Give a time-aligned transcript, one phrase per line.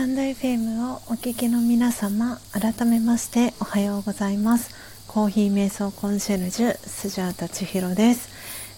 [0.00, 4.74] タンド FM をお聞きの皆様改めましておはようございます。
[5.06, 8.30] コーヒー瞑想コンシェルジュスジャータ千尋です。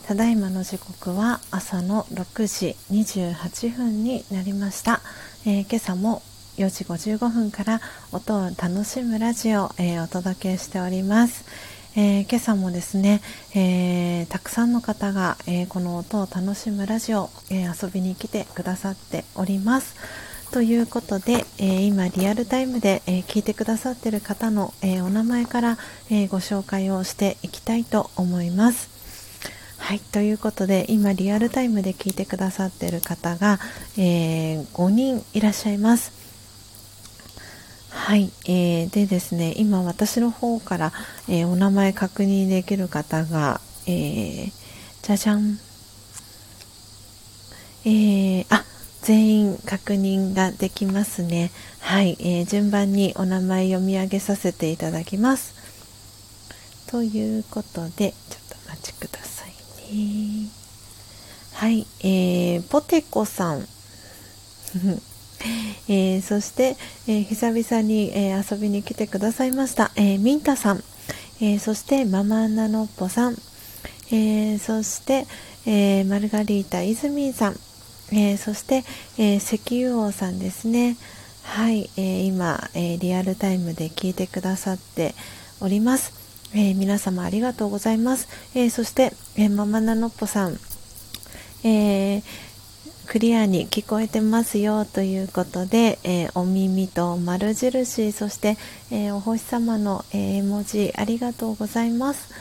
[0.05, 5.01] ただいまの時刻は朝の6時28分になりました、
[5.47, 6.23] えー、今朝も
[6.57, 7.81] 4時55分から
[8.11, 11.45] 音を楽しむラジオ、えー、お届けしております。
[11.95, 13.23] えー、今朝もですね、
[13.55, 20.32] えー、たくさんの方が、えー、この音を楽しむラジオ、え遊びに来てくださっております。
[20.53, 25.79] ということで、え今リアルタイムで、え聞いてくださっている方の、えお名前から、
[26.11, 28.91] えご紹介をしていきたいと思います。
[29.79, 33.61] はい、ということで今リアルタイムで聞いてくださっている方が、
[33.97, 36.13] え5人いらっしゃいます。
[37.89, 40.93] はい、えー、でですね今私の方から、
[41.29, 44.53] えー、お名前確認できる方が、えー、
[45.03, 45.59] じゃじゃん
[47.85, 48.65] えー、あ
[49.03, 51.51] 全員確認ができますね。
[51.81, 55.55] はい、えー、順番にお名前読み上げさせていただきます。
[56.87, 59.51] ということでちょっとお待ちください
[59.95, 60.49] ね。
[61.55, 63.67] はい、えー、ポテコさん。
[65.89, 66.77] えー、そして、
[67.09, 70.85] えー、久々に、えー、遊びに来てくださいました、えミンタさん、
[71.41, 73.37] えそしてママナノッポさん、
[74.13, 75.27] えそして、
[75.67, 77.59] えマルガリータイズミンさん、
[78.13, 78.85] えそして、
[79.19, 80.97] え石油王さんですね。
[81.43, 85.15] はい、え今、えリアルタイムで聞いてくださって
[85.61, 86.13] おります、
[86.55, 90.59] え皆様ありがとうございます、えそして、えママナノッポさん、
[91.65, 92.23] えー
[93.13, 98.57] クリアに聞こえてますよということで、えー、お耳と丸印そして、
[98.91, 102.33] えー、お星様の、えー、絵文字ありがとうございます。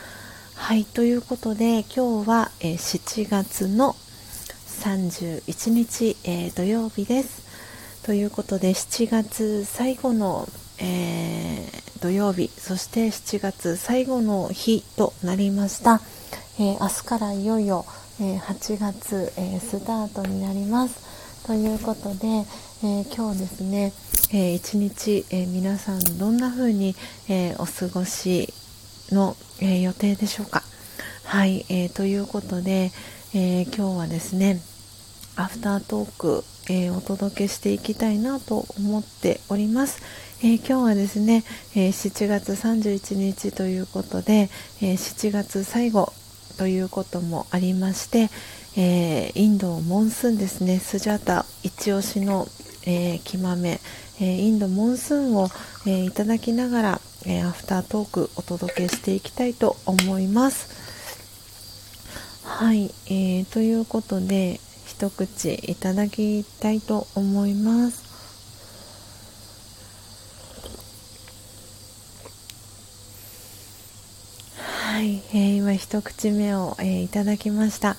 [0.56, 3.98] はいということで今日は、え7月の
[4.82, 7.44] 31日、え土曜日です。
[8.04, 10.50] ということで7月最後の、
[10.80, 11.68] え
[12.02, 16.02] 土曜日そして7月最後の日となりました、
[16.60, 17.86] え明日からいよいよ
[18.20, 20.96] え8月、えスタートになります。
[21.46, 22.44] ということで、
[22.84, 23.94] え今日ですね、
[24.34, 26.96] え1日、え皆さんどんな風に、
[27.30, 28.52] えお過ごし
[29.12, 30.64] の、え予定でしょうか。
[31.24, 32.92] はい、えということで、
[33.36, 34.60] え今日はですね
[35.36, 40.02] アフタートーク、えー、お届けしていきたいなと思っております。
[40.44, 41.44] えー、今日はですね、
[41.76, 44.50] えー、7月31日ということで、
[44.82, 46.12] え7月最後
[46.58, 48.30] ということもありまして、
[48.76, 50.80] え、インドモンスーンですね。
[50.80, 52.48] スジャータ一押しの、
[52.86, 53.80] えー、木豆、
[54.20, 55.50] え、インドモンスーンを、
[55.86, 60.70] えいただきながら、えアフタートークお届けしていきたいと思います。
[62.44, 64.60] はい、えーということで
[65.02, 68.04] 一口いただきたいと思います。
[74.60, 77.96] はい、えー、今一口目を、えー、いただきました。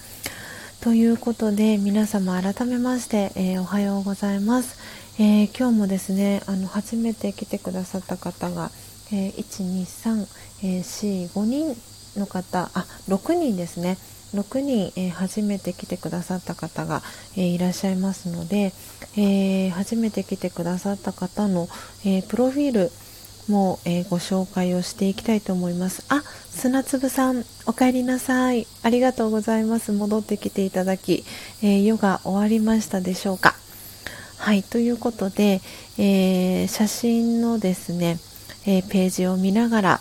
[0.80, 4.78] ということで皆様改めまして、えー、おはようございます、
[5.20, 8.70] え今日もですねあの初めて来てくださった方が、
[9.12, 11.76] え12345人
[12.16, 13.98] の方あ6人ですね。
[14.34, 17.02] 6人、えー、初めて来てくださった方が、
[17.36, 18.72] えー、いらっしゃいますので、
[19.16, 21.68] えー、初めて来てくださった方の、
[22.04, 22.90] えプロフィール
[23.48, 26.04] も、えご紹介をしていきたいと思います。
[26.08, 28.66] あ砂粒さんお帰りなさい。
[28.82, 29.92] ありがとうございます。
[29.92, 31.24] 戻ってきていただき、
[31.62, 33.54] えー、ヨガ終わりましたでしょうか。
[34.38, 35.60] はいということで、
[35.98, 38.18] えー、写真のですね、
[38.66, 40.00] えー、ページを見ながら、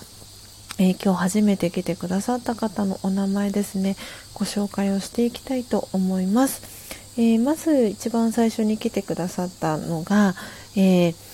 [0.84, 3.95] え今日初めて来てくださった方のお名前ですね。
[4.34, 6.64] ご紹介をしていきたいと思います、
[7.20, 10.34] えまず一番最初に来てくださったのが、
[10.76, 11.32] えー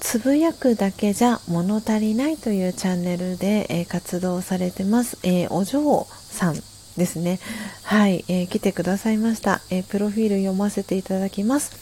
[0.00, 6.54] つぶやくだけじゃ物足りないというチャンネルで、えー、活動されてます、えー、お嬢さん
[6.98, 7.40] ですね。
[7.84, 11.72] はい、えー、来てくださいました、えプロフィール読ませていただきます、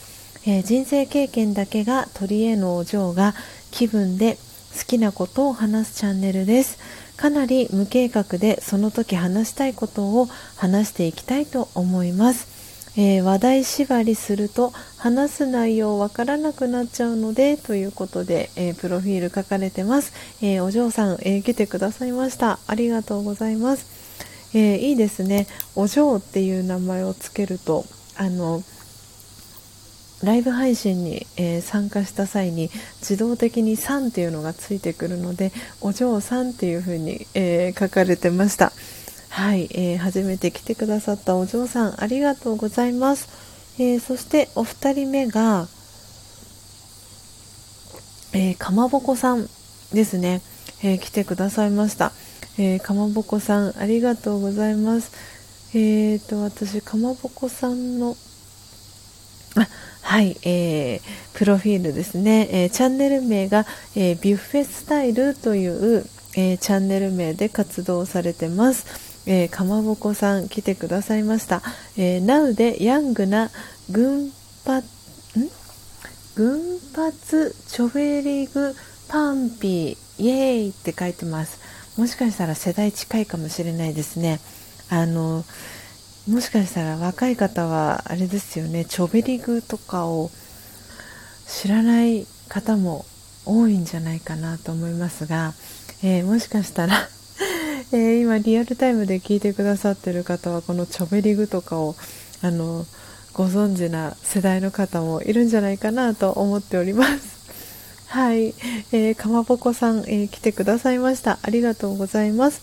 [0.47, 3.35] え人生経験だけが鳥へのお嬢が
[3.71, 4.37] 気分で
[4.77, 7.02] 好きなことを話すチャンネルです。
[7.17, 12.53] かなり無計画でその時話したいことを話していきたいと思います。
[12.95, 20.13] えー、話題縛りすると話す内容わからなくなっちゃうのでということで、えー、プロフィール書かれてます、
[20.43, 22.59] えー、お嬢さん、え来てくださいました。
[22.67, 23.87] ありがとうございます、
[24.53, 25.47] えいいですね。
[25.75, 27.85] お嬢っていう名前をつけると
[28.15, 28.63] あの
[30.23, 32.69] ライブ配信に、え参加した際に
[33.01, 35.51] 自動的に「さん」っていうのがついてくるので
[35.81, 38.71] お嬢さんっていう風に、え書かれてました
[39.29, 43.27] はい、えー、初めて来てくださったお嬢さんありがとうございます、
[43.77, 45.67] えー、そしてお二人目が
[48.35, 49.47] えー、かまぼこさん
[49.93, 50.41] ですね、
[50.83, 52.11] えー、来てくださいました。
[52.57, 55.11] えー、かまぼこさん、ありがとうございます。
[55.75, 58.17] えーと、私、かまぼこさんの、
[59.55, 59.67] あ、
[60.03, 61.01] はい、えー、
[61.33, 62.47] プロフィールですね。
[62.51, 63.65] えー、チャンネル名が、
[63.95, 66.05] えー、ビュッフェスタイルという、
[66.35, 69.23] えー、チャンネル名で活動されてます。
[69.25, 71.63] えー、かまぼこさん来てくださいました。
[71.97, 73.49] えー、ナウでヤングな
[73.89, 74.29] 群
[74.65, 74.87] 発、
[76.35, 78.75] 群発チョベリグ
[79.07, 81.59] パンピーイエーイって書いてます。
[81.97, 84.41] もしかしたら世代近いかもしれないですね。
[84.89, 85.45] あの、
[86.27, 90.31] もしかしたら若い方はあれですよね、チョベリグとかを
[91.45, 93.05] 知らない方も
[93.45, 95.53] 多いんじゃないかなと思いますが、
[96.01, 97.09] えー、もしかしたら
[97.91, 101.95] えー、今リアルタイムで聞いてくださっている方はこのチョベリグとかを
[102.41, 102.85] あの
[103.33, 107.33] ご存知な世代の方もいるんじゃないかなと思っております。
[108.07, 108.53] はい、
[108.91, 111.39] えー、かまぼこさん、えー、来てくださいました。
[111.41, 112.61] ありがとうございます。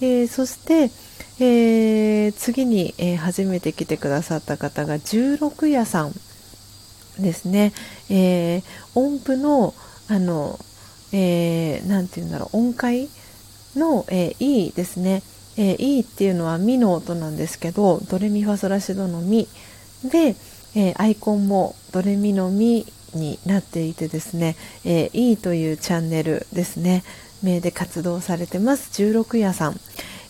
[0.00, 0.90] えー、そして、
[1.40, 6.12] えー、次に、えー、初めて来てくださった方が16夜さん
[7.18, 7.72] ですね。
[8.10, 8.62] えー、
[8.94, 9.74] 音符の、
[10.08, 10.58] あの、
[11.12, 13.08] えー、て言うんだろう、音階
[13.76, 15.22] の、えー、E ですね。
[15.56, 19.48] えー、E っていうのはミの音なんですけど、ドレミファソラシドのミ
[20.04, 20.36] で、
[20.74, 27.04] えー、アイコンもドレミのミになっていてですね、えー、E というチャンネルですね、
[27.42, 29.80] 名で活動されてます、16夜さん。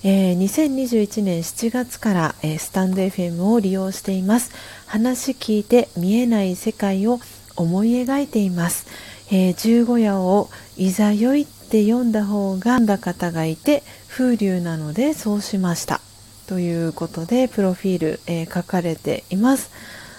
[0.07, 4.53] えー、2021年7月から、えー、スタンド FM を利用しています。
[4.85, 7.21] 話聞いて見えない世界を
[7.57, 8.87] 思い描いています。
[9.31, 16.03] えー、15夜をいざよいって読んだ方がんだ方がいて風流なのでそうしました。
[16.49, 19.71] ということでプロフィール、えー、書かれています。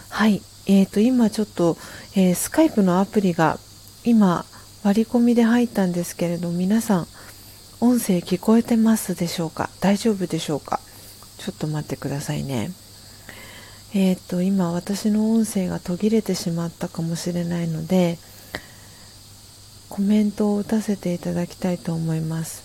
[0.10, 0.42] はい。
[0.66, 1.78] えーと、今ちょっと、
[2.16, 3.60] えー、スカイプのアプリが
[4.04, 4.46] 今
[4.82, 7.08] 割り込みで入ったんですけれど皆さん
[7.86, 9.70] 音声聞こえてますでしょうか？
[9.80, 10.80] 大丈夫でしょうか？
[11.38, 12.72] ちょっと待ってくださいね。
[13.94, 18.18] えっ、と、今私の音声が途切れてしまったかもしれないので、
[19.88, 22.64] コメントを打たせていただきたいと思います。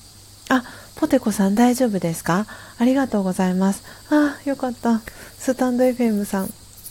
[0.49, 0.65] あ、
[0.97, 2.47] ポテコさん大丈夫ですか？
[2.79, 3.85] ありがとうございます。
[4.09, 5.03] あ、よかった。
[5.39, 6.47] スタンド FM さん、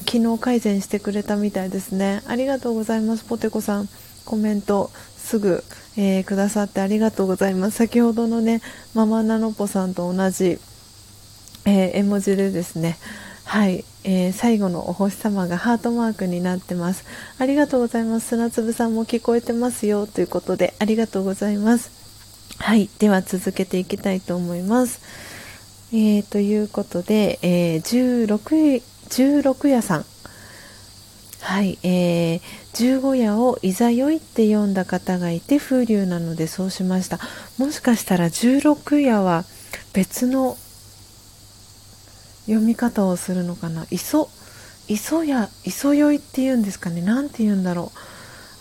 [0.08, 2.22] 昨日改善してくれたみたいですね。
[2.28, 3.90] ありがとうございます、ポテコさん。
[4.24, 5.64] コメントすぐ、
[5.98, 7.78] えー、くださってありがとうございます。
[7.78, 8.62] 先ほどのね、
[8.94, 10.60] ママナノポさんと同じ、
[11.66, 12.98] えー、絵文字でですね、
[13.44, 17.04] はい、えー、最後のお星様がハートマークになってます。
[17.40, 18.28] ありがとうございます。
[18.28, 21.92] 砂粒さんも聞こえてますよということで、ありがとうございます。
[22.60, 25.02] はい、では続けていきたいと思います。
[25.92, 30.06] えー、ということで、えー、16, 16夜さん。
[31.42, 32.42] はい、えー、
[32.80, 37.20] 15夜をいざよいって読んだ方がいて風流なのでそうしました。
[37.58, 39.44] もしかしたら16夜は
[39.92, 40.56] 別の
[42.46, 43.86] 読み方をするのかな。
[43.92, 44.30] 磯
[44.88, 47.02] 磯や磯酔いっていうんですかね。
[47.02, 47.92] 何て言うんだろ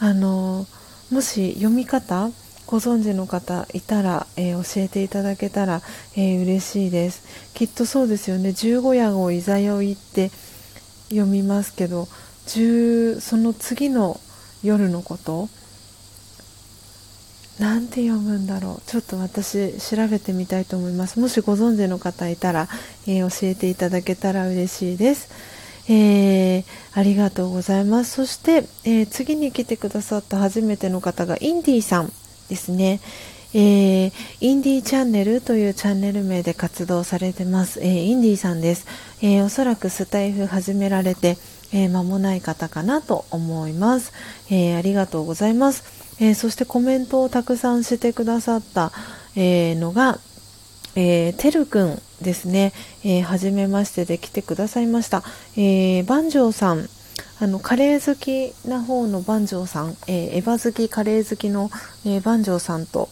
[0.01, 0.05] う。
[0.05, 0.67] あの
[1.13, 2.29] もし読み方
[2.67, 5.81] ご存知の方いたら、えー、教えていただけたら、
[6.17, 7.23] えー、嬉しいです。
[7.55, 8.51] きっとそうですよね。
[8.53, 10.33] 十五夜をいざ酔いって
[11.09, 12.09] 読みますけど
[13.21, 14.21] その次の
[14.63, 15.49] 夜のこと？
[17.59, 18.83] なんて読むんだろう？
[18.87, 21.19] ちょっと私調べてみたいと思います。
[21.19, 22.69] もしご存知の方いたら、
[23.07, 25.29] えー、教えていただけたら嬉しいです、
[25.93, 26.65] えー、
[26.95, 28.13] ありがとうございます。
[28.13, 32.13] そして、えー、次に来てくださった初めての方がインディーさん
[32.49, 33.01] ですね。
[33.55, 38.87] えー、インディーチャンネルというチャンネル名で活動されてます、えー、インディーさんです、
[39.23, 41.39] えー、おそらくスタイフ始められて、
[41.73, 44.13] えー、間もない方かなと思います、
[44.51, 45.85] えありがとうございます。
[46.21, 48.93] えー、そしてコメントをたくさんしてくださった、
[49.37, 50.19] えー、のが、
[50.97, 52.73] え、てるくんですね、
[53.05, 55.23] えー、初めましてで来てくださいました、
[55.57, 56.89] えー、番長さん。
[57.41, 61.71] あのカレー好きな方の番長さん、えー、エヴァ好きカレー好きの、
[62.05, 63.09] えー、番長さんと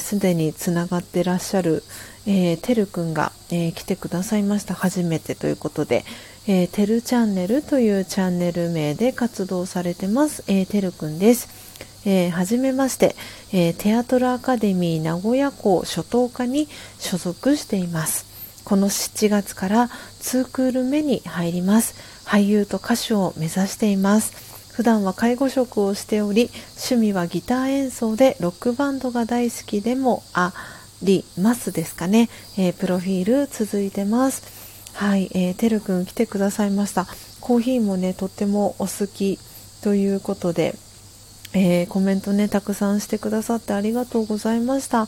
[0.00, 1.82] すで、につながってらっしゃる、
[2.26, 4.72] えー、てるくんが、えー、来てくださいました。
[4.72, 6.06] 初めてということで、
[6.46, 11.66] えー、てるチャンネルというチャンネル名で活動されてます、えー、てるくんです
[12.08, 13.16] えー、はじめまして、
[13.52, 16.68] えー、テアトルアカデミー名古屋校初等科に
[17.00, 18.24] 所属しています。
[18.64, 19.88] この7月から
[20.20, 21.96] 2クール目に入ります。
[22.24, 24.32] 俳優と歌手を目指しています。
[24.72, 30.52] 普段は介護職をしており、趣味はギター演奏でロックバンドが大好きでもあ
[31.02, 32.28] りますですかね。
[32.56, 34.55] えー、プロフィール続いてます。
[34.96, 37.06] はい、えー、てるくん来てくださいました。
[37.40, 39.38] コーヒーもね、とってもお好き
[39.82, 40.74] ということで、
[41.52, 45.06] えー、コメントねたくさんしてくださってありがとうございました、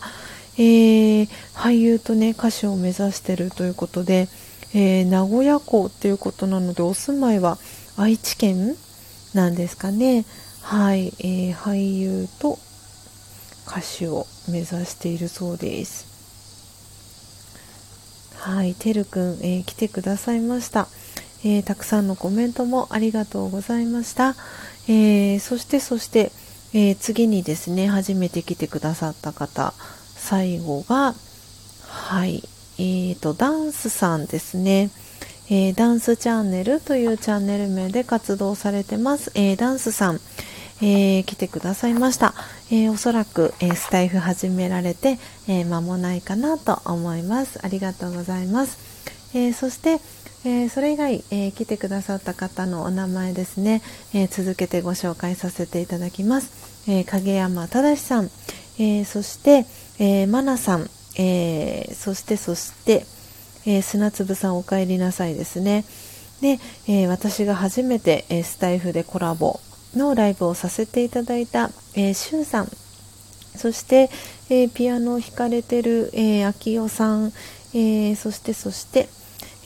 [0.56, 4.28] えー、俳優とね歌手を目指してるということで、
[4.74, 7.56] えー、名古屋港っていうことなのでお住まいは
[7.97, 8.77] 愛知県
[9.35, 10.24] なんですかね。
[10.62, 12.59] はい、えー俳優と
[13.66, 16.07] 歌手を目指しているそうです。
[18.39, 20.89] はいてるくん、え来てくださいました
[21.44, 24.35] えー、たくさんのコメントもありがとうございました。
[24.89, 26.32] えー、そしてそして、
[26.74, 29.73] え、次にですね、初めて来てくださった方、
[30.16, 31.15] 最後が、
[31.86, 32.43] はい、
[32.78, 34.90] えーと、ダンスさんですね。
[35.48, 39.31] え、ダンスチャンネルというチャンネル名で活動されてます。
[39.35, 40.20] え、ダンスさん、
[40.80, 42.34] えー、来てくださいました。
[42.70, 45.18] えー、おそらく、えー、スタイフ始められて、
[45.48, 47.59] え間もないかなと思います。
[47.64, 48.78] ありがとうございます。
[49.34, 50.00] えそして、
[50.44, 53.82] えー、それ以外、えー、来てくださった方のお名前ですね、
[54.14, 58.30] えー、続けてご紹介させていただきます、え影山正さん、
[58.78, 59.66] えそして、
[59.98, 60.88] えー、マナさん、
[61.18, 63.05] えそしてそして、
[63.66, 65.84] え砂粒さんお帰りなさいですね
[66.40, 69.60] で、え私が初めて、えスタイフでコラボ
[69.98, 72.68] のライブをさせていただいた、えー、シュウさん。
[73.56, 74.08] そして、
[74.48, 77.32] えピアノを弾かれてる、えー、秋代さん、
[77.74, 79.08] えそしてそして、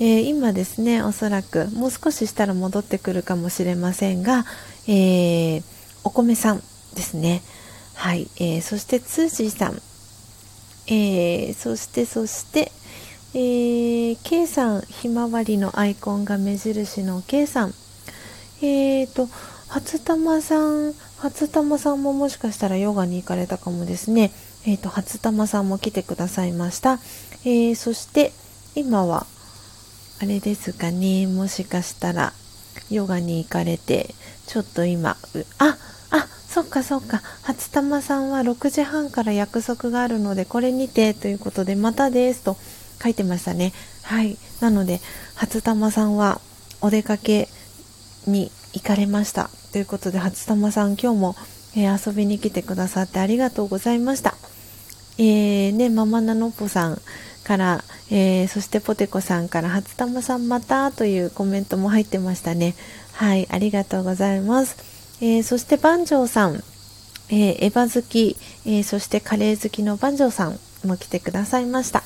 [0.00, 4.44] えー、今ですねおそらくもう少ししたら戻ってくるかもしれませんが、
[4.88, 5.62] えー、
[6.02, 6.56] お米さん
[6.94, 7.42] ですね。
[7.94, 9.80] はい、えー、そしてつーじーさん、
[10.92, 12.72] えそしてそして
[13.34, 17.74] えー、K さんひまわりのアイコンが目印の K さん。
[18.60, 19.28] えーと
[19.72, 24.30] 初玉さん初玉さんももしかしたらヨガに行かれたかもですね。
[24.66, 27.00] えーと初玉さんも来てくださいました、
[27.46, 28.32] えー、そして
[28.74, 29.26] 今は
[30.20, 31.26] あれですかね。
[31.26, 32.34] もしかしたら
[32.90, 34.14] ヨガに行かれて
[34.46, 35.16] ちょっと今
[35.58, 35.78] あ
[36.10, 37.22] あそっかそっか。
[37.42, 42.58] 初玉さんは6時半から約束があるのでこれにてということでまたですと
[43.02, 43.72] 書いてましたね。
[44.02, 44.36] はい。
[44.60, 45.00] なので
[45.34, 46.42] 初玉さんは
[46.82, 47.48] お出かけ
[48.26, 49.48] に行かれました。
[49.72, 51.36] ということで初玉さん今日も、
[51.74, 54.34] えー、遊びに来てくださってありがとうございました。
[55.18, 57.00] えー、ねママナノポさん
[57.42, 62.74] から、えー、そしてポテコさんから初玉さんまたというコメントも入ってましたね。
[63.14, 64.76] はいありがとうございます、
[65.20, 66.62] えー、そして番長さん、
[67.30, 68.36] えー、エヴァ好き、
[68.66, 72.02] えそしてカレー好きの番長さんも来てくださいました。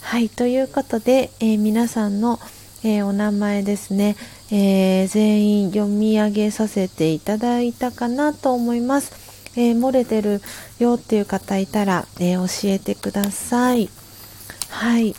[0.00, 2.40] はいということで、え皆さんの、
[2.84, 4.16] えお名前ですね、
[4.50, 9.12] え全員読み上げさせていただいたかなと思います、
[9.56, 10.40] え漏れてる
[10.78, 13.90] よっていう方いたら、え教えてください。
[14.68, 15.14] はい。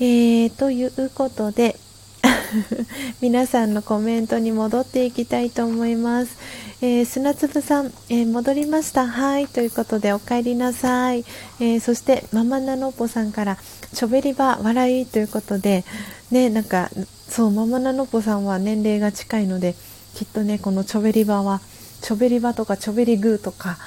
[0.00, 1.76] えー、ということで、
[3.20, 6.36] 皆さんのコメントに戻っていきたいと思います。
[6.80, 9.06] えー、砂粒さん、えー、戻りました。
[9.06, 9.46] はい。
[9.46, 11.24] ということで、お帰りなさい。
[11.60, 13.58] えー、そして、ママナノポさんから、
[13.94, 15.84] ちょべりば笑いということで、
[16.30, 16.90] ね、なんか、
[17.28, 19.74] そう、ママナノポさんは年齢が近いので、
[20.14, 21.60] きっとね、このちょべり場は、
[22.00, 23.78] ちょべり場とかちょべりグーとか、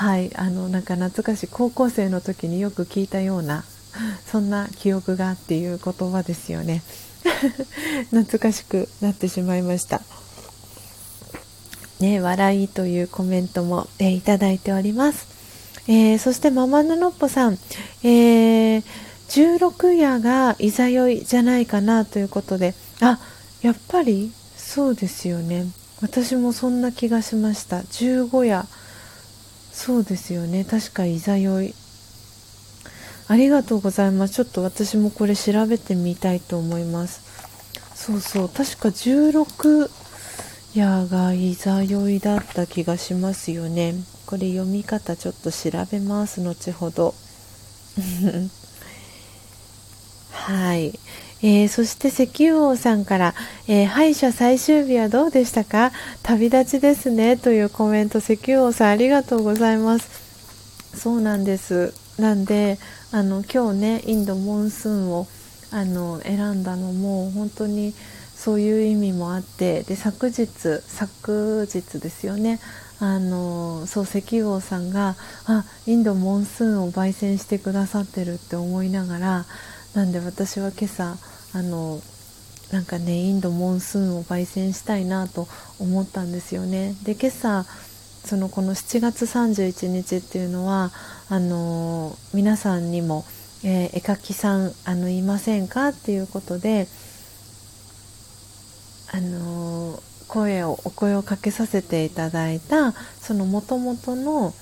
[0.00, 3.64] はいあのなんか懐かしい高校生の時によく聞いたような
[4.24, 6.82] そんな記憶がっていう言葉ですよね
[8.08, 10.00] 懐かしくなってしまいました
[12.00, 15.26] ね笑いというコメントも、えー、いただいております、
[15.88, 17.58] えー、そしてママヌノッポさん、
[18.02, 18.82] えー、
[19.28, 22.74] 16夜がいざよいじゃないかなということで。
[23.00, 23.18] あ
[23.62, 25.66] やっぱりそうですよね。
[26.00, 27.80] 私もそんな気がしました。
[27.80, 28.64] 15夜。
[29.72, 30.64] そうですよね。
[30.64, 31.74] 確かいざよい。
[33.28, 34.34] ありがとうございます。
[34.34, 37.20] ちょっと私もこれ調べてみたいと思います。
[37.94, 38.48] そうそう。
[38.48, 39.90] 確か16
[40.72, 43.94] 夜がいざよいだった気がしますよね。
[44.26, 47.14] これ読み方ちょっと調べます後ほど。
[50.30, 50.98] はい。
[51.42, 53.34] えー、そして石油王さんから、
[53.66, 55.90] えー、歯医者最終日はどうでしたか？
[56.22, 57.36] 旅立ちですね。
[57.36, 60.08] というコメント石油王さんありがとうございます。
[60.94, 61.92] そうなんです。
[62.18, 62.78] なんで
[63.10, 65.26] あの今日ねインドモンスーンを
[65.72, 67.94] あの選んだのも本当に
[68.42, 72.58] そういう意味もあってで昨日昨日ですよね。
[72.98, 79.46] あのそう石王さんがあインドモンスーンを焙煎してくださってるって思いながら
[79.94, 81.16] なんで私は今朝
[81.54, 82.00] あの
[82.72, 85.48] なんかねインドモンスーンを焙煎したいなと
[85.78, 86.94] 思ったんですよね。
[87.02, 87.64] で今朝
[88.24, 90.92] そのこの7月31日っていうのは
[91.28, 93.24] あの皆さんにも、
[93.64, 95.88] えー、絵描きさんあのいませんか？
[95.88, 96.86] っていうことで
[99.12, 104.54] あの声をお声をかけさせていただいたそのもともとの、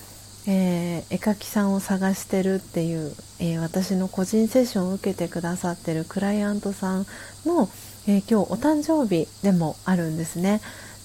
[0.47, 7.07] えー、絵描きさんを探してるっていう、えー、私の個人セッションを受けてくださってるクライアントさん
[7.45, 7.69] の、
[8.07, 10.61] えー、今日お誕生日でもあるんですね。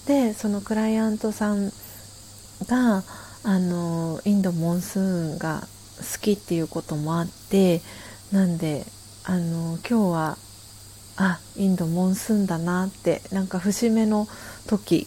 [0.06, 1.70] でそのクライアントさん
[2.66, 3.02] が
[3.42, 5.66] あのインドモンスーンが
[5.98, 7.82] 好きっていうこともあって
[8.32, 8.84] なんで
[9.24, 10.38] あの今日は
[11.16, 14.28] あインドモンスーンだなってなんか節目の
[14.66, 15.06] 時。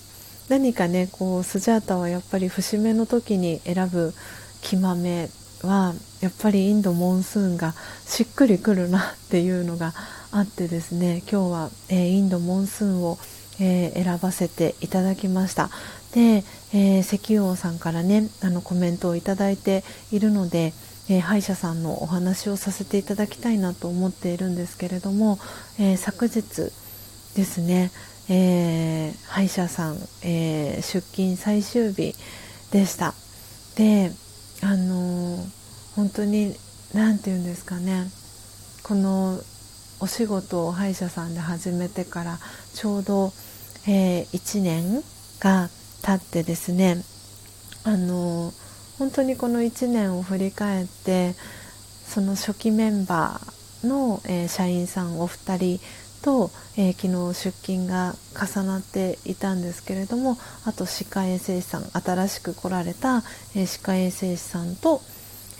[0.49, 4.13] 何かねこうスジャータはやっぱり節目の時に選ぶ
[4.61, 5.29] 木豆
[5.61, 7.73] はやっぱりインドモンスーンが
[8.05, 9.93] しっくりくるなっていうのが
[10.31, 13.17] あってですね今日は、えー、インドモンスーンを、
[13.59, 15.69] えー、選ばせていただきました。
[16.13, 20.73] で、えー、石油王さんからねあのコメントをいいているので、
[21.09, 25.39] えー、歯医者さんのお話をさせていただきたいなと思っているんですけれども、
[25.79, 26.71] えー、昨日
[27.35, 27.91] ですね、
[28.29, 32.13] えー、歯医者さん、え出勤最終日
[32.71, 33.13] でした。
[33.75, 34.11] で
[34.61, 35.37] あの
[35.95, 36.55] 本当に
[36.93, 38.07] 何て言うんですかね
[38.81, 39.39] この
[39.99, 42.39] お仕事を歯医者さんで始めてから
[42.73, 43.33] ちょうど、
[43.87, 45.03] え1年
[45.39, 45.69] が
[46.03, 47.03] 経ってですね
[47.83, 48.51] あの
[48.99, 51.35] 本当にこの1年を振り返って
[52.05, 55.79] その初期メンバーの、えー、社員さんお二人
[56.23, 63.17] と、えー、昨日出勤が重なっていたんですけれどもあと歯科衛生士さん新しく来られた、
[63.55, 65.01] えー、歯科衛生士さんと、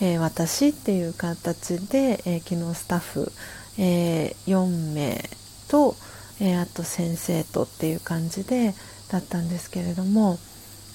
[0.00, 3.32] え私っていう形で、え昨日スタッフ、
[3.78, 5.28] え4名
[5.68, 5.96] と、
[6.40, 8.74] えあと先生とっていう感じで
[9.10, 10.38] だったんですけれども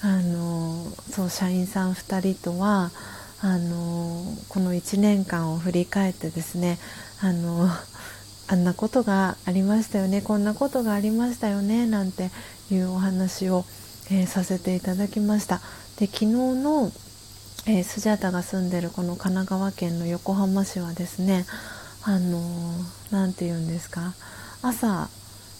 [0.04, 2.90] あのそう社員さん2人とは
[3.40, 6.78] あのこの1年間を振り返ってですね
[7.22, 7.70] あの
[8.46, 12.30] あんなことがありましたよねこんなことがありましたよねなんて
[12.70, 13.64] いうお話を、
[14.10, 15.62] えー、させていただきました。
[15.98, 16.92] で昨日の、
[17.66, 21.46] えー、スジャタが住んでるこの神奈川県の横浜市はですね
[22.02, 22.42] あの
[23.10, 24.12] 何て言うんですか
[24.60, 25.08] 朝、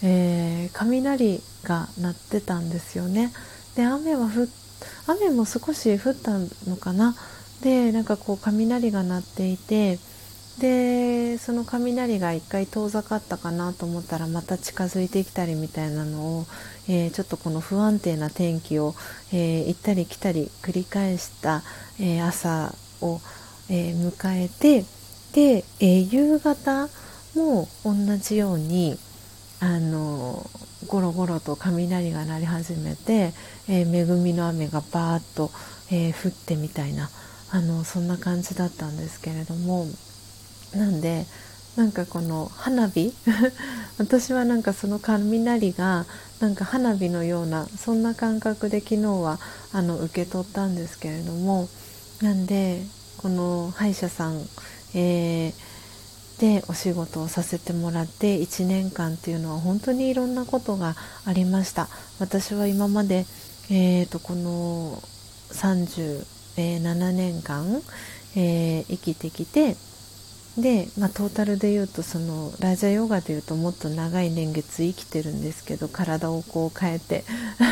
[0.03, 3.33] えー、雷が鳴ってたんですよね。
[3.77, 4.49] で雨はふ
[5.07, 6.39] 雨も少し降った
[6.69, 7.15] のかな。
[7.63, 9.99] でなんかこう雷が鳴っていて
[10.59, 16.47] でその雷が一回遠ざかったかなと思ったらまた近づいてきたりみたいなのを、
[16.89, 18.95] えー、ちょっとこの不安定な天気を、
[19.33, 21.63] えー、行ったり来たり繰り返した、
[21.99, 23.21] えー、朝を、
[23.71, 24.13] え迎
[24.45, 24.85] えて
[25.33, 26.89] で、え夕方
[27.35, 28.99] も同じように
[29.61, 30.47] あの
[30.87, 33.33] ゴロゴロと雷が鳴り始めて、
[33.69, 35.51] えー、恵みの雨がバーッと、
[35.91, 37.09] えー、降ってみたいな
[37.51, 39.87] あのそんな感じだったんですけれども
[40.75, 41.25] なんで
[41.77, 43.13] なんかこの花火？
[43.99, 46.07] 私はなんかその雷が
[46.41, 49.41] なんか花火のようなそんな感覚で昨日は
[49.73, 51.69] あの受け取ったんですけれども
[52.23, 52.83] なんで
[53.19, 54.41] この歯医者さん、
[54.95, 55.74] えー
[56.39, 61.89] でお仕事をさせてもらって1年間っていうのは本当にいろんなことがありました。
[62.19, 63.27] 私は今まで、
[63.71, 65.01] えーと、この
[65.53, 67.81] 37年間、
[68.37, 69.77] えー、生きてきて
[70.59, 77.25] で、まあ、トータルで言うとそのラジャヨガでいうともっと長い年月生きてるんですけど体をこう変えて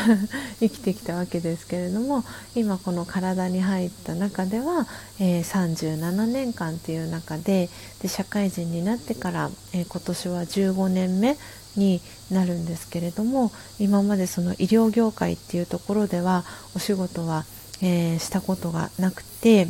[0.59, 4.85] 生きてきたわけですけれども今この体に入った中では、
[5.19, 7.69] えー、37年間っていう中で
[8.01, 11.37] で社会人になってから、えー、今年は15年目
[11.77, 12.01] に
[12.31, 16.43] なるんですけれども今までその医療業界っていうところでは
[16.75, 17.45] お仕事は、
[17.81, 19.69] えー、したことがなくて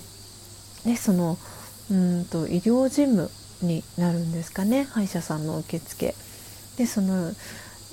[0.83, 1.37] でその
[1.91, 3.29] うんと医療事務
[3.61, 6.15] になるんですかね歯医者さんの受付。
[6.77, 7.31] でその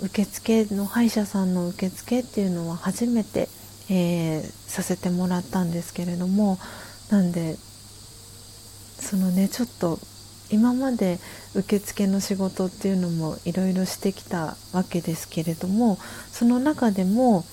[0.03, 3.49] 受付の歯医者さんの受付っていうのは初めて、
[3.91, 6.59] えー、させてもらったんですけれども
[7.11, 7.57] なんで
[8.99, 9.99] そのねちょっと
[10.51, 11.19] 今まで
[11.55, 15.99] 受付の仕事っていうのもいろいろしてきたわけですけれども
[16.33, 17.45] その中でも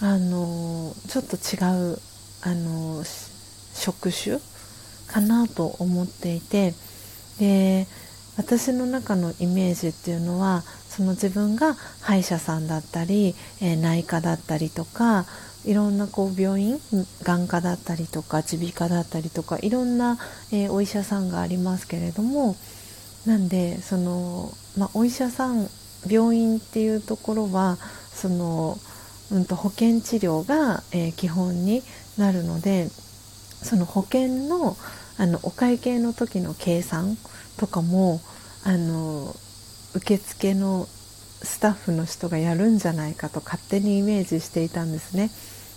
[0.00, 1.98] あのちょっと違う
[2.42, 3.02] あの
[3.74, 4.38] 職種
[5.08, 6.74] かなと思っていて
[7.38, 7.86] で
[8.36, 15.26] 私の中のイメージっていうのはその自分が歯医者さんだったり、えー、内科だったりとか
[15.64, 16.78] いろんなこう病院
[17.22, 20.18] 眼科だったりとか耳鼻科だったりとかいろんな、
[20.52, 22.56] えー、お医者さんがありますけれども
[23.26, 25.68] なんでその、まあ、お医者さん
[26.08, 27.76] 病院っていうところは
[28.12, 28.78] その、
[29.32, 31.82] うん、と保険治療が、えー、基本に
[32.16, 32.88] なるので
[33.62, 34.76] その保険の
[35.20, 37.16] あのお会計の時の計算
[37.56, 38.20] とかも
[38.64, 39.34] あの
[39.94, 40.86] 受付の
[41.42, 45.30] スタッフの人がやるんじゃないかと勝手にイメージしていたんですね。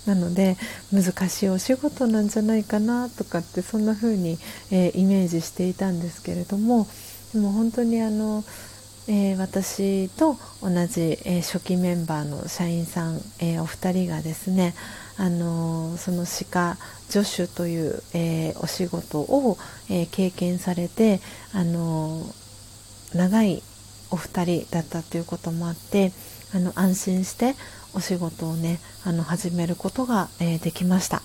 [0.05, 0.57] なので
[0.91, 4.39] 難しいお仕事なんじゃないかなとかってそんな風に、
[4.71, 6.87] えー、イメージしていたんですけれども
[7.33, 8.43] でも本当にあの、
[9.13, 14.73] えー、私と同じ、えー、初期メンバーの社員さん、えお二人がですね
[15.17, 16.77] あのその歯科
[17.09, 19.57] 助手という、えお仕事を、
[19.89, 21.19] え経験されて
[21.53, 22.23] あの
[23.13, 23.61] 長い
[24.11, 26.13] お二人だったということもあって
[26.55, 27.55] あの安心して
[27.93, 31.21] お仕事をねあの始めることが、え、できました。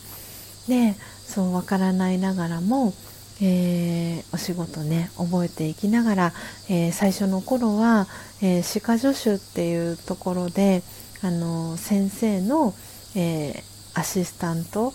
[0.67, 2.95] でそうわからないながらも、
[3.41, 6.33] えー、お仕事ね覚えていきながら、
[6.71, 8.07] えー、最初の頃は、
[8.43, 10.83] え歯科助手っていうところで
[11.23, 12.75] あの先生の、
[13.15, 13.63] え
[13.95, 14.93] アシスタント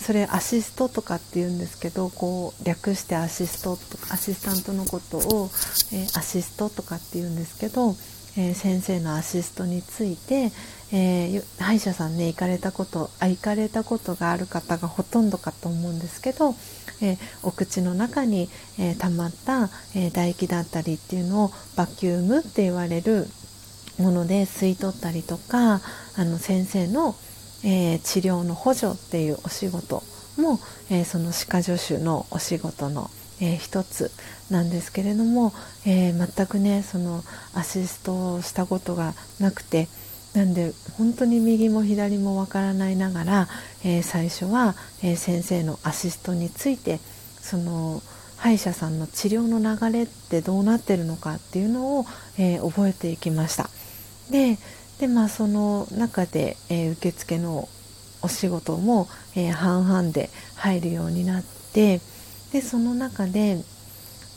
[0.00, 3.76] それアシストとかって言うんですけどこう略してアシスト
[4.10, 5.50] アシスタントのことを、
[5.92, 7.94] えアシストとかって言うんですけど、
[8.36, 10.52] え先生のアシストについて、
[10.92, 16.54] えー、歯医者さんね行かれたことあ行かれたことがある方がほとんどかと思うんですけど、
[17.02, 18.48] えー、お口の中に、
[18.78, 23.26] えー、溜まった、えー、唾液だったりっていうのをバキュームって言われる
[23.98, 25.80] もので吸い取ったりとか
[26.16, 27.14] あの先生の、
[27.62, 30.02] え治療の補助っていうお仕事
[30.38, 30.58] も、
[30.90, 33.10] えその歯科助手のお仕事の、
[33.40, 34.10] えー、一つ
[34.50, 35.52] なんですけれども、
[35.86, 37.22] え、全くねその
[37.54, 39.88] アシストをしたことがなくて
[40.34, 43.48] なんで本当に右も左もわからないながら、
[43.84, 47.00] えー、最初は、えー、先生のアシストについて
[47.40, 48.00] その
[48.36, 52.06] 歯医者さんの治療の流れってどうなってるのかっていうのを、
[52.38, 53.68] えー、覚えていきました。
[54.30, 54.58] で
[55.00, 57.68] で、まあ、その中で、え受付の
[58.20, 61.42] お仕事も、え半々で入るようになっ
[61.72, 62.00] て
[62.52, 63.62] でその中で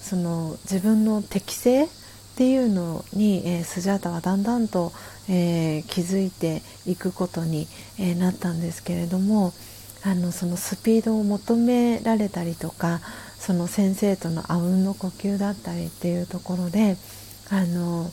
[0.01, 1.89] その自分の適性
[2.33, 4.91] っていうのに、えー、スジャータはだんだんと、
[5.29, 7.67] えー、気づいていくことに、
[7.99, 9.53] えー、なったんですけれども
[10.03, 13.01] あのそのスピードを求められたりとか
[13.37, 16.97] その先生とのあうんの呼吸だったりっていうところで
[17.51, 18.09] あの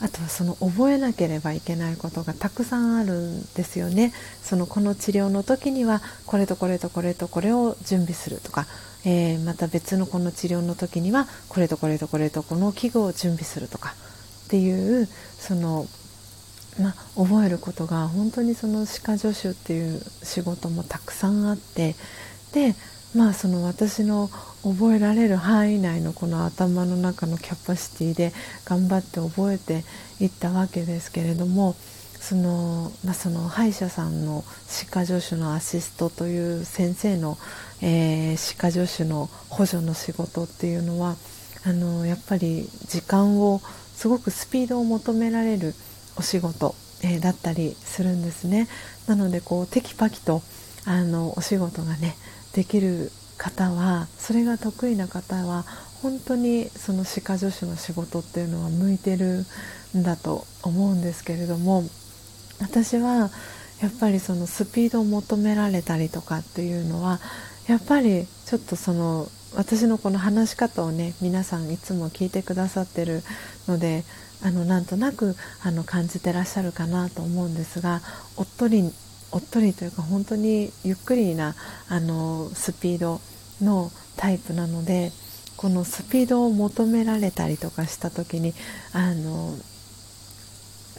[0.00, 4.12] あとはその覚えなければいけないことがたくさんあるんですよね。
[4.42, 8.66] そのこの治療の時にはこれとこれとこれとこれを準備するとか
[9.10, 13.94] えー、また別のこの治療の時にはこれとこれとこれとこの器具を準備するとか
[14.44, 15.06] っていう
[15.38, 15.86] その、
[16.78, 21.96] ま覚えることが本当にその歯科助手っていう仕事もたくさんあって
[22.52, 22.74] で
[23.16, 24.28] まあその私の
[24.62, 28.34] 覚えられる範囲内のこの頭の中のキャパシティで
[28.66, 29.84] 頑張って覚えて
[30.20, 31.76] いったわけですけれども
[32.28, 37.38] その,、まあ、その歯医者さんの歯科助手のアシストという先生の、
[37.80, 41.16] えー、歯科助手の補助の仕事っていうのは
[41.64, 43.62] あのやっぱり時間を
[43.94, 45.72] すごくスピードを求められる
[46.18, 48.68] お仕事、えー、だったりするんですね。
[49.06, 50.42] なのでこうテキパキと
[50.84, 52.14] あのお仕事がね
[52.52, 55.64] できる方はそれが得意な方は
[56.02, 59.46] 本当にその歯科助手の仕事っていうのは向いてる
[59.96, 61.84] んだと思うんですけれども
[62.60, 63.30] 私は
[63.80, 67.20] やっぱりそのスピードを求められたりとかっていうのは
[67.68, 73.22] やっぱりちょっとその私のこの話し方をね皆さんいつも聞いてくださってる
[73.66, 74.04] ので
[74.42, 78.00] あのなんとなくあの感じてらっしゃるかなと思うんですが
[78.36, 78.82] おっとり
[79.30, 81.54] おっとりというか本当にゆっくりな
[81.88, 83.20] あのスピード
[83.60, 85.12] のタイプなので
[85.56, 88.54] このスピードを求められたりとかした時に
[88.92, 89.54] あの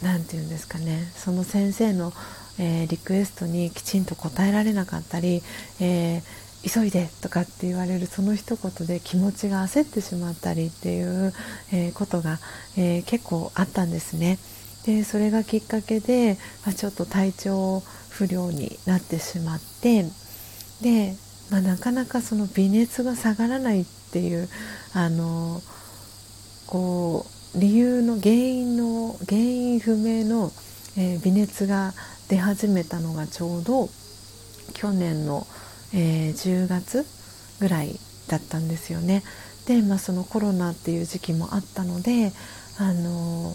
[0.02, 2.12] 何て言うんですかねその先生の、
[2.58, 5.42] えー、リクエストにきちんと答えられなかったり、
[5.80, 6.22] えー、
[6.62, 11.32] 急いでとかって言われるその一言で気持ちが焦ってしまったりっていう、
[11.72, 12.38] えー、ことが、
[12.76, 14.38] え結構あったんですね。
[14.84, 20.04] でそれがきっかけで、まあ、ちょっと体調不良になってしまって
[20.80, 21.14] で、
[21.50, 24.48] まあ、なかなかその微熱が下がらないっていう
[24.94, 25.60] あの
[26.66, 30.52] こう理由の原因の原因不明の、
[30.96, 31.92] えー、微熱が
[32.28, 33.88] 出始めたのがちょうど
[34.72, 35.46] 去年の、
[35.92, 37.04] えー、10月
[37.60, 37.98] ぐらい
[38.28, 39.22] だったんですよね。
[39.66, 42.32] で、まあ、そのコロナっていう時期もあったので
[42.78, 43.54] あの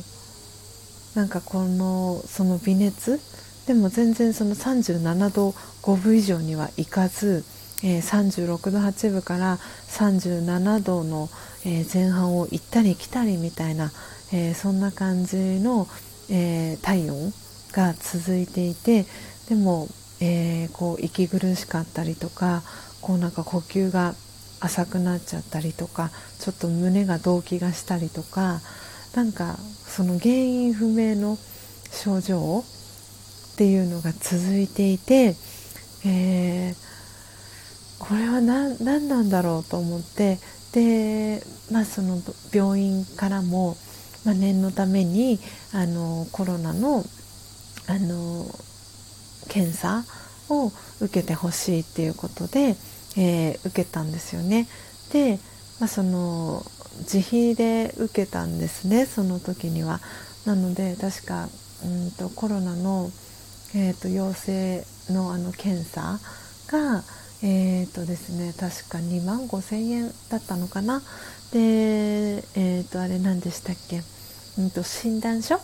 [1.15, 3.19] なんかこのその微熱
[3.65, 5.49] でも全然その37度
[5.81, 7.43] 5分以上にはいかず
[7.83, 9.57] えー、36度8分から
[9.89, 11.29] 37度の、
[11.65, 13.91] えー、前半を行ったり来たりみたいな、
[14.31, 15.87] えー、そんな感じの、
[16.27, 17.31] え体温
[17.71, 19.05] が続いていて
[19.47, 19.87] でも、
[20.19, 22.63] えこう息苦しかったりとか
[23.01, 24.15] こうなんか呼吸が
[24.59, 26.09] 浅くなっちゃったりとか
[26.39, 28.61] ちょっと胸が動悸がしたりとか
[29.13, 31.37] なんかその原因不明の
[31.91, 32.63] 症状
[33.53, 35.35] っていうのが続いていて、
[36.05, 36.75] えー、
[37.99, 40.39] これは何なんだろうと思って
[40.75, 41.41] で、
[41.71, 42.19] まあ、その
[42.53, 43.77] 病院からも、
[44.25, 45.39] まあ、念のために
[45.73, 47.03] あのコロナの
[47.87, 48.45] あの
[49.47, 50.03] 検査
[50.49, 52.75] を受けてほしいっていうことで、
[53.15, 54.67] えー、受けたんですよね。
[55.13, 55.39] で、
[55.79, 56.63] まあ、その
[57.01, 60.01] 自費で受けたんですねその時には。
[60.45, 61.47] なので確か
[61.83, 63.09] うんとコロナの、
[63.73, 66.19] えーと、陽性のあの検査
[66.67, 67.03] が、
[67.47, 71.01] えーとですね、確か2万5千円だったのかな。
[71.53, 74.01] で、えーと、あれ何でしたっけ、
[74.57, 75.61] うんと、診断書が、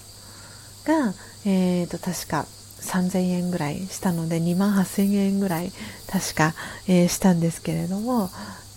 [1.44, 2.45] えーと、確か
[2.82, 5.72] 3000円ぐらいしたので2万8000円ぐらい
[6.08, 6.53] 確か、
[6.88, 8.30] え、したんですけれども。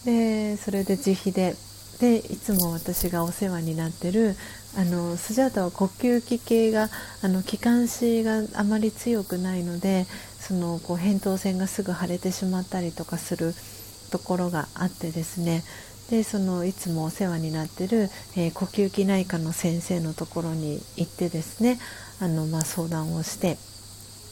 [0.04, 1.56] でそれで自費で
[1.98, 4.36] でいつも私がお世話になってる
[4.76, 6.88] あのスジャータは呼吸器系が
[7.22, 10.06] あの気管支があまり強くないので
[10.38, 13.54] そのこう扁桃腺がすぐ腫れてしまったりとかする
[14.10, 15.62] ところがあってですね。
[16.10, 21.78] でそのいつもお世話になってる、えー、呼吸器内科の先生のところに行ってですね
[22.20, 23.56] あの、まあ、相談をして。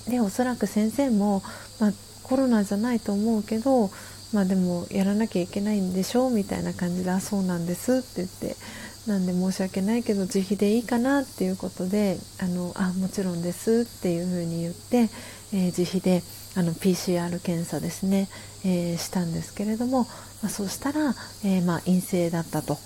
[0.08, 1.42] でおそらく先生も、
[1.78, 1.92] まあ、
[2.24, 3.90] コロナじゃないと思うけど、
[4.32, 8.56] まあ、でもやらなきゃいけないんでしょうみたいな感じで「あそうなんです」って言って
[9.06, 15.08] なんで申し訳ないけど自費でいいかなっていうことであのあもちろんですっていうふうに言って、
[15.52, 16.22] えー、自費で
[16.54, 18.28] あの PCR 検査ですね、
[18.64, 20.02] えー、したんですけれども、
[20.42, 21.14] まあ、そうしたら、
[21.44, 22.78] えー、まあ、陰性だったと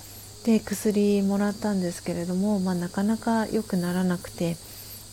[0.45, 4.55] で薬もらったんですけれども、まあ、なかなか良くならなくて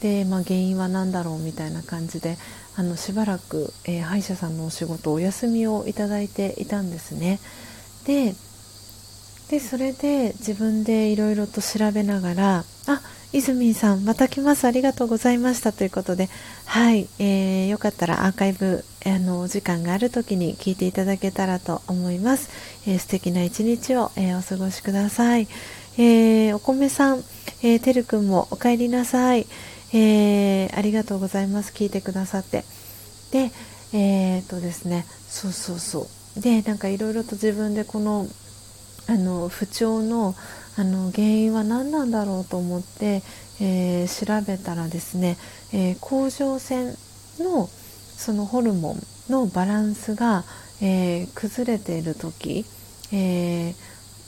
[0.00, 2.36] で、ま原因は何だろうみたいな感じで
[2.76, 7.38] あのしばらく、え歯医者さんのお仕事お休みをいただいていたんですね。
[8.04, 8.34] で
[9.50, 13.00] でそれで自分でいろいろと調べながらあ
[13.32, 14.64] 泉さんまた来ます。
[14.64, 15.72] ありがとうございました。
[15.72, 16.28] ということで
[16.66, 22.48] はい、えー、よかったらアーカイブあのお時間がある時に聞いていただけたらと思います、
[22.86, 25.48] えー、素敵な一日を、えー、お過ごしください、
[25.98, 27.18] えー、お米さん、
[27.62, 29.46] えー、てるくんもお帰りなさい、
[29.92, 31.72] えー、ありがとうございます。
[31.72, 32.64] 聞いてくださって。
[33.30, 33.50] で
[33.92, 36.40] えー、っとですねそうそうそう。
[36.40, 38.26] でなんかいろいろと自分でこの
[39.06, 40.34] あの不調の
[40.76, 43.22] あの原因は何なんだろうと思って、
[43.60, 45.36] えー、調べたらですね、
[45.72, 46.96] え、甲状腺
[47.38, 50.42] のそのホルモンのバランスが、
[50.82, 52.64] え、崩れている時、
[53.12, 53.74] えー、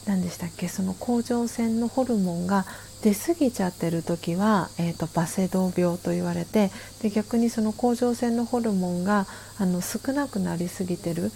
[0.07, 2.65] 何でしたっけその甲状腺のホルモンが
[3.03, 6.71] 出過ぎちゃってる時は、えーと、バセドウ病と言われて
[7.03, 9.27] で逆にその甲状腺のホルモンが
[9.59, 11.33] あの少なくなりすぎてる。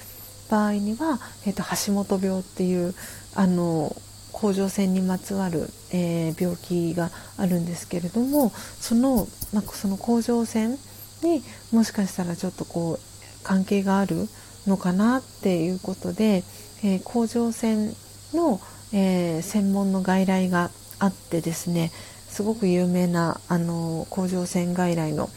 [0.50, 2.94] 場合には、えーと、橋本病っていう
[3.34, 3.94] あの
[4.32, 10.76] 甲状腺にまつわる、えー、病気があるんですけれどもそのなんかその甲状腺
[11.22, 12.98] にもしかしたらちょっとこう
[13.44, 14.28] 関係がある
[14.66, 16.42] のかなっていうことで、
[16.82, 17.94] えー、甲状腺
[18.32, 18.60] の、
[18.92, 21.90] えー、専門の外来があってですね
[22.28, 25.28] すごく有名なあの甲状腺外来の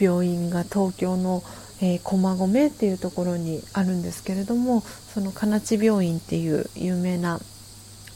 [0.00, 1.42] 病院が東京の、
[1.82, 7.40] えー、駒込っていうところにあるんですけれどもその金地病院っていう有名な、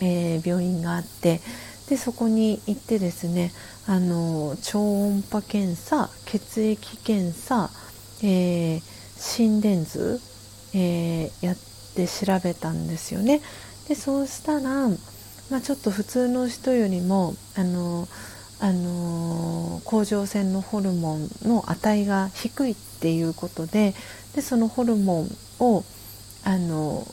[0.01, 1.41] えー、病院があって
[1.89, 3.53] でそこに行ってですね
[3.87, 7.71] あの超音波検査血液検査、
[8.23, 8.83] えー、
[9.19, 10.21] 心電図、
[10.75, 11.57] えー、やっ
[11.95, 13.41] て調べたんですよね。
[13.89, 14.89] でそうしたら、
[15.51, 18.09] まあ、ちょっと普通の人よりもあの
[18.61, 23.95] あの甲状腺のホルモンの値が低いっていうことで
[24.35, 25.85] でそのホルモンを
[26.45, 27.07] あの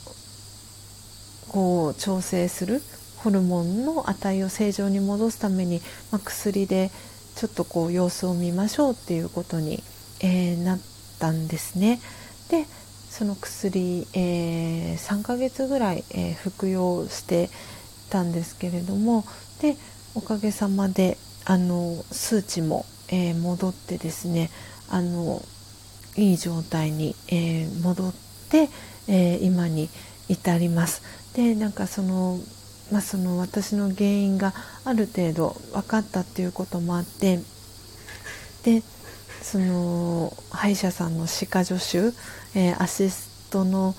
[1.49, 2.81] こう調整する
[3.18, 5.81] ホルモンの値を正常に戻すために、
[6.11, 6.89] まあ、薬で
[7.35, 9.84] ちょっとこう様子を見ましょうっていうことに、
[10.22, 10.80] えー、なっ
[11.19, 11.99] たんですね。
[12.49, 12.65] で
[13.09, 17.49] その薬、えー、3ヶ月ぐらい、えー、服用して
[18.09, 19.26] たんですけれども
[19.61, 19.76] で
[20.15, 24.49] おかげさまであの数値も、えー、戻ってですね
[24.89, 25.41] あの
[26.15, 28.13] いい状態に、えー、戻っ
[28.49, 28.69] て、
[29.07, 29.89] えー、今に
[30.27, 31.01] 至ります。
[31.34, 32.39] でなんかその,、
[32.91, 34.53] まあ、その私の原因が
[34.84, 37.39] ある程度分かったっていうこともあって
[38.63, 38.84] で
[39.41, 42.13] その歯医者さんの歯科助手、
[42.59, 43.95] えー、アシストの、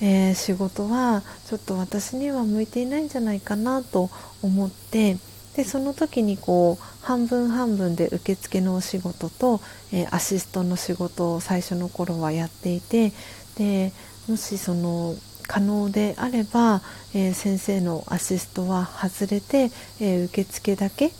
[0.00, 4.10] えー、仕事はちょっと私には向いていないんじゃないかなと
[4.42, 5.18] 思って
[5.56, 9.60] でその時にこう半分半分で受付のお仕事と、
[9.90, 13.12] えー、アシストの仕事を最初の頃はやっていて
[13.56, 13.92] で
[14.28, 15.14] もしその
[15.48, 16.82] 可能であれば、
[17.14, 19.70] えー、先生のアシストは外れて、
[20.00, 21.10] えー、受付だけ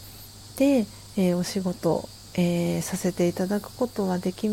[0.57, 0.87] で、
[1.19, 4.49] えお仕事、えさせていただくことはでき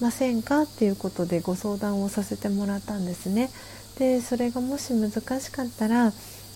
[0.00, 3.48] ませんかっていうことでご相談をさせてもらったんですね。
[3.98, 6.12] でそれがもし難しかったら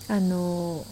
[0.09, 0.85] あの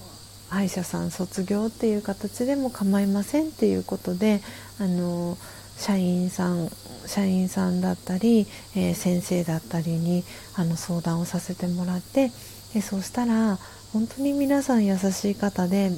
[0.51, 4.41] 歯医者さん卒業っていう形でも構いませんっていうことで
[4.79, 5.37] あの
[5.77, 6.69] 社員さん
[7.05, 8.45] 社員さんだったり、
[8.75, 10.23] えー、先生だったりに
[10.55, 12.31] あの相談をさせてもらって
[12.73, 13.57] でそうしたら
[13.93, 15.91] 本当に皆さん優しい方で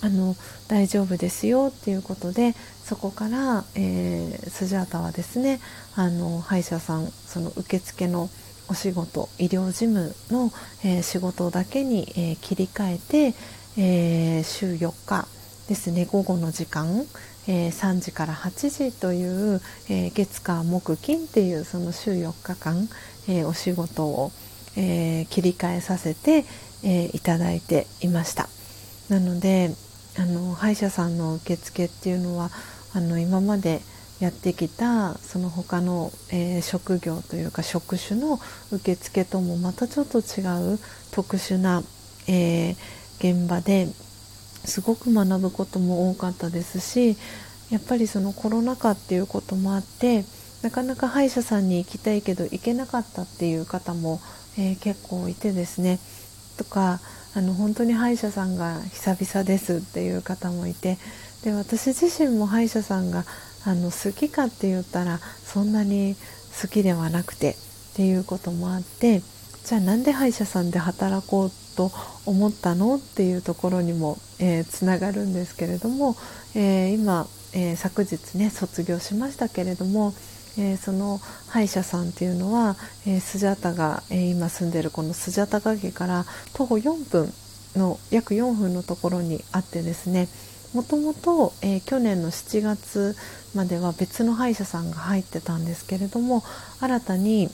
[0.00, 0.34] あの
[0.68, 5.60] 大丈夫ですよっていうことでそこから、えー、スジャータはですね
[5.94, 8.28] あの歯医者さんその受付の
[8.68, 10.52] お仕事医療事務の、
[10.84, 12.98] えー、仕事だけに、えー、切り替え
[13.32, 13.34] て、
[13.76, 15.28] え週4日
[15.68, 16.06] ですね。
[16.06, 17.04] 午後の時間、
[17.46, 22.88] え3時から8時という、え月火木金っていうその週4日間、
[23.28, 24.32] えお仕事を、
[24.76, 26.44] え切り替えさせて、
[26.82, 28.48] えいただいていました。
[29.08, 29.74] なので
[30.18, 32.50] あの歯医者さんの受付っていうのは
[32.92, 33.80] あの今まで
[34.20, 38.40] やってきたその他の、えー、職業というか職種の
[38.72, 40.42] 受付ともまたちょっと違
[40.74, 40.78] う
[41.12, 41.84] 特殊な、
[42.26, 42.76] えー、
[43.18, 43.88] 現場で
[44.64, 47.16] すごく学ぶことも多かったですし
[47.70, 50.24] やっぱりそのコロナ禍っていうこともあって
[50.62, 54.20] なかなか歯医者さんに行きたいけど行けなかったっていう方も、
[54.58, 56.00] えー、結構いてですね。
[56.56, 57.00] とか
[57.34, 60.98] あの本当に歯医者さんが久々ですっていう方もいて
[61.44, 63.24] で私自身も歯医者さんが
[63.64, 66.16] あの好きかって言ったらそんなに
[66.60, 67.54] 好きではなくてっ
[67.94, 69.22] ていうこともあって
[69.64, 71.92] じゃあなんで歯医者さんで働こうってと
[72.26, 76.16] 思ったのっていうところにも、えー、つながるんですけれども、
[76.56, 80.12] えー、今、えー、昨日ね卒業しましたけれども、
[80.58, 82.76] え、その歯医者さんっていうのは、
[83.06, 87.32] え、スジャタが、え、今住んでるこのスジャタ崖から徒歩4分
[87.76, 90.26] の約4分のところにあってですね
[90.74, 93.14] もともと、え去年の7月
[93.54, 96.42] までは別の歯医者さんが入ってたんですけれども
[96.80, 97.48] 新たに、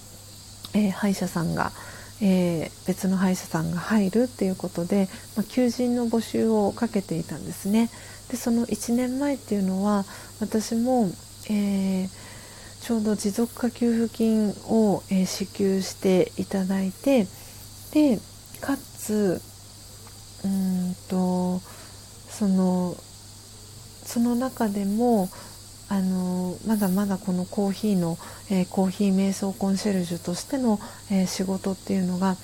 [0.73, 1.73] え歯医者さんが、
[2.21, 7.91] えー、別の歯医者さんが入るっていうことで、まあ、求人の募集をかけていたんですね。
[8.31, 10.05] でその1年前っていうのは
[10.41, 11.11] 私も、
[11.51, 12.09] えー、
[12.81, 17.27] ちょうど持続化給付金を、えー、支給していただいて
[17.93, 18.19] で
[18.61, 19.41] かつ
[20.45, 21.61] うんと
[22.29, 22.97] その
[24.05, 25.29] その中でも
[25.89, 28.19] あのまだまだこのコーヒーの、
[28.51, 30.81] えー、コーヒー瞑想コンシェルジュとしての、
[31.11, 32.37] えー、仕事っていうのが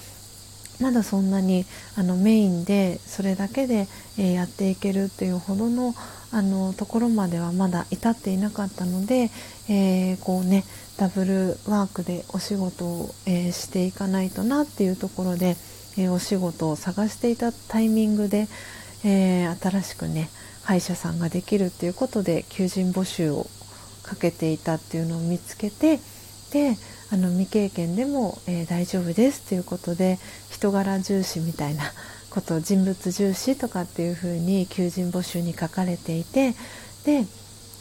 [0.80, 3.86] まだそんなにあのメインでそれだけで、
[4.18, 5.94] えー、やっていけるっていうほどの
[6.32, 9.30] あのところまではまだ至っていなかったので、
[9.68, 10.64] え、こうね
[10.96, 15.56] ダブルワークでお仕事を、え、していかないとなっていうところで、
[15.98, 18.46] えお仕事を探していたタイミングで、
[19.02, 20.30] え新しくね
[20.62, 23.46] 歯医者さんができるっていうことで求人募集を
[24.02, 25.98] かけていたっていうのを見つけて
[26.52, 26.76] で
[27.12, 30.18] あの未経験でも、えー、大丈夫ですっていうことで
[30.50, 31.84] 人柄重視みたいな
[32.30, 36.54] こと人物重視とかっていうふうに求人募集に書かれていて
[37.04, 37.24] で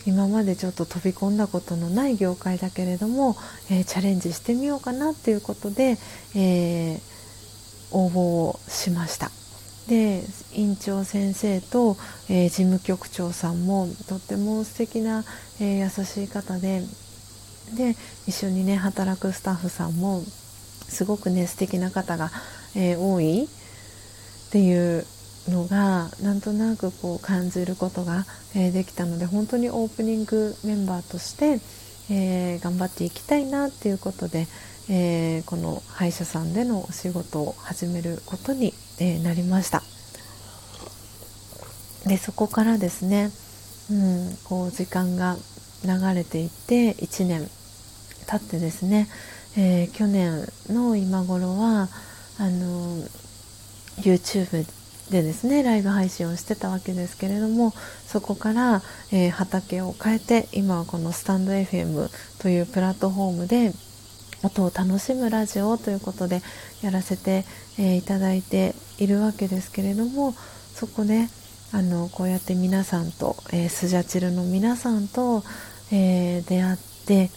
[0.05, 3.35] 今までちょっと飛び込んだことのない業界だけれども、
[3.69, 5.97] えー、チャレンジしてみようかなっていうことで、
[6.35, 6.99] えー、
[7.91, 9.38] 応募をしました。
[9.89, 10.21] で
[10.53, 11.97] 院長先生と、
[12.29, 15.25] えー、事務局長さんもとっても素敵な、
[15.59, 16.83] えー、優しい方で
[17.75, 17.95] で
[18.27, 22.29] 一緒にね働くスタッフさんもすごくね素敵な方が、
[22.75, 23.47] えー、多いっ
[24.51, 25.05] ていう
[25.47, 28.25] のがなんとなくこう感じることが、
[28.55, 31.59] えできたので本当にオープニングメンバーとして、
[32.11, 34.47] え頑張っていきたいなっていうことで、
[34.89, 39.81] えこの歯医者さんでのお仕事を始めることにえー、なりました。
[42.05, 43.31] でそこからですね、
[43.91, 45.35] うん、こう時間が
[45.83, 47.49] 流れていって1年
[48.25, 49.07] 経ってですね、
[49.57, 51.89] えー、去年の今頃は
[52.37, 53.03] あの
[53.97, 54.65] YouTube
[55.11, 57.71] でですねライブ配信をしてたわけですけれども
[58.05, 62.09] そこから、えー、畑を変えて今はこのスタンド FM
[62.41, 63.73] というプラットフォームで
[64.43, 66.41] 音を楽しむラジオということで
[66.81, 67.45] やらせて、
[67.77, 70.33] えー、いただいているわけですけれども
[70.73, 71.27] そこで
[71.71, 75.43] あのこうやって皆さんと、えー、スジャチルの皆さんと、
[75.91, 77.29] えー、出会って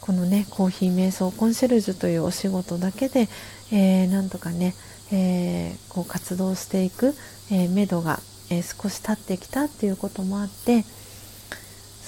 [0.00, 3.28] このねコーヒー瞑想コンシェルジュというお仕事だけで、
[3.72, 4.74] えー、なんとかね、
[5.12, 7.14] えー、こう活動していく、
[7.50, 8.20] えー、目処が、
[8.50, 10.84] えー、少し経ってきたっていうこともあって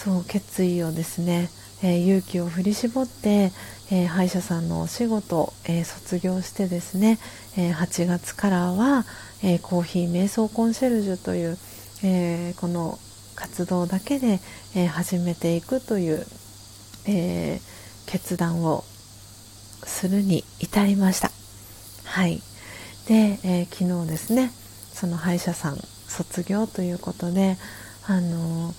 [0.03, 1.51] そう決意をですね、
[1.83, 3.53] えー、勇気を振り絞って、
[3.93, 7.19] えー、歯医者さんのお仕事、えー、卒業してですね、
[7.57, 9.05] えー、8月からは、
[9.43, 11.59] えコーヒー瞑想コンシェルジュという、
[12.05, 12.99] えこの
[13.35, 14.39] 活動だけで、
[14.77, 16.27] え始めていくという、
[17.07, 17.59] え
[18.07, 18.85] 決断を
[19.83, 21.31] するに至りました。
[22.05, 22.43] はい
[23.07, 24.53] で、え昨日ですね
[24.93, 27.57] その歯医者さん卒業ということで
[28.07, 28.75] あの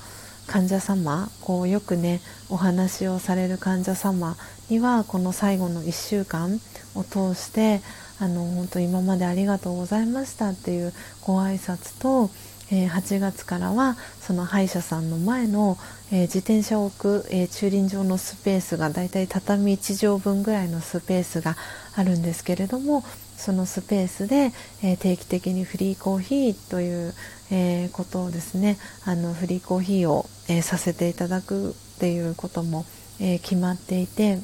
[0.52, 2.20] 患者様こうよくね
[2.50, 4.36] お話をされる患者様
[4.70, 6.60] にはこの最後の1週間
[6.94, 7.80] を通して
[8.20, 10.92] あの本当今までありがとうございましたっていう
[11.26, 12.30] ご挨拶と、
[12.70, 15.78] えー、8月からはその歯医者さんの前の、
[16.12, 21.56] えー、自転車を置く、えー、駐輪場のスペースがだいたい畳1畳分ぐらいのスペースが
[21.96, 23.06] あるんですけれども
[23.38, 24.52] そのスペースで、
[24.84, 27.16] え定期的にフリーコーヒーという、
[27.52, 28.78] えーことをですね。
[29.06, 32.86] あのフリーコーヒーを、えさせていただくっていうことも、
[33.20, 34.40] え決まっていて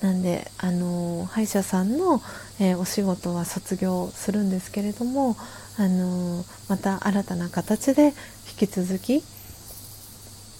[0.00, 2.20] なんで、あの歯医者さんの、
[2.58, 5.36] えお仕事は卒業するんですけれども、
[5.78, 8.14] あのまた新たな形で
[8.58, 9.22] 引き続き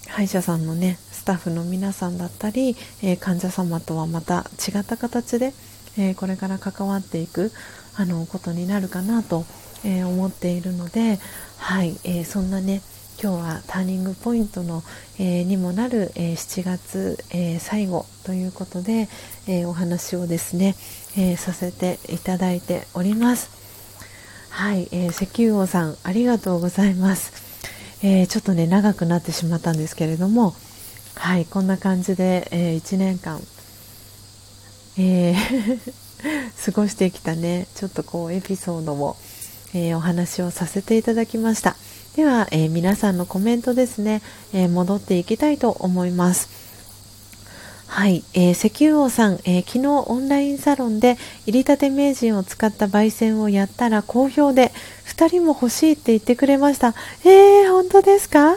[0.09, 5.55] 歯医者さんのねスタッフの皆さんだったり、え患者様とはまた違った形で、
[5.97, 7.53] え、これから関わっていく
[7.97, 9.45] あのことになるかなと、
[9.85, 11.19] えー、思っているので、
[11.59, 12.83] はいえー、そんなね
[13.23, 14.83] 今日はターニングポイントの、
[15.19, 19.09] えー、にもなる、えー、7月、えー、最後ということで、
[19.47, 20.75] えお話をですね、
[21.17, 23.51] えさせていただいております。
[24.49, 27.33] はい、え石油王さんありがとうございます、
[28.03, 30.55] えちょっとね長くなってしまったんですけれども
[31.17, 33.41] はいこんな感じで、え1年間
[34.97, 35.95] えー
[36.65, 39.17] 過ごしてきたねちょっとこうエピソードを、
[39.75, 41.77] えー、お話をさせていただきました
[42.17, 44.23] では、えー、皆さんのコメントですね、
[44.53, 46.49] え戻っていきたいと思います
[47.89, 54.73] はい、えー、石油王さん、え昨日オンラインサロンで入りたて名人を使った焙煎をやったら好評で
[55.07, 56.95] 2人も欲しいって言ってくれました
[57.25, 58.57] えー、本当ですか？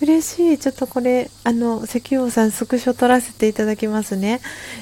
[0.00, 0.58] 嬉しい。
[0.58, 4.40] ちょっとこれ、あの、石油王さんスクショ撮らせていただきますね。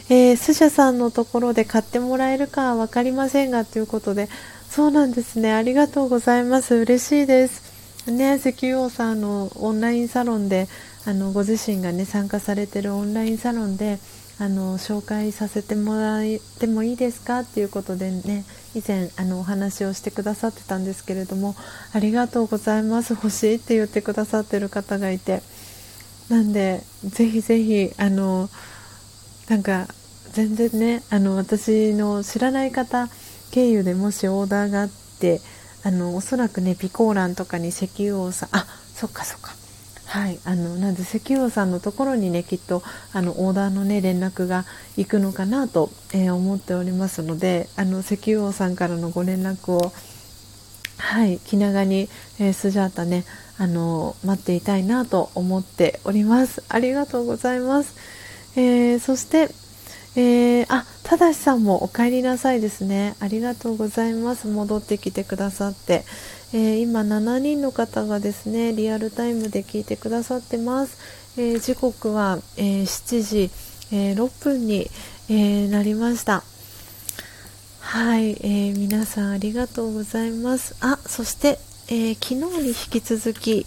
[0.09, 4.29] えー、スシャさんのところで買ってもらえるかわかりませんが、ということで、
[4.75, 5.53] そうなんですね。
[5.53, 6.75] ありがとうございます。
[6.75, 8.11] 嬉しいです。
[8.11, 10.67] ね、石油王さんのオンラインサロンで、
[11.05, 13.99] あの、ご自身がね、参加されてるオンラインサロンで、
[14.39, 16.23] あの紹介させてもらっ
[16.59, 17.41] てもいいですか？
[17.41, 18.45] っていうことでね
[18.75, 21.55] 以前あのお話をしてくださってたんですけれども
[21.93, 25.43] ありがとうございます欲しいって言ってくださってる方がいて
[26.29, 28.49] なんでぜひぜひあの
[29.49, 29.87] なんか
[30.33, 33.09] 全然ねあの私の知らない方
[33.53, 34.89] 経由でもしオーダーがあっ
[35.21, 35.41] て
[35.85, 39.53] あのおそらくねピコーランとかに石油王さんあそっかそっか。
[40.07, 42.83] はい、あのなんで石油王さんのところにねきっと
[43.15, 44.67] あのオーダーのね連絡が
[44.99, 49.91] 行くのかなと、えー、思っておりますのであの石油王さんからのご連絡を
[50.99, 53.25] はい気長に、えー、スジャータね
[53.57, 56.63] あの待っていたいなと思っております。
[56.69, 57.97] ありがとうございます、
[58.57, 59.49] えー、そして
[60.15, 63.15] えー、あ、ただしさんもお帰りなさいですね。
[63.21, 64.47] ありがとうございます。
[64.47, 66.05] 戻ってきてくださって。
[66.55, 70.99] えー、今7人の方がですねリアルタイムで聞いてくださってます、
[71.41, 73.51] えー、時刻は、え、7時、
[73.91, 74.91] え6分に、
[75.29, 76.43] えなりました
[77.81, 81.59] はい、え皆さんありがとうございますあそして、
[81.89, 83.67] え昨日に引き続き、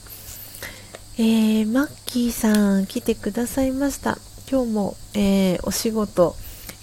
[1.18, 4.20] えマッキーさん来てくださいました
[4.50, 6.36] 今日も、えお仕事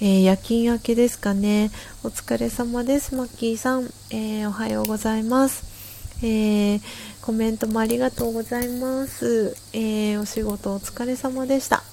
[0.04, 1.70] えー、夜勤明けですかね。
[2.02, 3.84] お疲れ様です、マッキーさん。
[4.10, 5.64] えー、おはようございます。
[6.24, 6.80] えー、
[7.20, 9.56] コメントもありがとうございます。
[9.72, 11.84] えー、お仕事お疲れ様でした。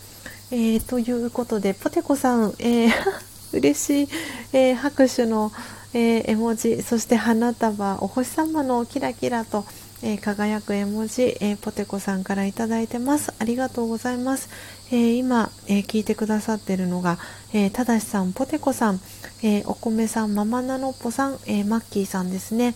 [0.49, 2.91] えー、ということで、ポテコさん、えー、
[3.53, 4.09] 嬉しい、
[4.53, 5.51] え拍手の、
[5.93, 9.65] え絵文字、そして花束、お星様のキラキラと、
[10.01, 13.33] え輝く絵文字、えポテコさんから頂いてます。
[13.39, 14.49] ありがとうございます。
[14.91, 17.17] え今、え聞いてくださってるのが、
[17.53, 19.01] えただしさん、ポテコさん、
[19.43, 22.75] えお米さん、ママナノッポさん、えマッキーさんですね。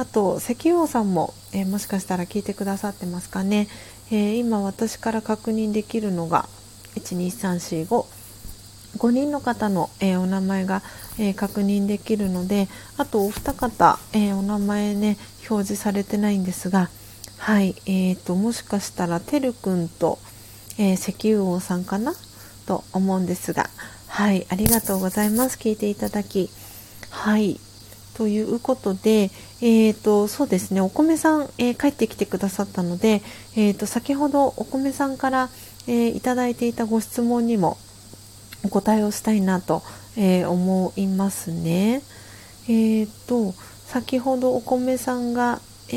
[0.00, 3.68] あと石油王さんも、えー、もしかしたら聞いてくださってますかね、
[4.10, 6.48] えー、今私から確認できるのが
[6.94, 8.06] 12345
[8.96, 10.82] 5人の方の、えー、お名前が、
[11.18, 12.66] え確認できるので
[12.96, 15.16] あとお二方、えお名前ね
[15.50, 16.88] 表示されてないんですが
[17.38, 20.18] はい、えーと、もしかしたらてるくんと、
[20.78, 22.12] え石油王さんかな？
[22.66, 23.68] と思うんですが
[24.06, 26.50] はいありがとうございます聞いていただき
[27.08, 27.58] はい
[28.14, 29.30] ということで、
[29.62, 33.22] えーと、そうですねお米さん、えー、帰ってきてくださったので、
[33.56, 35.48] えーと、先ほどお米さんから、
[35.86, 37.78] えー、いただいていたご質問にも、
[38.62, 39.82] お答えをしたいなと、
[40.18, 42.02] えー、思いますね。
[42.68, 43.54] えーと、
[43.92, 45.92] 先ほどお米さんが、え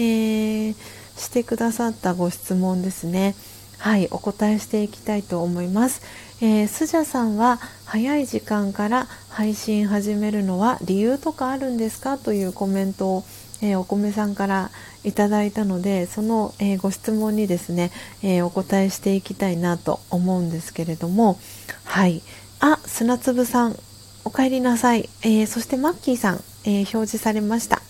[0.71, 0.75] ー、
[1.15, 3.35] してくださったご質問ですね。
[3.77, 6.01] はい、お答えしていきたいと思います。
[6.41, 12.17] えー、スジャさんは早い時間から配信始めるのは理由とかあるんですか？
[12.17, 13.23] というコメントを、
[13.61, 14.71] えー、お米さんから
[15.03, 17.91] いただいたのでその、えー、ご質問にですね、
[18.23, 21.37] えお答えしていきたいなと思うんですけれども。
[21.83, 22.23] はい。
[22.59, 23.77] あ砂粒さん
[24.25, 27.81] お帰りなさい、えそしてマッキーさん、え表示されました。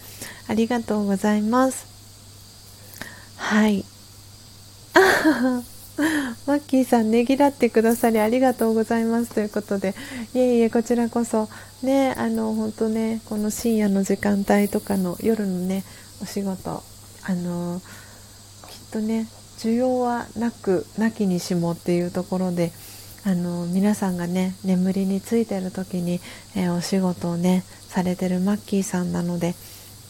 [0.47, 1.85] ありがとうございます。
[3.37, 3.85] はい。
[6.47, 9.31] マッキーさんねぎらってくださりありがとうございます。
[9.31, 9.95] ということで。
[10.33, 11.49] いえいえこちらこそ。
[11.81, 15.83] ねあの本当ねこの深夜の時間帯とかの夜のね
[16.21, 16.83] お仕事。
[17.25, 17.81] あの
[18.69, 19.27] きっとね
[19.57, 22.71] 需要はなくなきにしもっていうところで
[23.25, 26.19] あの皆さんがね眠りについてる時に、
[26.57, 29.55] えー、お仕事をねされてるマッキーさんなので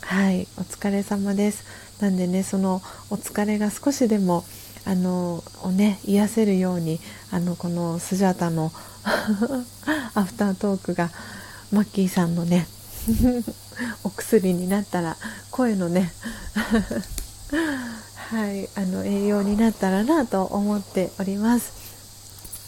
[0.01, 2.81] はいお疲れ様ですなんでねその
[3.11, 4.43] お疲れが少しでも
[4.85, 6.99] あのをね癒せるように
[7.31, 8.71] あのこのスジャタの
[10.15, 11.11] アフタートークが
[11.71, 12.67] マッキーさんのね
[14.03, 15.17] お薬になったら
[15.51, 16.11] 声のね
[18.31, 21.82] はいあの栄養になったらなと思っております。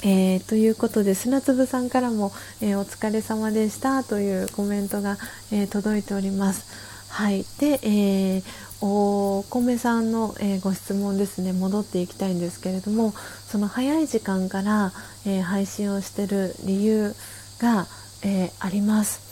[0.07, 5.18] えー、ということで砂粒さんからも、えー、お疲れ様でしたというコメントが、
[5.52, 6.68] えー、届いております。
[7.10, 8.44] はい、で、え
[8.82, 11.53] お米さんの、え、ご質問ですね。
[11.53, 13.14] 戻っていきたいんですけれども
[13.48, 14.91] その早い時間から、
[15.26, 17.15] え、配信をしてる理由
[17.60, 17.88] が、
[18.23, 19.26] え、あります。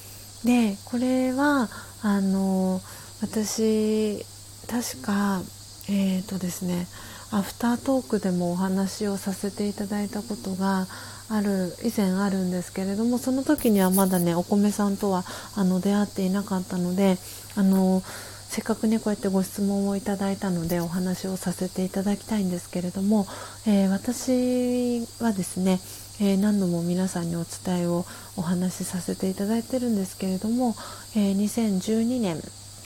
[0.43, 1.69] でこれは
[2.01, 2.81] あの
[3.21, 4.25] 私
[4.67, 5.41] 確か
[5.89, 6.87] えっ、とですね
[7.33, 10.85] アフタートークでもお話をさせていただいたことが
[11.29, 15.23] ある以前あるんですけれどもその時にはまだねお米さんとは
[15.55, 17.17] あの出会っていなかったので
[17.55, 18.03] あの
[18.49, 23.25] せっかくねこうやってご質問をいただいたのでお話をさせていただきたいんですけれども、
[23.65, 25.79] えー、私はですね、
[26.21, 28.05] えー、何度も皆さんにお伝えを
[28.37, 30.75] お話しさせていただいてるんですけれども、
[31.15, 32.39] えー、2012年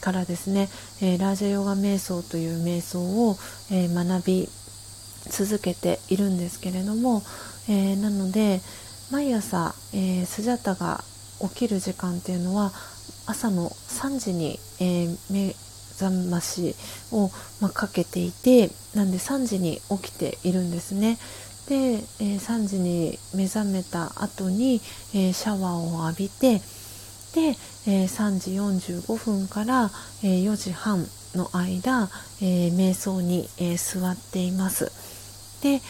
[0.08, 0.70] からですね、
[1.02, 3.36] えラージャヨガ瞑想という瞑想を、
[3.70, 4.50] え学び
[5.30, 7.24] 続けているんですけれども、
[7.68, 8.62] えなので
[9.12, 11.04] 毎朝、えスジャタが
[11.42, 12.72] 起きる時間っていうのは
[13.26, 15.54] 朝の3時に、え、目
[16.00, 16.74] 覚まし
[17.12, 17.30] を、
[17.60, 21.18] ま、かけていてなんで3時に起きているんですね。
[21.68, 21.76] で、
[22.22, 24.80] え、3時に目覚めた後に、
[25.14, 26.62] え、シャワーを浴びて
[27.38, 27.56] で、
[27.86, 29.92] え、3時45分から、
[30.24, 31.06] え4時半
[31.36, 32.10] の間、
[32.42, 34.92] え瞑想に、え座っています。
[35.62, 35.82] で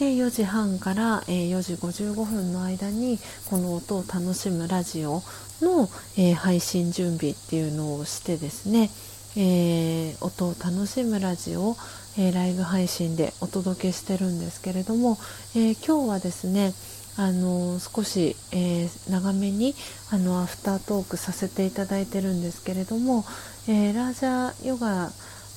[0.00, 5.22] で4時半から、え4時55分の間にこの音を楽しむラジオ
[5.62, 5.88] の、
[6.18, 8.90] え、配信準備っていうのをしてですね、
[9.36, 11.76] えー、音を楽しむラジオを、
[12.18, 15.18] え、ライブ配信でお届けしてるんですけれども、
[15.54, 16.74] え今日はですね
[17.18, 19.74] あの少し、え長めに
[20.10, 23.24] あのアフタートークさせていただいてるんですけれども、
[23.68, 25.10] えラージャヨガ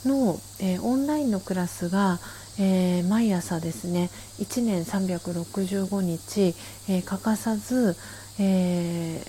[0.06, 2.20] の、えオンラインのクラスが、
[2.58, 4.10] え、毎朝ですね
[4.40, 6.56] 1年365日、
[6.90, 7.96] えー、欠かさず、
[8.38, 9.22] え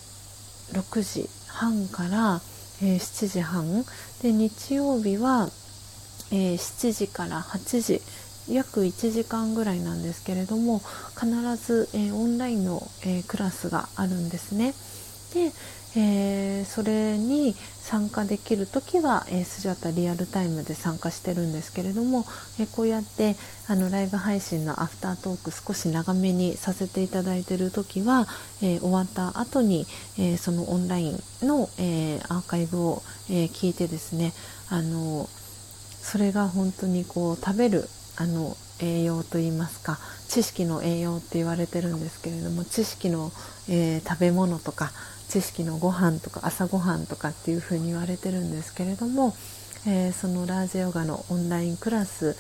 [0.73, 2.41] 6時半から、
[2.83, 3.85] え、7時半。
[4.23, 5.49] で日曜日は、
[6.31, 8.03] え、7時から8時
[8.49, 10.81] 約1時間ぐらいなんですけれども
[11.19, 14.75] 必ず、えー、オンラインの、えクラスがあるんですね。
[15.35, 15.53] で、
[15.97, 22.25] えー、それに参加できる時は、えー、スジャタリアルタイムで参加してるんですけれども、
[22.61, 23.35] えー、こうやって
[23.67, 28.27] あのライブ配信のアフタートーク少し長めにさせていただいてる時は、
[28.63, 29.87] え終わった後に、
[30.19, 34.33] えそのオンラインの、えアーカイブを、え聞いてですね
[34.69, 35.29] あの
[36.03, 37.89] それが本当にこう食べる
[38.21, 43.33] あの栄養といいますか知識の栄養って言われてるんですけれども知識の、
[43.69, 44.93] え食べ物とか
[45.31, 49.35] 知識のご飯とか朝ごはんとかっていうふうに言われてるんですけれども、
[49.87, 52.37] えー、そのラージヨガのオンラインクラス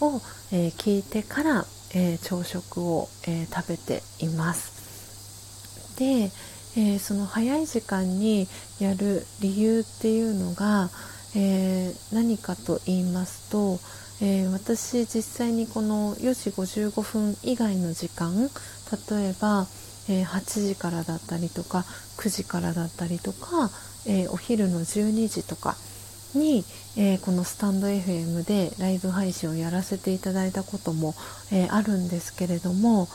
[0.00, 0.20] を、
[0.52, 1.64] えー、聞いてから、
[1.96, 5.96] え、朝食を、え食べています。
[5.98, 6.30] で、
[6.76, 8.46] えその早い時間に
[8.78, 10.90] やる理由っていうのが、
[11.34, 13.78] え何かと言いますと、
[14.20, 18.48] え私実際にこの4時55分以外の時間
[19.10, 19.66] 例えば
[20.08, 21.84] えー、8時からだったりとか
[22.18, 23.70] 9時からだったりとか、
[24.06, 25.76] えー、お昼の12時とか
[26.34, 26.64] に、
[26.96, 31.14] え、このスタンド FM でライブ配信をやらせていただいたことも、
[31.52, 33.06] えあるんですけれども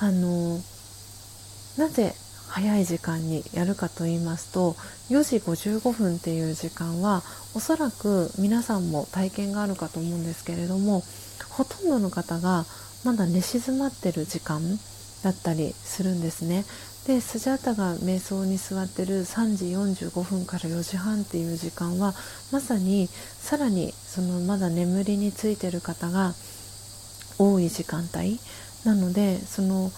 [0.00, 0.58] あの
[1.78, 2.14] なぜ
[2.54, 4.74] 早い時間にやるかと言いますと
[5.10, 11.02] 4時55分っていう時間はおそらく皆さんも体験があるかと思うんですけれども
[11.50, 12.64] ほとんどの方が
[13.04, 14.62] まだ寝静まってる時間
[15.24, 16.64] だったりするんですね。
[17.08, 19.64] でスジャータが瞑想に座ってる3時
[20.06, 22.14] 45分から4時半っていう時間は
[22.52, 26.34] まさにさらにそのまだ眠りについてる方が
[27.36, 28.38] 多い時間帯
[28.84, 29.90] なのでその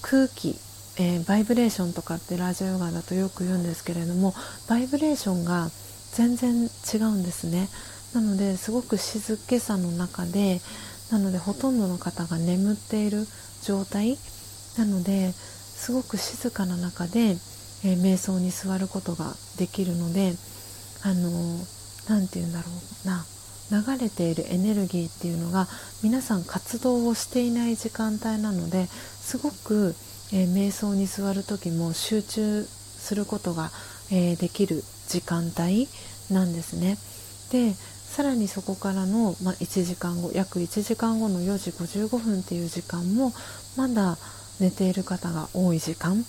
[0.00, 0.58] 空気
[1.00, 4.34] えー、バイブレーションとかってラジオヨガだとよく言うんですけれども
[4.68, 5.70] バイブレーションが
[6.12, 7.70] 全然違うんですね。
[8.14, 10.60] なのですごく静けさの中で
[11.10, 13.26] なのでほとんどの方が眠っている
[13.62, 14.18] 状態。
[14.76, 20.34] なのですごく静かな中で、えー、瞑想に座ることができるので
[21.02, 21.30] あの
[22.08, 22.66] 何て言うんだろ
[23.04, 23.24] うな。
[23.70, 25.68] 流れているエネルギーっていうのが
[26.02, 29.94] 皆さん活動をしていない時間帯なのですごく
[30.32, 33.70] えー、瞑想に座る時も集中することが、
[34.12, 35.88] えー、できる時間帯
[36.30, 36.98] なんですね。
[37.50, 43.32] でさらにそこからの、まあ、1時間後約1時間後の4時55分っていう時間も
[43.76, 44.18] まだ
[44.58, 46.24] 寝ている方が多い時間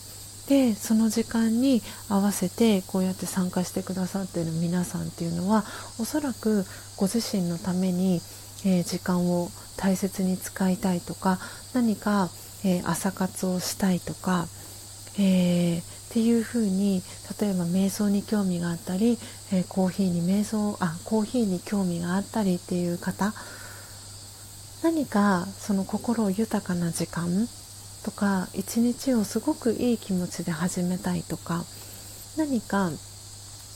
[0.47, 5.63] でその時間に合わせてこうやって参加してくださってる皆さんっていうのは
[5.99, 6.65] おそらく
[6.97, 8.21] ご自身のために、
[8.65, 11.39] えー、時間を大切に使いたいとか
[11.73, 12.29] 何か
[12.63, 14.47] えー、朝活をしたいとか、
[15.17, 15.83] えー、っ
[16.13, 17.01] ていうふうに
[17.39, 19.17] 例えば瞑想に興味があったり、
[19.53, 23.33] えー、コーヒーに瞑想あコーヒーに興味があったりっていう方
[24.83, 27.47] 何かその心豊かな時間
[28.03, 31.63] とか一日をすごくいい気持ちで始めたいとか
[32.37, 32.91] 何か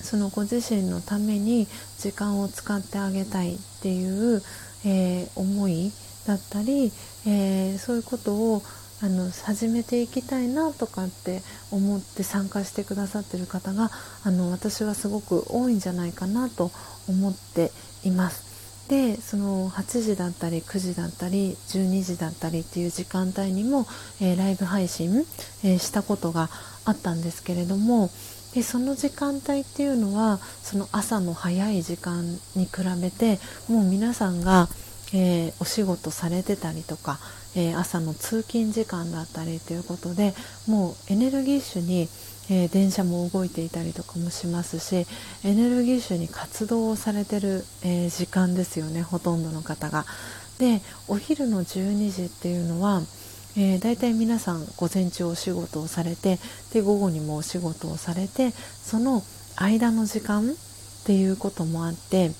[0.01, 1.67] そのご自身のために
[1.99, 4.41] 時間を使ってあげたいっていう、
[4.85, 5.91] えー、思い
[6.27, 6.91] だったり、
[7.25, 8.61] えー、そういうことを
[9.01, 13.91] あの始めていきたいなとかって思って参加してくださってる方が
[14.23, 16.71] あの私はすごく多いんじゃないかなと
[17.09, 17.71] 思って
[18.03, 18.45] います。
[18.87, 23.87] でその8時だったり9時だったり12時だったりっていう時間帯にも、
[24.21, 25.25] えー、ライブ配信、
[25.63, 26.49] えー、したことが
[26.85, 28.11] あったんですけれども
[28.53, 32.71] でその時間帯っていうのはその朝の早い時間に比
[33.01, 34.69] べてもう皆さんが
[35.15, 37.19] えー、お仕事されてたりとか、
[37.55, 40.33] えー、朝の通勤時間だったりということで
[40.67, 42.09] もうエネルギッシュに、
[42.49, 45.07] えー、電車も動いていたりとかもしますし
[45.45, 50.05] エネルギッシュに活動をされてる、え時間ですよねほとんどの方が。
[50.59, 53.01] でお昼の12時っていうのは
[53.57, 56.39] えー、大体皆さん午前中お仕事をされて
[56.73, 59.23] で午後にもお仕事をされてその
[59.55, 60.53] 間の時間っ
[61.05, 62.31] ていうこともあって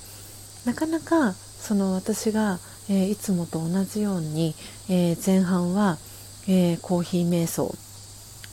[0.66, 1.34] なかなか
[1.66, 4.54] その私が、えー、いつもと同じように、
[4.88, 5.98] えー、前半は、
[6.48, 7.74] えー、コーヒー瞑想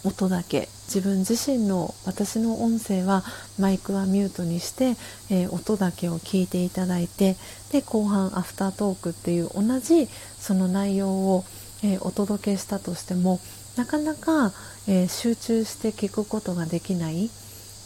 [0.02, 3.22] 音だけ自分自身の私の音声は
[3.58, 4.96] マイクはミュートにして、
[5.30, 7.36] え音だけを聞いていただいて
[7.70, 10.06] で後半アフタートークっていう同じ
[10.38, 11.44] その内容を、
[11.84, 13.40] えお届けしたとしても
[13.76, 14.52] なかなか、
[14.88, 17.30] え集中して聞くことができない。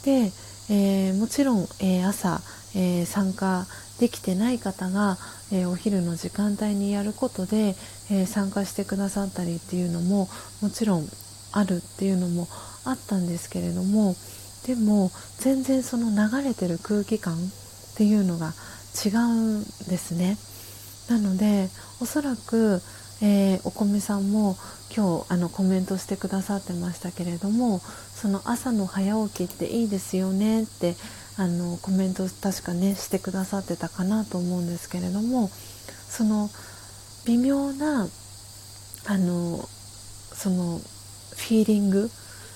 [0.05, 0.33] で、
[0.71, 2.41] えもちろん、え朝、
[2.75, 3.67] え参加
[3.99, 5.17] できてない方が、
[5.53, 7.75] えー、お昼の時間帯にやることで、
[8.11, 10.29] えー、参加してくださったりっていうのも
[10.61, 11.09] もちろん
[11.53, 12.49] あるっていうのも
[12.85, 14.15] あったんですけれども
[14.67, 17.39] でも全然その流れてる空気感っ
[17.97, 18.53] ていうのが
[19.05, 20.37] 違うんですね。
[21.09, 21.69] なので
[22.01, 22.83] おそらく、
[23.23, 24.57] えー、お米さんも
[24.95, 30.97] 今日あのコメントしてくださってましたけれどもその朝の早起きっていいですよねって
[31.39, 35.49] あのコメント確かねしてくださってたかなと思うんですけれども
[36.09, 36.49] その
[37.27, 38.09] 微妙な
[39.07, 39.69] あの
[40.33, 42.11] そのフィーリング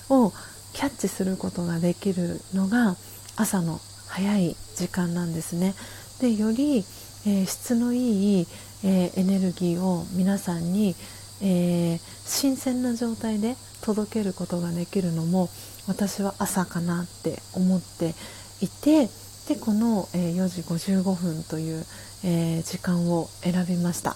[0.09, 0.31] を
[0.73, 2.95] キャッチすることができるのが
[3.35, 5.73] 朝の早い時間なんですね。
[6.19, 6.79] でより、
[7.25, 8.47] えー、質のいい、
[8.83, 10.95] えー、エネルギーを皆さんに、
[11.41, 15.49] えー、新鮮な状態で届けることができるのも
[15.87, 18.13] 私は朝かなって思って
[18.61, 19.09] いて
[19.47, 21.85] でこの、えー、4時55分という、
[22.23, 24.15] えー、時間を選びました。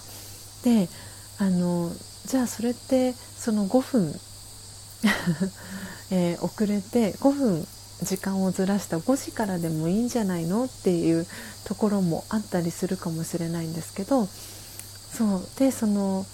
[0.64, 0.88] で
[1.38, 1.90] あの
[2.24, 4.20] じゃあそれってその5分
[6.10, 7.66] えー、遅れて5分
[8.02, 10.64] 時間をずらした5時からでもいいんじゃないの？
[10.64, 11.26] っていう
[11.64, 16.24] ところもあったりするかもしれないんですけどそうでその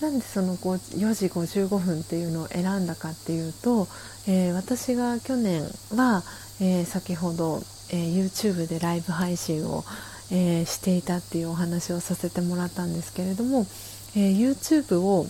[0.00, 3.86] なんでその4時55分っていうのを選んだかっていうと、
[4.26, 5.62] えー、私が去年
[5.94, 6.24] は、
[6.62, 7.60] えー、先ほど、
[7.90, 9.82] えー、YouTube でライブ配信を、
[10.30, 13.66] えー、していたっていうお話をさせてもらったんですけれども、
[14.14, 15.26] え YouTube を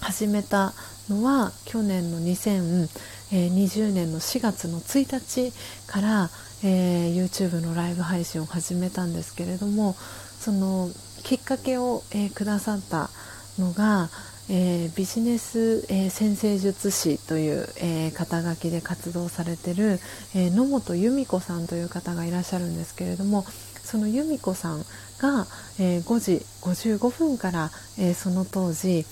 [0.00, 0.72] 始めた
[1.08, 5.52] のは去年の2020年の4月の1日
[5.88, 6.30] から、
[6.62, 9.94] えー、YouTube のライブ配信を始めたんですけれども
[10.38, 10.88] その
[11.24, 13.10] きっかけを、えー、くださった
[13.58, 14.08] のが、
[14.52, 20.00] えー、ビジネス、えー、先生術師という、えー、肩書きで活動されてる、
[20.34, 23.44] え野本由美子さんという方がいらっしゃるんですけれども
[23.84, 24.80] その由美子さん
[25.20, 25.46] が、
[25.78, 29.06] え5時55分から、えその当時、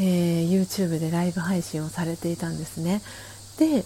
[0.00, 3.00] え YouTube でライブ配信をされていたんですね。
[3.58, 3.84] で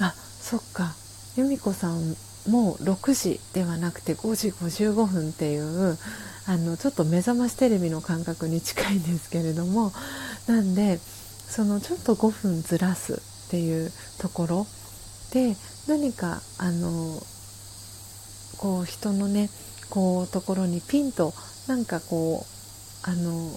[0.00, 0.94] あそっか。
[1.36, 2.14] 由美子さん
[2.46, 5.96] も6時ではなくて5時55分っていう
[6.52, 9.90] あのちょっと目覚ましテレビの感覚に近いんですけれども
[10.46, 13.90] なんでそのちょっと5分ずらすっていう
[14.20, 14.66] ところ
[15.32, 15.56] で
[15.88, 17.22] 何かあの
[18.58, 19.48] こう人のね
[19.88, 21.32] こうところにピンと
[21.68, 23.50] なんかこうあの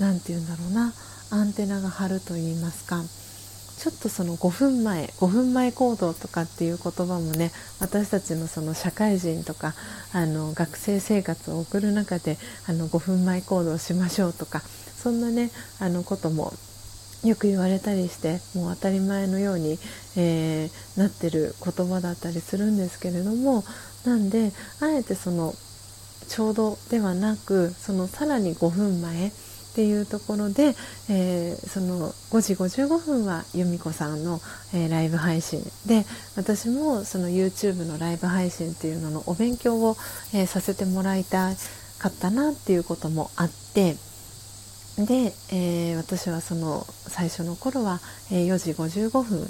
[0.00, 0.94] 何て言うんだろうな
[1.30, 3.02] アンテナが張ると言いますか
[3.82, 9.74] ちょっとその5分前5分前行動とかっていう言葉もね私たちのその社会人とか
[10.12, 12.38] あの学生生活を送る中で
[12.68, 16.52] あの5分前行動しましょうとかそんなねあのことも
[17.24, 19.80] よく言われたりしてもう当たり前のように、
[20.16, 23.64] えー、なってる言葉だったりするんですけれども
[24.04, 25.54] なんであえてその
[26.28, 29.32] ちょうどではなくそのさらに5分前
[29.72, 30.74] っていうところで、
[31.08, 34.38] えー、その5時55分は由美子さんの、
[34.74, 36.04] えー、ライブ配信で
[36.36, 39.96] 私もその YouTube のライブ配信っていうののお勉強を、
[40.34, 41.52] えー、させてもらいた
[41.98, 43.96] かったなっていうこともあって
[44.98, 49.46] で、え私はその最初の頃は、え4時55分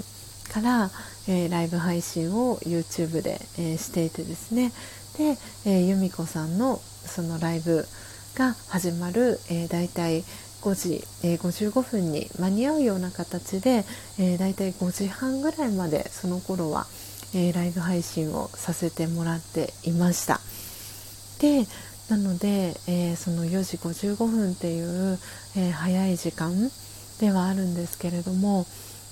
[0.49, 0.89] から、
[1.27, 4.71] えライブ配信を YouTube で、えしていてですね。
[5.17, 7.85] で、え由美子さんのそのライブ
[8.35, 10.23] が始まる、えー、だいたい
[10.61, 13.85] 5時、えー、55分に間に合うような形で、
[14.17, 16.87] えー、だいたい5時半ぐらいまでその頃は、
[17.35, 20.39] えー、ライブ配信をさせてもらっていました。
[21.39, 21.67] で
[22.09, 25.19] なので、えー、その4時55分っていう、
[25.55, 26.53] えー、早い時間
[27.19, 28.65] ではあるんですけれども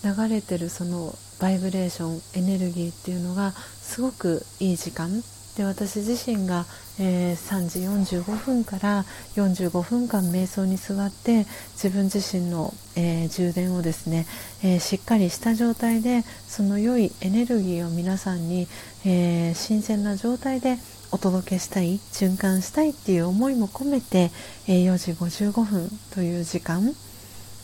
[0.04, 5.24] 流れてるそのバイブレーションエネルギーっていうのがすごくいい時間
[5.56, 6.66] で私自身が、
[7.00, 7.80] えー、3時
[8.16, 9.04] 45分から
[9.36, 14.26] 45分間瞑想に座って自分自身の、えー、充電をですね、
[14.64, 18.68] えー、しっかりした状態でその良いエネルギーを皆さんに、
[19.06, 20.78] え新鮮な状態で
[21.12, 24.32] お届けしたい循環したいっていう思いも込めて、
[24.68, 26.94] え4時55分という時間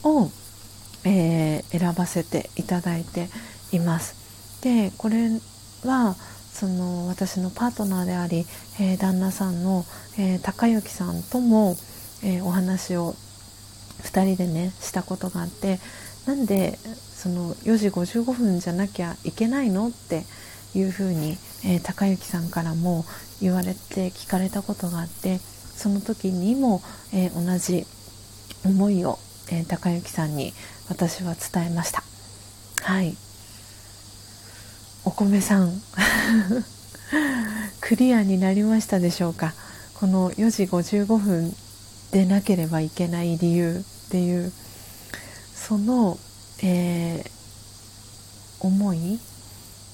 [0.04, 0.30] を、
[1.06, 3.30] え選ばせていただいて
[3.72, 4.16] います。
[4.62, 5.30] でこれ
[5.84, 6.16] は
[6.58, 8.48] その私のパートナーであり、
[8.80, 9.86] えー、旦那さんの、
[10.18, 11.78] えー、高之さんとも、
[12.24, 13.14] えー、お話を
[14.02, 15.78] 2人でねしたことがあって
[16.26, 20.24] なんでその4時55分じゃなきゃいけないのって
[20.74, 23.06] いうふうに、え高之さんからも
[23.42, 26.82] 言われて聞かれたことがあってその時にも、
[27.14, 27.86] え同じ
[28.66, 29.18] 思いを、
[29.50, 30.54] え高之さんに
[30.90, 32.04] 私は伝えました。
[32.84, 33.27] はい
[35.08, 35.72] お米さん。
[37.80, 39.54] クリアになりましたでしょうか？
[39.94, 41.56] この4時55分
[42.12, 44.52] でなければいけない理由っていう
[45.56, 46.20] その、
[46.62, 49.18] えー、思い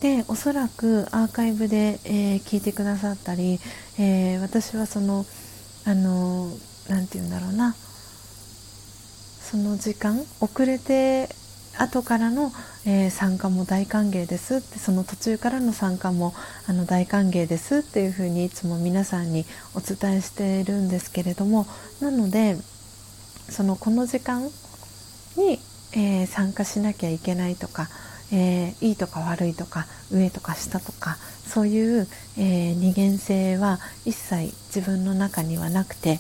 [0.01, 3.59] でおそらくアーカイブで、えー、聞いてくださったり、
[3.99, 5.27] えー、私はその
[5.85, 6.49] あの
[6.89, 7.75] 何て言うんだろうな。
[9.51, 11.29] その時間遅れて
[11.77, 12.51] 後からの、
[12.85, 16.33] えー、参加も大歓迎ですってその途中からの参加も
[16.67, 19.45] あの大歓迎ですっていうふうにいつも皆さんに
[19.75, 21.65] お伝えしているんですけれども
[21.99, 22.57] なので
[23.49, 24.43] そのこの時間
[25.35, 25.59] に、
[25.93, 27.87] えー、参加しなきゃいけないとか、
[28.31, 36.19] えー、いいとか悪いとか上とか下とかそういう、え二元性は一切自分の中にはなくて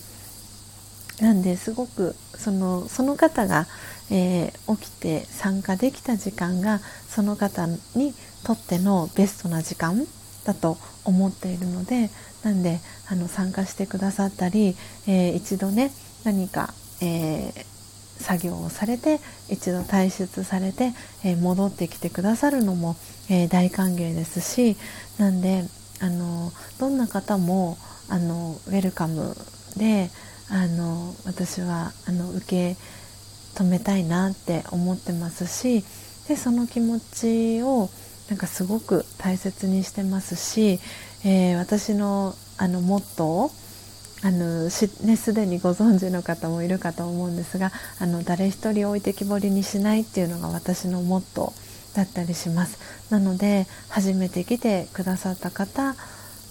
[1.21, 3.67] なんですごくそのその方が
[4.13, 8.13] えー、起きて参加できた時間がその方に
[8.45, 10.05] とってのベストな時間
[10.45, 12.11] だと思っているので
[12.43, 14.75] なんであの参加してくださったり、
[15.07, 15.91] えー、一度ね
[16.23, 17.65] 何か、えー、
[18.21, 19.19] 作業をされて
[19.49, 20.93] 一度退出されて、
[21.25, 22.95] え戻ってきてくださるのも、
[23.29, 24.77] え大歓迎ですし
[25.17, 25.63] なんで
[25.99, 27.77] あのどんな方も
[28.09, 29.35] あのウェルカム
[29.75, 30.09] で
[30.49, 32.77] あの私はあの受け
[33.55, 35.83] 止めたいなって思ってますし
[36.27, 37.89] でその気持ちを
[38.29, 40.79] なんかすごく大切にしてますし、
[41.25, 43.63] えー、私のあのモットー
[44.25, 52.79] あのし、ね、すでにご存知の方もいるかと思うんですがあの誰一人置いてきぼりにしないっていうのが私のモットーだったりします。
[53.09, 55.95] なので初めて来てくださった方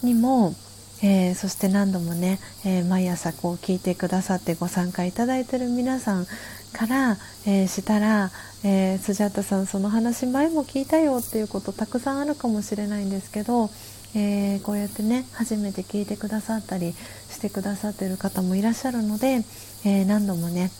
[0.02, 0.54] にも、
[1.02, 6.26] えー、そして何度もね、えー、毎朝こう聞いてくださってご参加いただいている皆さん
[6.72, 8.30] から、えー、したら、
[8.64, 13.70] えスジャタさんその話前も聞いたよっていうことたくさんあるかもしれないんですけど
[14.14, 19.40] えー、こうやってね初めて聞いてくださったりしてくださってる方もいらっしゃるので、
[19.84, 20.70] え、何度もね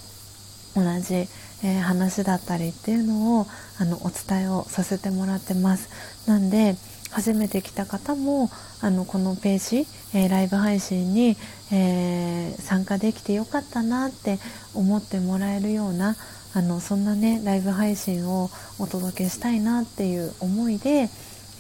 [0.75, 1.29] 同じ、
[1.65, 3.47] え、話だったりっていうのを
[3.79, 5.89] あのお伝えをさせてもらってます。
[6.27, 6.77] なんで
[7.13, 8.51] 初めて来た方も
[8.81, 11.37] あのこのページ、えライブ配信に、
[11.71, 14.39] え参加できてよかったなって
[14.75, 16.17] 思ってもらえるような
[16.55, 21.09] あのそんなねライブ配信をお届けしたいなっていう思いで、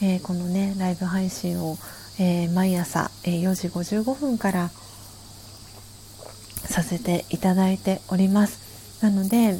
[0.02, 1.76] えー、このねライブ配信を、
[2.18, 4.70] え、毎朝、え、4時55分から
[6.64, 9.02] させていただいております。
[9.02, 9.58] なので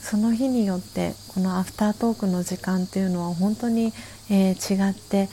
[0.00, 3.92] その日によってこのアフタートークの時間っていうのは本当に、
[4.30, 5.28] え違って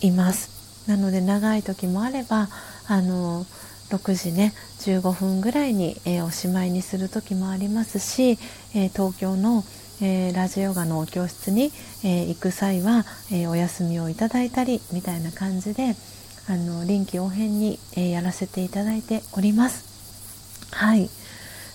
[0.00, 2.48] いますなので長い時もあれば
[2.86, 3.44] あの
[3.90, 8.38] 6時ね15分ぐらいに、えおしまいにする時もありますし、
[8.74, 9.62] え東京の
[10.00, 11.70] え、ラジオヨガの教室に、
[12.02, 15.94] え、行く際は、え、お休みをいただいたりみたいな感じで
[16.48, 19.92] あの臨機応変に、えやらせていただいております。
[20.72, 21.08] はい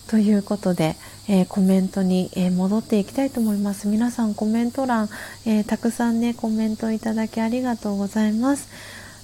[0.08, 0.96] ということで、
[1.28, 3.88] えコメントに、え戻っていきたいと思います。
[3.88, 5.10] 皆さんコメント欄、
[5.46, 8.70] えたくさんねコメントいただきありがとうございます。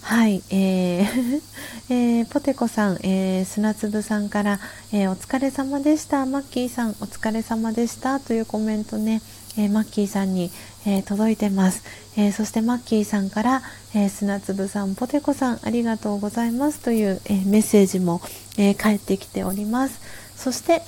[0.04, 1.42] はい、えー
[1.90, 4.60] えー、ポテコさん、えー、砂粒さんから、
[4.92, 9.22] えー、お疲れ様でした、マッキーさん、お疲れ様でしたというコメントね、
[9.56, 10.52] えマッキーさんに、
[10.86, 11.84] え届いてます、
[12.18, 13.62] えそしてマッキーさんから、
[13.96, 18.22] え砂粒さん、ポテコさん、ありがとうございますという、えメッセージも、
[18.58, 20.02] え返ってきております。
[20.44, 20.82] そして、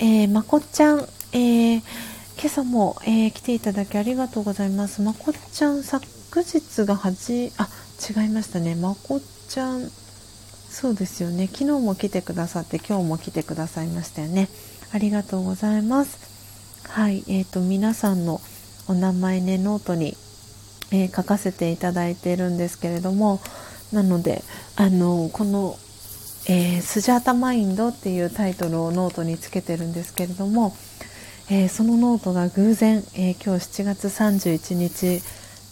[0.00, 1.82] えまこっちゃん、え今
[2.44, 5.00] 朝も、え来ていただきありがとうございます。
[5.00, 7.68] まこっちゃん、昨日が8、あ、
[8.22, 8.74] 違いましたね。
[8.74, 9.90] まこちゃん
[10.68, 11.46] そうですよね。
[11.46, 14.48] 昨日も来てくださって今日も来てくださいましたよね。
[14.92, 16.18] ありがとうございます。
[16.84, 18.42] はいえーと、皆さんの
[18.88, 20.16] お名前ねノートに、
[20.92, 23.40] えー、書かせていただいているんですけれども
[23.90, 24.44] なので
[24.76, 25.78] あのこの、
[26.50, 30.74] えー、スジャータマインドっていうタイトルをノートにつけてるんですけれども、
[31.50, 35.22] えー、そのノートが偶然、え今日7月31日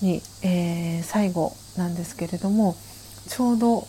[0.02, 2.76] に、え最後なんですけれども
[3.28, 3.88] ちょうど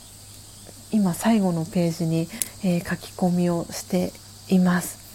[0.91, 2.29] 今最後のページに、
[2.63, 4.13] え、書き込みをして
[4.47, 5.07] います。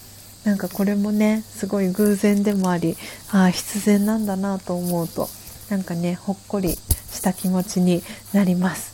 [0.44, 2.97] なんかこれもねすごい偶然でもあり
[3.31, 5.28] あ必然なんだなと思うと
[5.70, 8.02] なんかねほっこりした気持ちに
[8.33, 8.91] なります、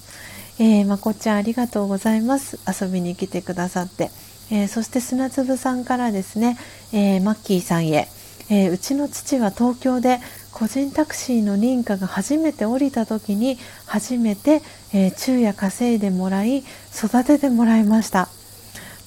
[0.61, 2.59] えー、まこちゃんありがとうございます。
[2.67, 4.11] 遊びに来てくださって、
[4.51, 6.59] えー、そして砂粒さんからですね、
[6.93, 8.09] えマッキーさんへ、
[8.51, 10.21] えうちの父は東京で
[10.53, 14.63] 個人タクシーの認可が初めて降りた時に初めて、
[14.93, 18.29] え、昼夜稼いでもらい育ててもらいました。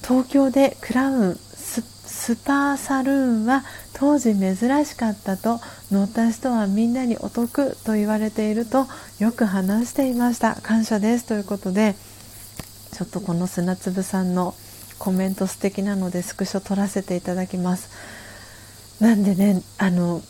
[0.02, 1.40] 東京でクラウン
[2.22, 5.58] スパーサルーンは当時珍しかったと
[5.90, 8.86] 乗った人はみんなにお得と言われていると
[9.18, 10.54] よく話していました。
[10.62, 11.24] 感謝です。
[11.24, 11.96] ということで
[12.92, 14.54] ちょっとこの砂粒さんの
[15.00, 17.90] コメント素敵なのでスクショ撮らせていただきます。
[19.00, 20.22] なんでねあの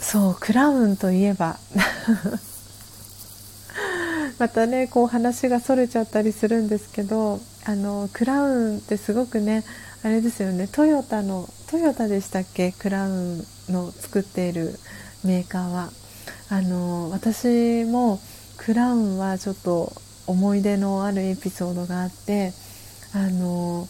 [0.00, 1.58] そうクラウンといえば
[4.40, 9.62] またねこう話がそれちゃったりするんですけどあのクラウンってすごくね
[10.02, 10.68] あれですよね。
[10.68, 12.72] トヨタのトヨタでしたっけ？
[12.72, 14.74] クラウンの作っている
[15.24, 15.90] メーカーは。
[16.50, 18.20] あの私も
[18.58, 19.92] クラウンはちょっと
[20.26, 22.52] 思い出のあるエピソードがあって
[23.14, 23.88] あの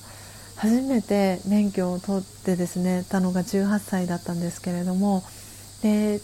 [0.57, 5.25] 初めて免許を取ってですねたのが18歳だったんですけれども
[5.83, 6.21] で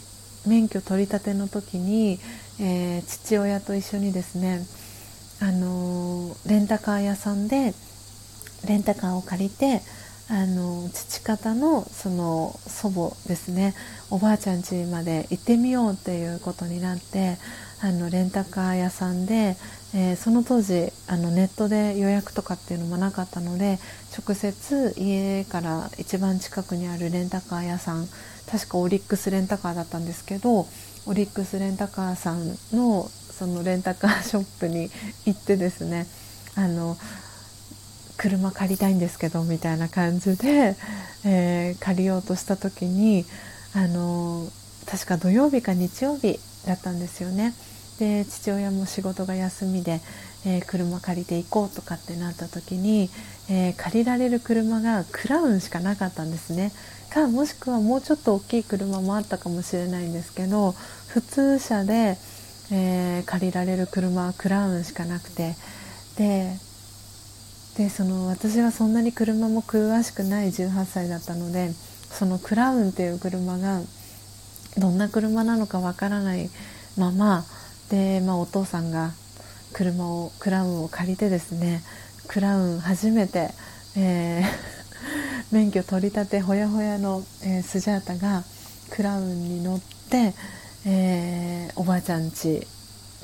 [0.47, 2.19] 免許取り立ての時に、
[2.59, 4.65] えー、父親と一緒にですね、
[5.41, 7.73] あの、レンタカー屋さんで
[8.67, 9.81] レンタカーを借りて、
[10.29, 13.75] あの、父方のその祖母ですね
[14.09, 17.37] おばあちゃん家まで行ってみようっていうことになって
[17.81, 19.55] あのレンタカー屋さんで、
[19.95, 23.79] えー、その当時あのネットで予約とかっていうのもなかったので
[24.17, 28.07] 直接家から一番近くにあるレンタカー屋さん
[28.51, 30.65] 確かオリックスレンタカーだったんですけど
[31.05, 34.89] オリックスレンタカーさんのそのレンタカーショップに
[35.25, 36.05] 行ってですね
[36.55, 36.97] あの
[38.19, 40.75] 車借りたいんですけどみたいな感じで、
[41.25, 43.23] えー、借りようとした時に
[43.73, 44.45] あの
[44.85, 47.53] 確か土曜日か日曜日だったんですよね。
[47.97, 50.01] で父親も仕事が休みで、
[50.45, 53.09] えー、車借りて行こうとかってなった時に、
[53.49, 56.71] え、借りられる車がクラウンしかなかったんですね
[57.09, 60.71] かもしくはもうちょっと大きい車もあったかもしれないんですけど
[61.07, 62.17] 普通車で、
[62.71, 65.55] え、借りられる車はクラウンしかなくて
[66.17, 66.55] で
[67.79, 71.71] でその私はそんなに車も詳しくない18歳だったので
[72.11, 73.79] そのクラウンっていう車が
[74.77, 76.49] どんな車なのかわからない
[76.97, 77.45] まま
[77.89, 79.13] で、まあ、お父さんが
[79.71, 81.81] 車をクラウンを借りてですね
[82.27, 83.51] クラウン初めて、
[83.95, 84.43] えー、
[85.55, 88.43] 免許取り立てほやほやの、えー、スジャータが
[88.89, 90.33] クラウンに乗って、
[90.85, 92.67] えー、おばあちゃん家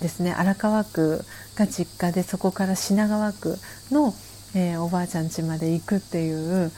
[0.01, 0.34] ですね。
[0.34, 1.24] 荒川区
[1.56, 3.58] が実家でそこから品川区
[3.92, 4.14] の、
[4.56, 6.72] えー、おばあちゃん家まで行くっていう、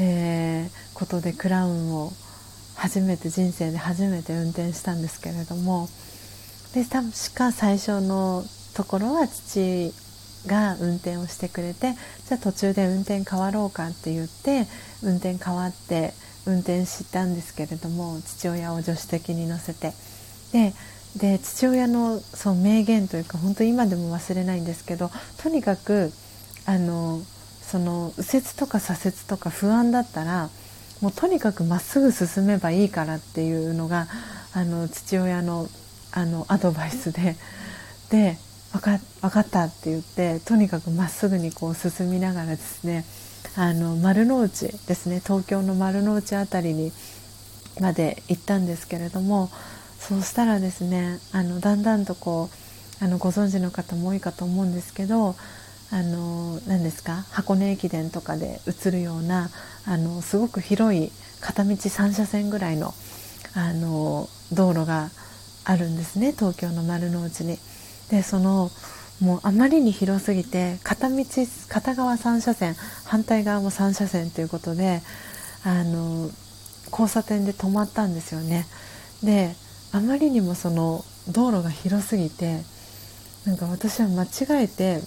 [0.00, 2.10] えー、ことでクラウンを
[2.74, 5.88] 初めて人生で初めて運転したんですけれども
[6.74, 9.92] で確か最初のところは父
[10.46, 11.94] が運転をしてくれて
[12.26, 14.66] じゃあ途中で運転変わろうかって言って
[15.02, 16.14] 運転変わって
[16.46, 19.92] 運転したんですけれども父親を助手席に乗せて。
[20.52, 20.72] で
[21.16, 25.10] で父親のそう名言というか本当今でも忘れないんですけど
[25.42, 26.12] とにかく
[26.68, 27.22] あの
[27.62, 30.50] その右折とか左折とか不安だったら
[31.00, 34.06] もうとにかくまっすぐ進めばいいからっていうのが
[34.52, 35.66] あの父親の
[36.12, 37.36] あのアドバイスで
[38.10, 38.36] で
[38.72, 43.06] 分か分かったって言ってとにかくまっすぐにこう進みながらですね
[43.56, 46.92] あの丸の内ですね東京の丸の内辺りに
[47.80, 49.48] まで行ったんですけれども
[49.98, 52.50] そうしたらですねあのだんだんとこ
[53.00, 55.34] うあのご存知の方も多いかと思うんですけど
[55.90, 57.24] あの何ですか？
[57.30, 59.50] 箱根駅伝とかで映るような
[59.86, 61.10] あのすごく広い
[61.40, 62.92] 片道3車線ぐらいの
[63.54, 65.10] あの道路が
[65.64, 67.58] あるんですね東京の丸の内に。
[68.10, 68.70] でその
[69.20, 71.24] もうあまりに広すぎて片道
[71.68, 75.02] 片側3車線反対側も3車線ということで
[75.64, 76.30] あの
[76.90, 78.66] 交差点で止まったんですよね。
[79.22, 79.54] で
[79.92, 82.62] あまりにもその道路が広すぎて
[83.44, 85.00] なんか私は間違えて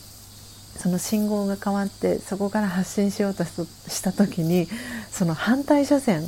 [0.81, 4.67] その信号が変わってそこから発進しようとした時に
[5.11, 6.23] その反対車線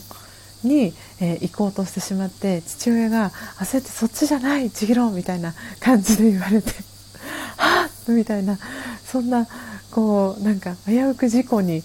[0.63, 6.69] に、えー、行こうとしてしまって父親が焦ってそっちじゃないちぎろみたいな感じで言われて
[7.57, 8.59] はっみたいな
[9.03, 9.47] そんな
[9.89, 11.83] こうなんか危うく事故に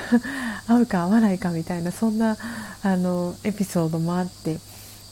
[0.66, 2.38] 合うか合わないかみたいなそんな
[2.82, 4.58] あのエピソードもあって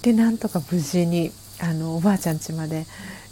[0.01, 2.87] でなんとか無事にあのおばあちゃん家まで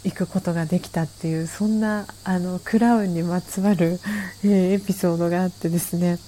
[0.05, 3.99] 行くことができたっていうそんなあのクラウンにまつわる、
[4.43, 6.19] えー、エピソードがあってですね。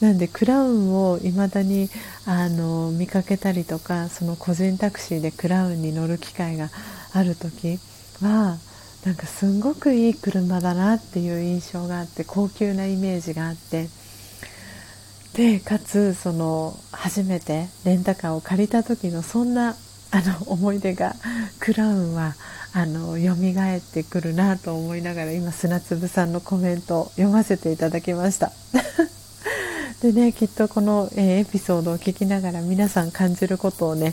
[0.00, 1.88] なんでクラウンを未だに
[2.26, 6.68] あの見かけたりとかその個人タクシーでクラウンに乗る機会が
[7.14, 7.78] ある時
[8.20, 8.58] は
[9.06, 13.88] なんかすんごくいい車だなっていう印象があって高級なイメージがあって。
[15.34, 19.76] でかつその初めてレンタカーを借りた時のそんな
[20.10, 21.14] あの思い出が
[21.60, 22.34] クラウンは
[22.76, 28.52] あの蘇ってくるなと思いながら今砂粒さんのコメントを読ませていただきました
[30.02, 34.12] でねきっとこの、えー、エピソードを聞きながら皆さん感じることをね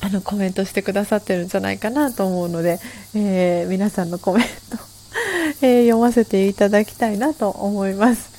[0.00, 2.80] あのコメントしてくださってるんじゃないかなと思うので、
[3.14, 4.78] えー、皆さんのコメント
[5.62, 8.30] えー、読ませていただきたいなと思います。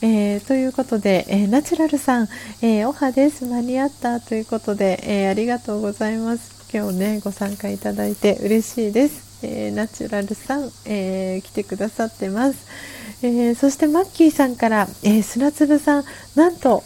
[0.00, 2.28] えー、ということで、えー、ナチュラルさん、
[2.62, 3.46] えー、おはです。
[3.46, 6.55] 間に合ったということで、えありがとうございます。
[6.72, 9.26] 今日ね、ご参加いただいて嬉しいです。
[9.42, 12.66] えナチュラルさん、え来てくださってます。
[13.22, 16.04] えそしてマッキーさんから、え砂粒さん、
[16.34, 16.82] なんと、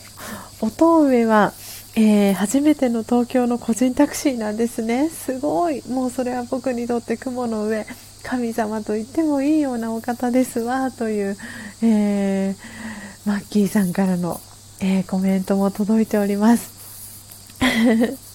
[0.61, 1.53] 音上は、
[1.97, 5.09] えー、初めての東京の個人タクシーなんですね。
[5.09, 5.83] すごい。
[5.89, 7.87] もうそれは僕にとって雲の上、
[8.23, 11.37] 神様と言ってもいいようなお方ですわ、という、
[11.83, 12.91] えー
[13.27, 14.41] マッキーさんからの、
[14.81, 18.30] えー、コメントも届いております。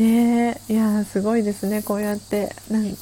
[0.00, 0.60] ね。
[0.68, 1.82] いやすごいですね。
[1.82, 2.54] こうやって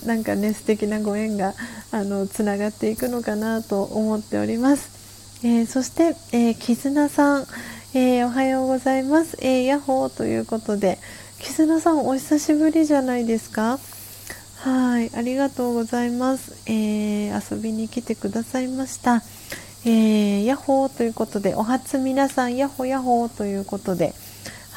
[0.04, 1.54] なんかね素敵なご縁が
[1.92, 7.46] あのつながっていくのかなと思っております、えー、そして、えー、絆さん、
[7.94, 10.98] えー、おはようございます、えー、ヤッホーということで。
[11.40, 13.78] 絆さんお久しぶりじゃないですか？
[14.56, 19.22] はいありがとうございます、え遊びに来てくださいました。
[19.84, 24.14] えー、ヤッホーということで、お初皆さん、ヤッホヤホーということで、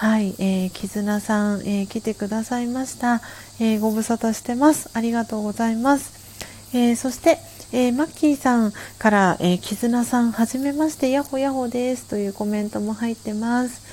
[0.01, 3.21] はい、えー、絆さん、えー、来てくださいました。
[3.59, 4.89] えー、ご無沙汰してます。
[4.95, 6.75] ありがとうございます。
[6.75, 7.37] えー、そして、
[7.71, 13.83] えー、マッキーさんから、えー、絆さん、はじめまして、ヤッホヤッホですというコメントも入ってます。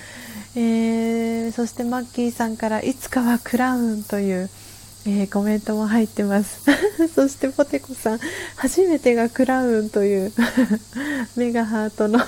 [0.57, 4.49] えー、そしてマッキーさんから、いつかはクラウンという、
[5.05, 6.65] えー、コメントも入ってます
[7.15, 8.21] そしてポテコさん
[8.57, 10.33] 初めてがクラウンという
[11.37, 12.19] メガハートの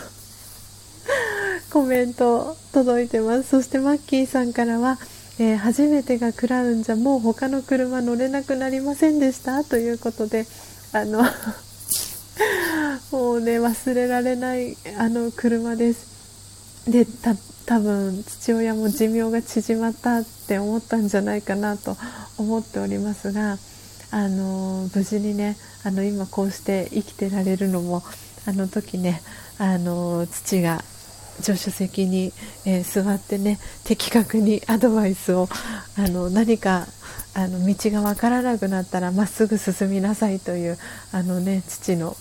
[1.71, 3.51] コメント届いてます。
[3.51, 4.99] そしてマッキーさんからは
[5.39, 10.45] えー、初めてがクラウンじゃもう他の車乗れなくなりませんでしたということで
[10.93, 11.23] あの
[13.11, 16.11] もうね忘れられないあの車です。
[16.87, 21.97] でた多分父親も寿命が縮まったって思ったんじゃないかなと
[22.37, 23.59] 思っておりますが
[24.11, 28.03] あの無事にねあの今こうして生きてられるのも
[28.47, 29.23] あの時ね
[29.59, 30.85] あの父が
[31.41, 32.33] 助手席に、
[32.67, 35.49] えー、座ってね的確にアドバイスを
[35.97, 36.87] あの何か
[37.35, 40.79] あの道が分からなくなったらまっすぐ進みなさいという
[41.13, 42.17] あの、ね、父の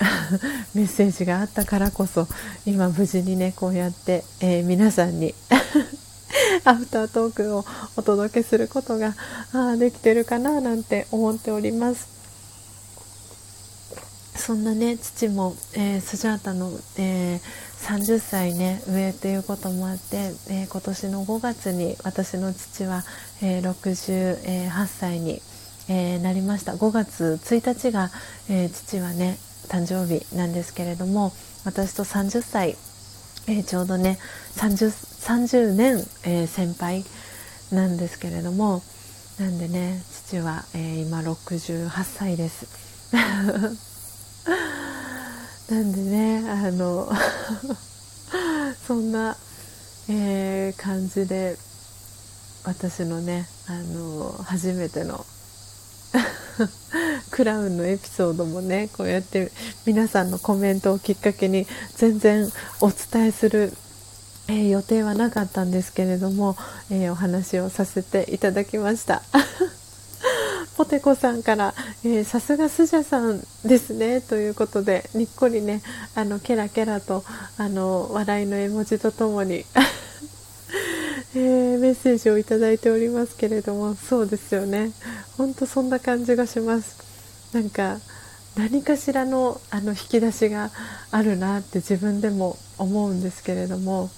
[0.74, 2.26] メッセージがあったからこそ
[2.66, 5.34] 今無事にねこうやって、えー、皆さんに
[6.64, 7.64] アフタートークを
[7.96, 9.14] お届けすることが
[9.52, 12.19] あできてるかななんて思っております。
[14.34, 23.02] そんなね父も、えー、スジャータの、えー30歳ね上ということもあって、えー、今年の5月に私の父は、
[23.42, 25.40] えー、68歳に、
[25.88, 28.10] え、なりました5月1日が、
[28.48, 31.32] え父はね誕生日なんですけれども
[31.64, 32.76] 私と30歳、
[33.48, 34.18] えちょうどね
[34.56, 34.90] 30,
[35.48, 37.04] 30年、え先輩
[37.72, 38.82] なんですけれども
[39.40, 43.89] なんでね父は、え今68歳です。
[45.70, 47.08] なんでねあの
[48.86, 49.36] そんな、
[50.08, 51.56] えー、感じで
[52.64, 55.24] 私のねあの初めての
[57.30, 59.52] クラウンのエピソードもねこうやって
[59.86, 63.72] 皆さんのコメントをきっかけに全然お伝えする、
[64.48, 66.56] えー、予定はなかったんですけれども、
[66.90, 69.22] えー、お話をさせていただきました。
[70.80, 71.74] ポテコさんから
[72.24, 75.82] さすがスジャさんですねということでにっこりね
[76.14, 77.22] あのケラケラと
[77.58, 79.66] あの笑いの絵文字とともに
[81.36, 84.92] えー、メッセージをいただいておりますけれどもそうですよね。
[85.36, 86.96] ほんとそんな感じがします。
[87.52, 87.98] なんか
[88.56, 90.70] 何かしらのあの引き出しが
[91.10, 94.08] あるなって自分でも思うんですけれども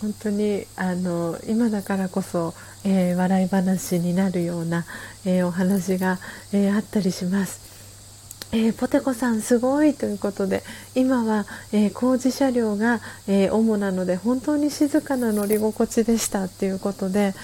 [0.00, 4.84] 本当にあの今だからこそ、えー、笑い話になるような、
[5.24, 6.18] えー、お話が、
[6.52, 7.64] えー、あったりします。
[8.52, 10.62] えポテコさんすごいということで
[10.94, 17.34] 今は、え工事車両が、え主なので本当に静かな乗り心地でしたっていうことで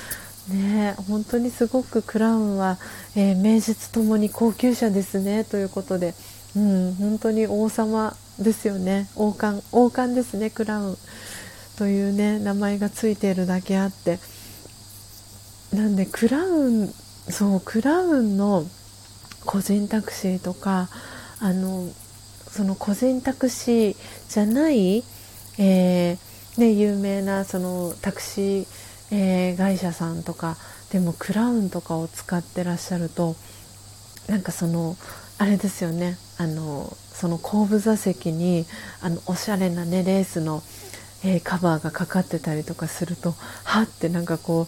[0.49, 2.79] ね本当にすごくクラウンは、
[3.17, 6.15] え名実ともに高級車ですねということで、
[6.55, 10.97] うん、本当に王様ですよね王冠王冠ですねクラウン。
[11.81, 14.19] というね名前がついているだけあって
[15.73, 18.67] なんでクラウンそうクラウンの
[19.47, 20.91] 個人タクシーとか
[21.41, 21.89] あの
[22.51, 23.97] その個人タクシー
[24.29, 25.03] じゃない、
[25.59, 28.67] えー、ね、有名なそのタクシー、
[29.11, 30.59] えー、会社さんとか
[30.93, 33.37] でもクラウンとかを使ってらっしゃると
[34.29, 34.99] なんかその
[35.39, 38.67] あれですよねあのその後部座席に
[39.01, 40.63] あのおしゃれなねレースの
[41.25, 43.35] えー、カバーがかかってたりとかすると
[43.65, 44.63] はってなんかこ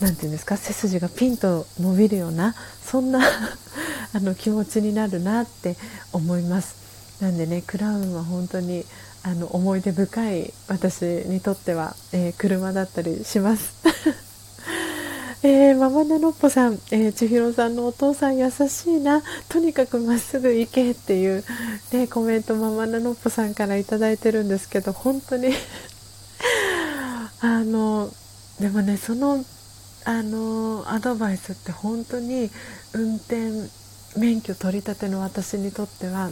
[0.00, 3.20] う何て言うんですか背筋がピンと伸びるようなそんな
[4.14, 5.76] あの気持ちになるなって
[6.12, 6.82] 思います。
[7.20, 8.84] なんでねクラウンは本当に
[9.22, 13.74] あの思い出深い私にとっては、えー、車だったりします。
[15.44, 19.22] えー、ママナノッポさん、えー、千尋さんのお父さん優しいな。
[19.48, 21.44] とにかくまっすぐ行けっていう、
[21.92, 25.52] ね、コメントママナノッポさんから頂いてるんですけど本当に
[27.40, 28.12] あの
[28.60, 29.44] でもねその
[30.04, 32.50] あのアドバイスって本当に
[32.92, 33.50] 運転
[34.16, 36.30] 免許取り立ての私にとっては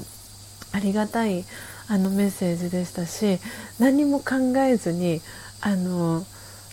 [0.73, 1.45] ありがたい
[1.89, 3.39] あのメッセージでしたし
[3.79, 5.21] 何も考えずに
[5.61, 6.25] あの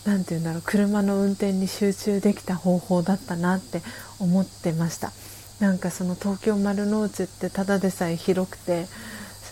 [0.04, 3.82] 何て言うんだろう車の運転に集中できた方法だったなって
[4.18, 5.12] 思ってました。
[5.60, 8.86] なんかその東京丸の内ってただでさえ広くて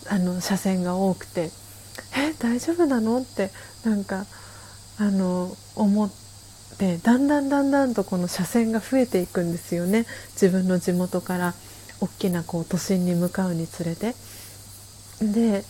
[0.08, 1.50] あの車線が多くて
[2.16, 3.20] え大丈夫なの？
[3.20, 3.50] って
[3.84, 4.26] なんか
[4.98, 6.10] あの思っ
[6.78, 11.54] てだんだんだんだんとこの車線が増えていくんですよね自分の地元から
[12.00, 14.14] 大きなこう都心に向かうにつれて。
[15.20, 15.64] で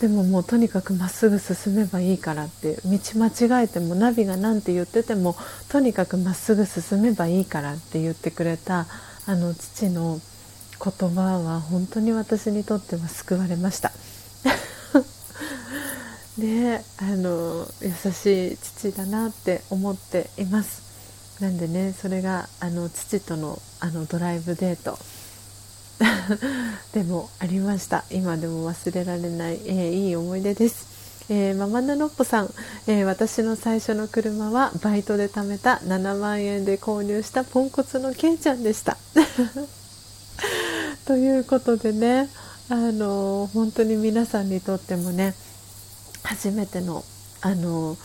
[0.00, 5.34] でももうとにかくまっすぐ進めばいいからって道間違えてもナビが何て言ってても
[5.70, 8.86] とにかくまっすぐ進めばいいからって言ってくれた
[9.26, 10.20] あの父の
[10.84, 13.90] 言葉は本当に私にとっては救われました。
[16.38, 20.86] であの優しい父だなって思っています。
[21.40, 24.98] なんでねそれがあの父とのあのドライブデート。
[26.92, 28.04] でもありました。
[28.10, 32.52] 今でも忘れられない、えー、いい思い出です、えー、ママナノッポさん、
[32.86, 38.98] えー、私の最初の車はバイトで貯めた7万円で購入したポンコツのケイちゃんでした。
[41.06, 42.28] ということでね
[42.68, 45.34] あの本当に皆さんにとってもね
[46.26, 47.04] 初めての
[47.40, 47.96] あの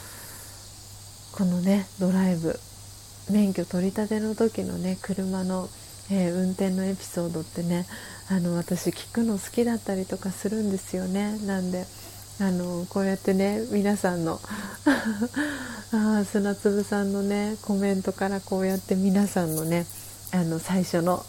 [1.31, 2.59] このねドライブ
[3.31, 5.69] 免許取り立ての時のね車の、
[6.11, 7.87] えー、運転のエピソードってね
[8.29, 11.37] あの私聞くの好きだったりとかするんですよね。
[11.45, 11.85] なんで
[12.39, 14.39] あのこうやってね皆さんの
[15.91, 19.85] あ砂粒さんのねコメントからこうやって皆さんのね
[20.31, 21.25] あの最初の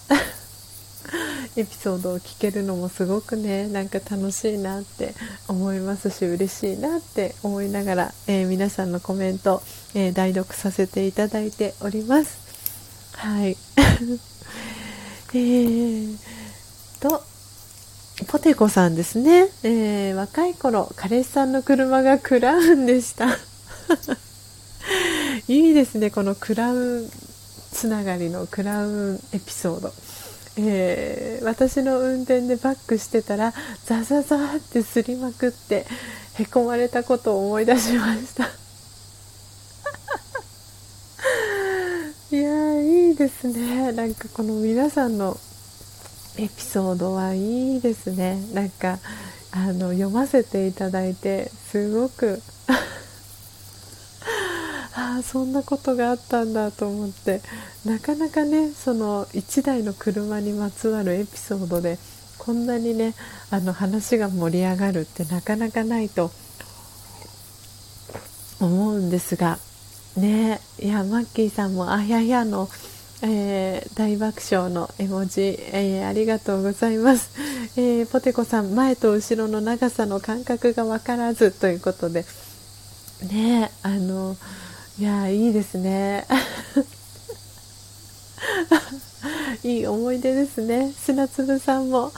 [1.57, 5.15] エピソードを聞けるのもすごくねなんか楽しいなって
[5.49, 9.63] 思いますし嬉しいなって思いながら、えー、皆さんのコメント、
[9.95, 12.41] えー、代読させていただいております。
[13.17, 13.57] はい。
[15.35, 16.17] えー
[17.01, 17.23] と
[18.29, 23.27] ポテコさんですね、えー、若い頃彼氏さんの車がクラウンでした。
[25.49, 27.11] いいですねこのクラウン
[27.73, 29.93] つながりのクラウンエピソード。
[30.59, 35.87] えー、私の運転でバックしてたらザザザってすりまくって
[36.35, 38.49] へこまれたことを思い出しました。
[42.37, 43.93] いやいいですね。
[43.93, 45.39] なんかこの皆さんの
[46.37, 48.39] エピソードはいいですね。
[48.53, 48.99] なんか
[49.51, 52.41] あの読ませていただいてすごく
[54.95, 57.41] ああそんなことがあったんだと思って。
[57.85, 61.99] なかなかねその1台の車にまつわるエピソードで
[62.39, 63.15] こんなにね
[63.51, 66.31] あの話が盛り上がるってなかなかないと
[68.61, 69.59] 思うんですが。
[70.17, 72.69] ねいやマッキーさんもあややの、
[73.23, 77.31] えー、大爆笑の絵文字、えー、ありがとうございます、
[77.81, 82.25] えー、ポテコさん前と後ろの長さの感覚が分からずということで。
[83.31, 84.37] ねあの
[84.99, 86.27] いやいいですね。
[89.65, 90.93] いい思い出ですね。
[90.93, 92.13] 砂粒さんも。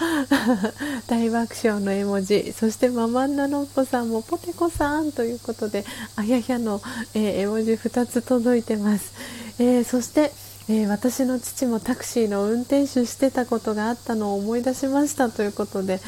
[1.06, 2.52] 大爆笑の絵文字。
[2.58, 4.22] そしてママンナノッポさんも。
[4.22, 5.84] ポテコさんということで
[6.16, 6.80] あややの、
[7.14, 9.12] えー、絵文字2つ届いてます、
[9.58, 10.32] えー、そして
[10.66, 16.00] えー、私の父もタクシーの運転手してたことがあったのを思い出しましたということで。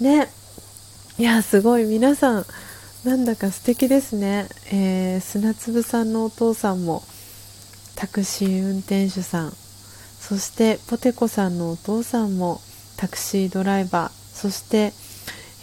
[0.00, 0.30] ね。
[1.18, 1.84] いやすごい。
[1.84, 2.46] 皆さん
[3.04, 7.02] なんだか素敵ですね、えー、砂粒さんのお父さんも
[7.96, 9.52] タクシー運転手さん。
[9.52, 12.62] そしてポテコさんのお父さんも
[12.96, 14.10] タクシードライバー。
[14.10, 14.94] そして、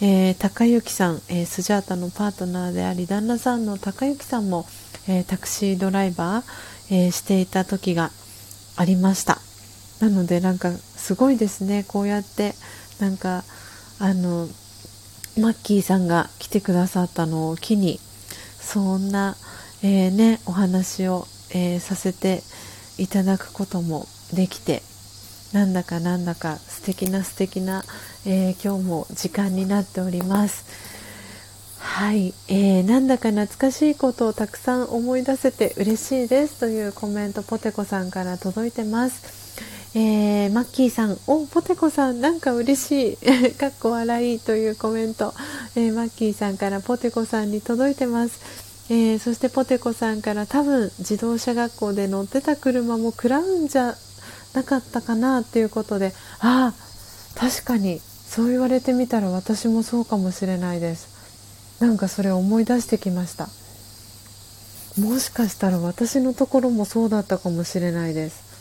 [0.00, 4.64] えー、高幸さん、えー、スジャータのパートナーであり旦那さんの高幸さんも、
[5.08, 8.12] えー、タクシードライバー、えしていた時が
[8.76, 9.38] ありました。
[9.98, 11.84] なのでなんかすごいですね。
[11.88, 12.54] こうやって
[13.00, 13.42] なんか
[13.98, 14.48] あの
[15.38, 17.98] マッキーさんが来てくださったのを機に
[18.60, 19.36] そんな、
[19.82, 22.42] えー、ね、お話を、えー、させて
[22.98, 24.82] いただくこともできて
[25.52, 27.82] なんだかなんだか素敵な素敵な、
[28.26, 30.64] えー、今日も時間になっております。
[31.78, 39.41] はい、えー、なんだか懐かしいことをたくさん思い出せて嬉しいですというコメントポテコさんから届いてます。
[39.94, 45.34] えー、マッキーさん、お、ポテコさん、なんか嬉しい、 かっこ笑いというコメント、
[45.76, 48.40] えー、マッキーさんからポテコさんに届いてます。
[48.88, 53.96] えー、そしてポテコさんから多分自動車学校で乗ってた車もクラウンじゃ
[54.54, 61.08] なかったかなっていうことで、ああ、確かに、そう言われてみたら私もそうかもしれないです。
[61.80, 63.50] なんかそれを思い出してきました。
[64.98, 68.51] もしかしたら私のところもそうだったかもしれないです。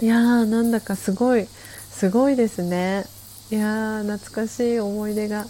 [0.00, 1.46] いやーなんだかすごい
[1.90, 3.04] すごいですね。
[3.50, 5.46] いやー懐かしい思い出が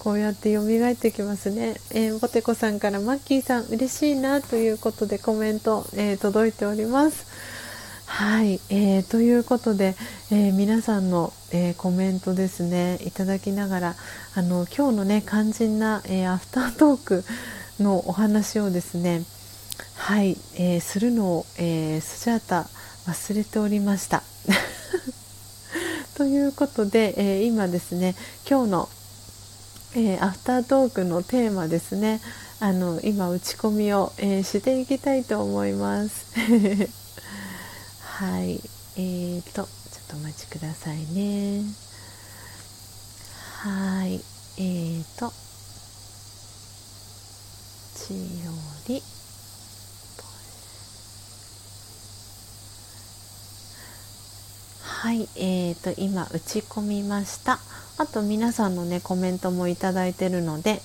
[0.00, 7.26] こうやって蘇ってきますね、えー、ポテコさんからマッキーさん嬉しいなということでコメント、えー、届いております。
[8.06, 9.94] はい、えー、ということで、
[10.32, 12.98] えー、皆さんの、えー、コメントですね。
[13.06, 13.94] いただきながら
[14.34, 17.24] あの今日のね肝心な、えアフタートーク
[17.78, 19.22] のお話をですね
[19.94, 22.68] はい、えするのを、えスジャータ
[23.06, 24.22] 忘れておりました。
[26.16, 28.14] ということで、えー、今ですね
[28.48, 28.88] 今日の、
[29.94, 32.20] えー、アフタートークのテーマですね。
[32.60, 36.26] あの今打ち込みを、えー、していきたいと思います。
[38.00, 38.60] はい。
[38.96, 39.66] えーとちょっ
[40.08, 41.64] とお待ちくださいね。
[43.62, 44.22] はい。
[44.58, 45.32] えーと
[47.94, 48.14] ち
[48.44, 48.52] よ
[48.88, 49.21] り。
[55.02, 57.58] はい、えーと、今打ち込みました。
[57.98, 60.80] あと皆さんのねコメントもいただいてるので、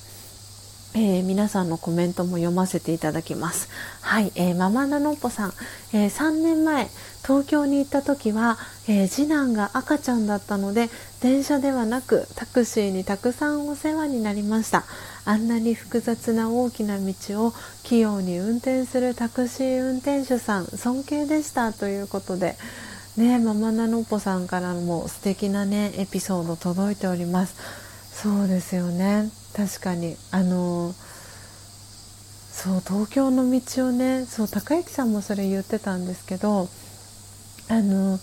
[0.96, 3.70] えー、皆さんのコメントも読ませていただきます。
[4.02, 5.54] はい、えー、ママナノッポさん、
[5.94, 6.90] えー、3年前
[7.28, 10.90] 東京に行った時は、えー、次男が赤ちゃんだったので
[11.22, 14.86] 電車ではなくタクシーにたくさんお世話になりました。
[15.26, 17.14] あんなに複雑な大きな道
[17.46, 21.72] を器用に運転するタクシー運転手さん尊敬でした。
[21.72, 22.58] ということで
[23.18, 27.56] ねママナノポさんからも素敵なねエピソード届いております。
[28.14, 29.30] そうですよね。
[29.56, 30.16] 確かに。
[30.32, 30.94] あの
[32.52, 36.68] そう東京の道をねそう高之さんもそれ言ってたんですけど
[37.70, 38.20] あの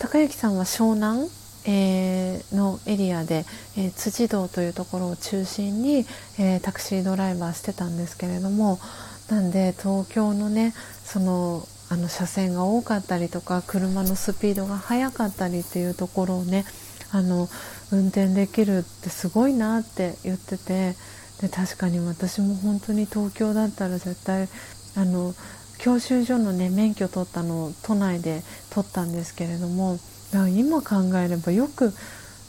[0.00, 1.28] 高之さんは湘南、
[1.64, 3.44] えー、のエリアで、
[3.76, 6.06] えー、辻堂というところを中心に、
[6.38, 8.80] えー、タクシードライバーしてたんですけれども
[9.28, 16.64] なんで東京のねそのあの車線が多かったりとか車のスピードが速かったりっていうところをね
[17.10, 17.48] あの
[17.90, 20.94] 運転できるってすごいなって言ってて
[21.40, 24.48] で確かに私も本当に東京だったら絶対
[24.96, 25.34] あの
[25.78, 29.98] 教習所のね免許取ったのを都内で取ったんですけれども
[30.32, 31.92] だから今考えればよく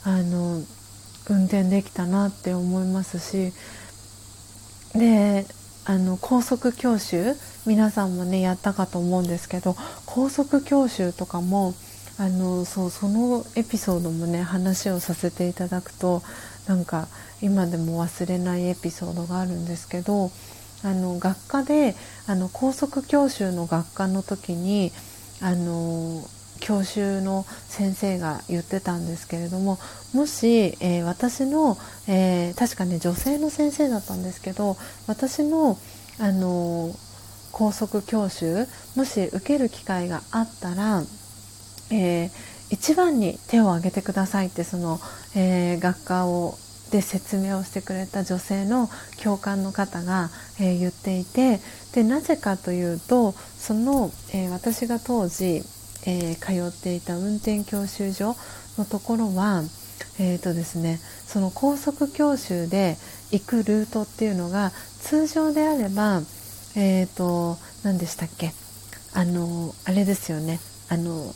[0.04, 0.60] あの
[1.28, 3.52] 運転できたなって思いますし
[4.94, 5.46] で
[5.90, 7.34] あの高速教習
[7.66, 9.74] 皆さんもねやったかと思うんですけど
[10.06, 11.74] 高速教習とかも
[12.16, 16.22] あのそうそのエピソードもね話をさせていただくと
[16.68, 17.08] なんか
[17.42, 20.30] 今でも忘れないエピソードがあるんですけど
[20.84, 21.96] あの学科で
[22.28, 24.92] あの高速教習の学科の時に
[25.42, 26.22] あの
[26.60, 29.78] 教習の先生が言ってたんですけれども
[30.14, 35.78] もし、えー、私の、えー、確かね女性の先生だったんですけど私の
[36.18, 36.94] あの
[37.52, 41.02] 高速教習もし受ける機会があったら、
[41.90, 42.30] えー、
[42.70, 45.00] 一番に手を挙げてくださいってその、
[45.34, 46.54] え学科を
[46.90, 51.60] で説明をしてくれた女性の教官の方が、えー、言っていて
[51.92, 55.62] でなぜかというとその、えー、私が当時、
[56.06, 58.36] えー、通っていた運転教習所
[58.78, 59.62] のところは、
[60.18, 62.96] えーとですね、その高速教習で
[63.30, 66.22] 行くルートっていうのが通常であれば、
[66.76, 68.52] えーと何でしたっけ？
[69.14, 70.60] あのあれですよね。
[70.88, 71.32] あの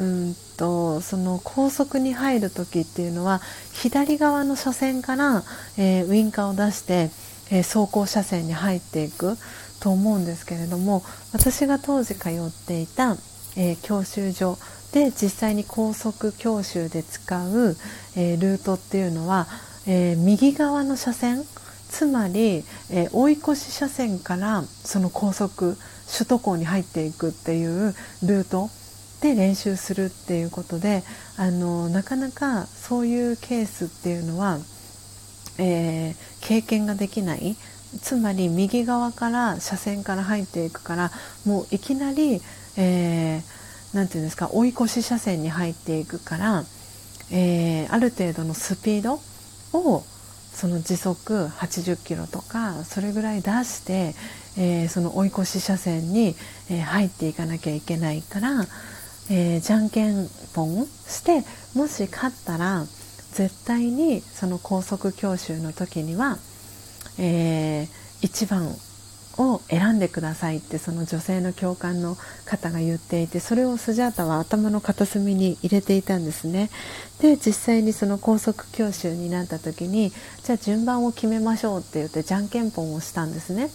[0.00, 3.40] うんとその高速に入る時っていうのは
[3.72, 5.42] 左側の車線から、
[5.76, 7.10] えー、ウインカーを出して、
[7.50, 9.36] えー、走行車線に入っていく。
[9.82, 11.02] と思うんですけれども
[11.32, 13.16] 私が当時通っていた、
[13.56, 14.56] えー、教習所
[14.92, 17.76] で実際に高速教習で使う、
[18.14, 19.46] えルートっていうのは、
[19.86, 21.44] え右側の車線
[21.88, 25.78] つまり、え追い越し車線からその高速
[26.12, 28.68] 首都高に入っていくっていうルート
[29.22, 31.04] で練習するっていうことで
[31.38, 34.58] あのなかなかそういうケースっていうのは、
[35.56, 37.56] え、経験ができない
[38.00, 41.10] つまり右側から車線から入っていくから
[41.44, 42.40] もういきなり、
[42.76, 43.44] えー、て
[43.92, 46.64] 言うんですか追い越し車線に入っていくから、
[47.30, 49.20] えー、ある程度のスピード
[49.78, 50.04] を
[50.52, 54.14] その時速80キロとかそれぐらい出して、
[54.58, 56.34] えー、その追い越し車線に、
[56.70, 58.66] え入っていかなきゃいけないから
[59.30, 62.84] えー、じゃんけんぽんしてもし勝ったら
[63.32, 66.36] 絶対にその高速教習の時には、
[67.18, 68.76] えー、1番
[69.38, 76.70] を選んでくださいってその女性の教官の方が言っていてそれをスジャータは頭の片隅に入れていたんですね。
[77.20, 80.10] で実際にその高速教習になった時に
[80.42, 83.70] じゃあ順番を決めましょうって言ってじゃんけんぽんをしたんですね。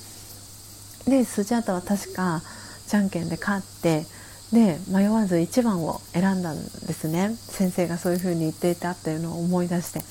[1.08, 2.44] でスジャータは確か
[2.88, 4.06] じゃんけんで勝って
[4.52, 7.36] で迷わず1番を選んだんですね。
[7.36, 10.02] 先生がそういうふうに言っていたっていうのを思い出して。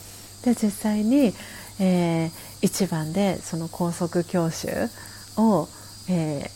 [0.45, 1.35] で実際に、
[1.81, 2.31] えー、
[2.67, 4.69] 1番でその高速教習
[5.37, 5.69] を、
[6.09, 6.51] え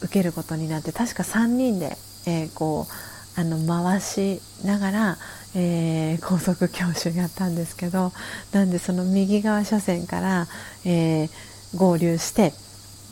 [0.00, 5.16] ー、受けることになって確か3人で、えー、こうあの回しながら、
[5.54, 8.12] えー、高速教習やったんですけど
[8.52, 10.46] なんでその右側車線から、
[10.84, 11.28] え、
[11.76, 12.52] 合流して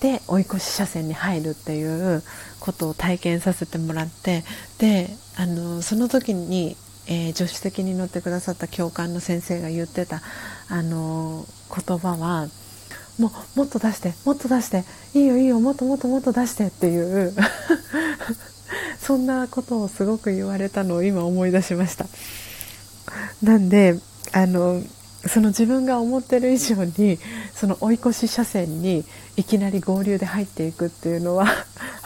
[0.00, 2.22] で追い越し車線に入るっていう
[2.60, 4.44] ことを体験させてもらって
[4.78, 10.22] であのその時に、えー、助手席に乗ってくださった教官の先生が言ってた
[10.68, 12.48] あの言葉は
[13.18, 17.34] ももっと出してもっと出していいよいいよもっともっともっと出してっていう
[19.00, 22.06] そんなことをすごく言われたのを今思い出しました。
[23.42, 23.98] なんで
[24.32, 24.82] あの
[25.26, 27.18] その自分が思ってる以上に
[27.54, 29.04] その追い越し車線に
[29.36, 31.46] いきなり合流で入っていくっていうのは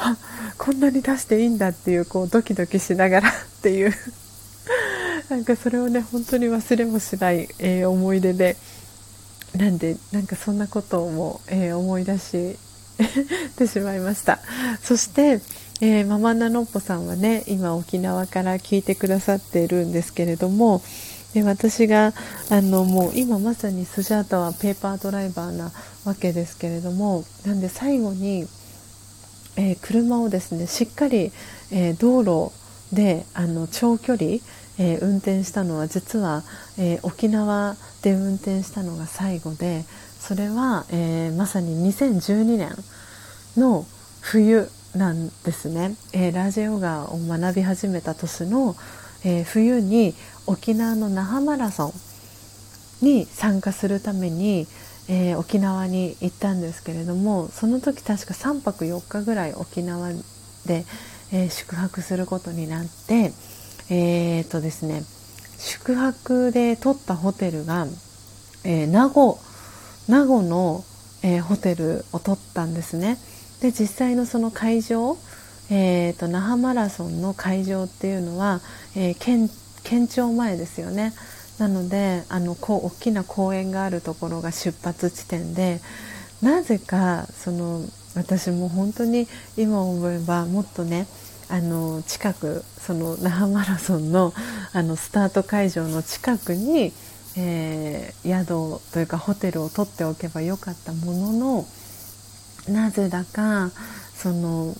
[0.59, 3.33] こんなに出していいんだっていうこうドキドキしながらっ
[3.63, 3.95] ていう。
[5.29, 8.57] なんかそれをね本当に忘れもしない、えー、思い出で
[9.57, 12.57] なんでなんかそんなことも、えー、思い出し
[13.57, 14.39] てしまいました。
[14.83, 15.41] そして、
[15.81, 20.83] えー、ママナノッポさんはね今沖縄から聞いてくださっているんですけれども
[21.33, 22.13] で私が
[22.51, 25.73] あのもう今まさにスジャータはペーパードライバーな
[26.05, 28.47] わけですけれどもなんで最後に、
[29.57, 31.33] えー、車をですねしっかり、
[31.71, 32.53] え、道路
[32.93, 34.39] であの長距離、
[34.83, 36.43] えー、運転したのは実は、
[36.79, 39.85] え沖縄で運転したのが最後で
[40.19, 42.71] それは、えまさに2012年
[43.59, 43.85] の
[44.23, 48.75] 冬なんですね、えラージヨガを学び始めた年の、
[49.23, 50.15] え冬に
[50.47, 51.89] 沖縄の那覇マラソ
[53.03, 54.67] ンに参加するために、
[55.09, 60.11] え、沖縄に行ったんですけれどもその時確か3泊4日ぐらい沖縄
[60.65, 60.87] で、
[61.33, 63.33] え、宿泊することになって
[63.91, 65.03] えー、とですね
[65.59, 67.87] 宿泊で取ったホテルが、
[68.65, 69.39] え名護
[70.09, 70.85] 名護の、
[71.23, 73.19] えホテルを取ったんですね。
[73.61, 75.19] で実際のその会場
[75.73, 78.61] えーと、那覇マラソンの会場っていうのは、
[78.97, 79.49] えー、県
[79.85, 81.13] 県庁前ですよね。
[81.59, 85.81] なのであのこう大きな公園があるところが出発地点で
[86.43, 87.85] なぜかその
[88.17, 91.07] 私も本当に今思えばもっとね
[91.51, 94.33] あの近くその那覇マラソンの
[94.73, 96.93] あのスタート会場の近くに、
[97.37, 101.65] えー、宿というかホテルを取っておけばよかったものの
[102.69, 103.71] なぜだか
[104.15, 104.75] その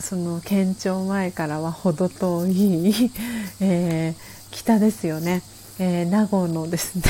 [0.00, 3.10] その県庁前からは程遠い、
[3.60, 5.42] えー、北ですよね、
[5.78, 7.02] えー、名護のですね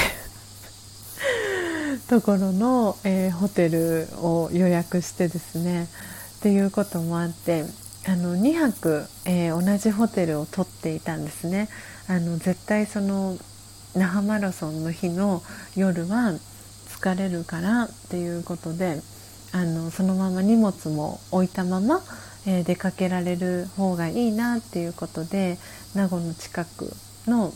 [2.09, 7.65] ところの、えー、ホテルを予約してですねっていうこともあって
[8.09, 11.69] あの2泊、えー、同じホテルを取っていたんですね。
[12.09, 13.37] あの絶対その
[13.95, 15.43] 那覇マラソンの日の
[15.77, 16.33] 夜は
[16.89, 19.01] 疲れるからっていうことで
[19.53, 22.03] あのそのまま荷物も置いたまま
[22.47, 25.59] えー、出かけられる方がいいなっていうことで
[25.95, 26.91] 名護の近く
[27.27, 27.53] の、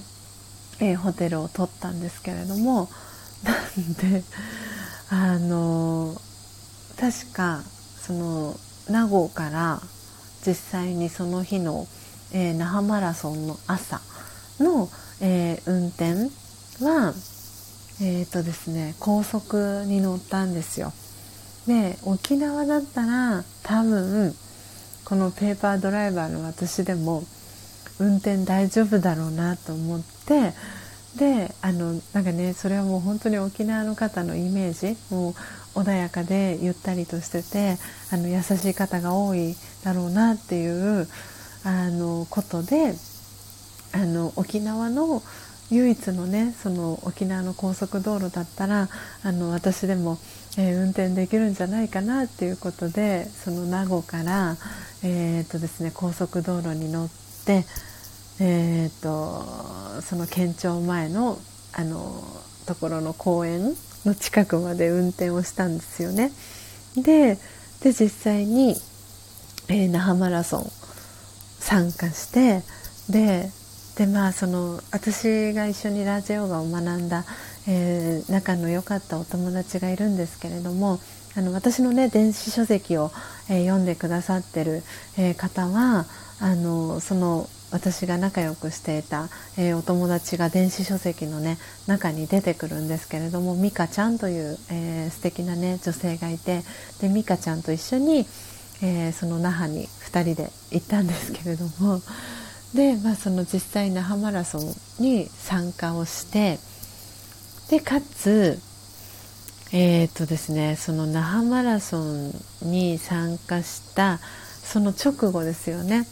[0.81, 2.91] えー、ホテルを取ったんですけれども
[3.43, 4.23] なんで
[5.09, 6.15] あの
[7.01, 7.63] 確か
[8.01, 8.55] その
[8.91, 9.81] 名護から
[10.47, 11.87] 実際にその日の、
[12.33, 14.01] えー、那覇マラソンの朝
[14.59, 14.89] の、
[15.21, 16.31] えー、運転
[16.85, 17.15] は
[18.01, 20.93] えーとですね、高速に乗ったんですよ。
[21.69, 24.35] で沖縄だったら多分
[25.05, 27.23] このペーパードライバーの私でも
[28.01, 30.55] 運転大丈夫だろうなと思って
[31.17, 35.35] であのなんかねそれはもう本当に沖縄の方のイメージもう
[35.79, 37.77] 穏やかでゆったりとしてて
[38.11, 41.07] あの優しい方が多いだろうなっていう
[41.65, 42.95] あのことで
[43.93, 45.23] あの沖縄の
[45.71, 48.89] 唯一のねその沖縄の高速道路だったら
[49.23, 50.19] あの私でも、
[50.59, 54.57] えー、運転できるんじゃないかなっていうことでその名護から、
[55.03, 57.09] えーとですね、高速道路に乗っ
[57.47, 57.65] て、
[58.45, 61.39] えーと、その県庁前の
[61.73, 62.25] あの
[62.67, 66.33] ところの公園の近くまで運転をしたんですよね。
[66.97, 67.39] で
[67.83, 68.75] で実際に、
[69.69, 70.71] えー、那覇マラソン
[71.61, 72.63] 参加して
[73.09, 73.49] で
[73.97, 77.25] でまあその私が一緒にラジオガを学んだ、
[77.69, 80.99] えー、仲の良かったお友達がいるんですけれども
[81.37, 83.13] あの私のね電子書籍を、
[83.49, 84.83] えー、読んでくださってる、
[85.17, 86.07] えー、方は
[86.41, 96.63] あのその私が仲良くしていた、えー、お友達が電子書籍のね中に出てくるんですけれども美香ちゃんという、えー、素敵なね女性がいて
[97.01, 98.27] で美香ちゃんと一緒に、
[98.83, 102.01] えー、その那覇に2人で行ったんですけれども
[102.75, 106.59] で、まあ、その実際那覇マラソンに参加をして
[107.71, 108.61] でかつ
[109.73, 114.19] えー、っとですねその那覇マラソンに参加した
[114.63, 116.07] その直後ですよね。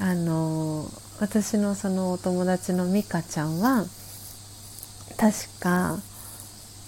[0.00, 0.86] あの
[1.20, 3.84] 私のそのお友達の美香ちゃんは
[5.16, 5.98] 確か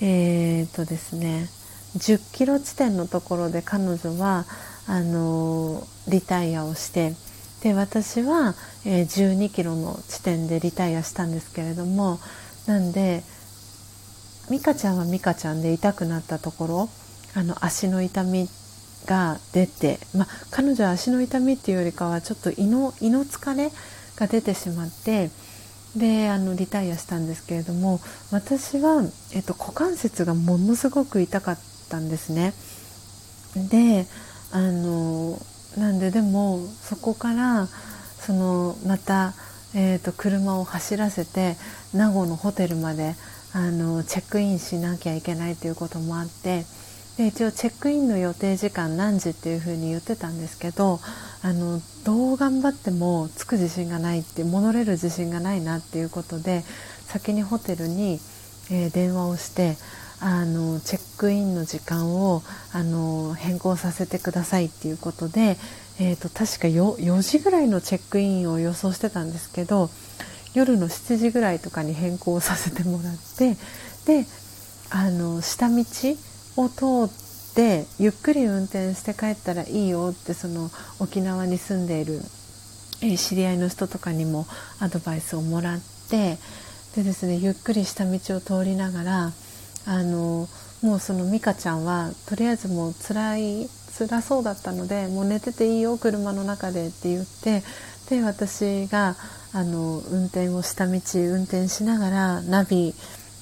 [0.01, 1.49] えー、っとですね
[1.97, 4.45] 10キロ地点のところで彼女は
[4.87, 7.15] あのリタイアをして
[7.63, 8.55] で私は、
[8.85, 12.21] え、12キロの地点でリタイアしたんですけれども
[12.67, 13.23] なんで
[14.51, 16.89] 美香ちゃんは美香ちゃんで痛くなったところ
[17.35, 18.49] あの足の痛み
[19.07, 23.71] が出て、まあ、彼女は足の痛みっていうよりかはちょっと胃の胃の疲れ
[24.17, 25.31] が出てしまって
[25.97, 29.03] であのリタイアしたんですけれども私は、
[29.35, 32.53] えっと、股関節がものすごく痛かったんですね。
[33.71, 34.07] で
[34.53, 35.39] あの
[35.79, 39.33] なんででもそこからそのまた
[39.79, 41.55] えーと、車を走らせて
[41.93, 43.15] 名護のホテルまで
[43.53, 46.65] あのチェックインしなきゃいけないということもあって
[47.17, 51.01] で一応チェックインの予定時間何時っていうふうに言ってたんですけど
[51.43, 56.63] あのどう頑張っても着く自信がないって戻れる自信がないなっていうことで
[57.07, 58.21] 先にホテルに、
[58.71, 59.77] えー、電話をして
[60.21, 65.57] あのチェックインの時間をあの変更させてくださいっていうことで、
[66.01, 69.91] えーと、確か 4, 4時ぐらいのチェックインを予想してたんですけど
[70.55, 73.57] 夜の7時ぐらいとかに変更させてもらって
[74.07, 74.27] で
[74.91, 75.85] あの下道
[76.57, 82.21] を通ってゆっくり運転して帰ったらいいよってその沖縄に住んでいる、
[83.19, 84.47] 知り合いの人とかにも
[84.81, 86.39] アドバイスをもらって
[86.97, 89.33] でですねゆっくり下道を通りながら
[89.87, 90.49] あの
[90.83, 93.69] もうその美香ちゃんはとりあえずもう辛い
[93.99, 97.63] 辛そうだったのでもう寝てていいよ車の中でって言って
[98.09, 99.17] で私が
[99.53, 102.95] あの運転を下道運転しながらナビ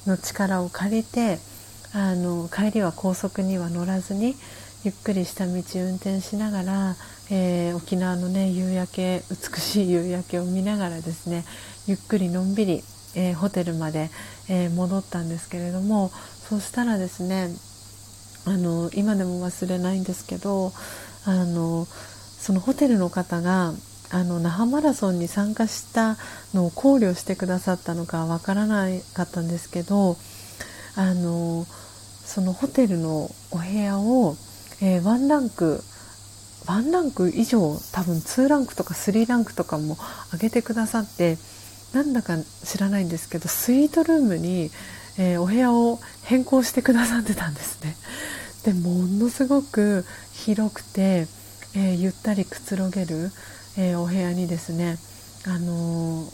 [0.06, 1.38] の力を借りて
[1.94, 4.34] あの帰りは高速には乗らずに
[4.82, 6.96] ゆっくり下道運転しながら、
[7.30, 11.44] えー、沖縄のね夕焼け美しい夕焼けを見ながらですね
[11.86, 12.82] ゆっくりのんびり、
[13.14, 14.10] えー、ホテルまで、
[14.48, 16.10] えー、戻ったんですけれども
[16.48, 17.48] そうしたらですね
[18.44, 20.72] あの今でも忘れないんですけど
[21.24, 23.72] あのそのホテルの方が
[24.10, 26.16] あの那覇マラソンに参加した
[26.52, 30.16] のを考慮してくださったのかわからなかったんですけど
[30.96, 31.66] あの
[32.34, 34.36] そのホテルのお部屋を、
[34.82, 35.80] えー、ワンランク
[36.66, 37.60] ワンランク以上
[37.92, 39.96] 多分2ランクとか3ランクとかも
[40.32, 41.36] 上げてくださって
[41.92, 44.70] なんだか知らないんですけどスイートルームに
[45.16, 47.96] えー、お部屋を変更してくださってたんですね。
[48.64, 51.26] でものすごく広くて、
[51.76, 53.30] えー、ゆったりくつろげる、
[53.76, 54.96] えー、お部屋にですね、
[55.46, 56.24] あの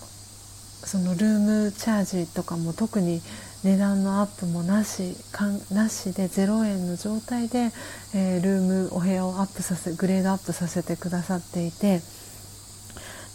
[0.83, 3.21] そのルームチャージとかも特に
[3.63, 7.71] 値段のアップもなしかんなしで0円の状態で、
[8.15, 12.01] えー、ルームお部屋をアップさせグレードアップさせてくださっていて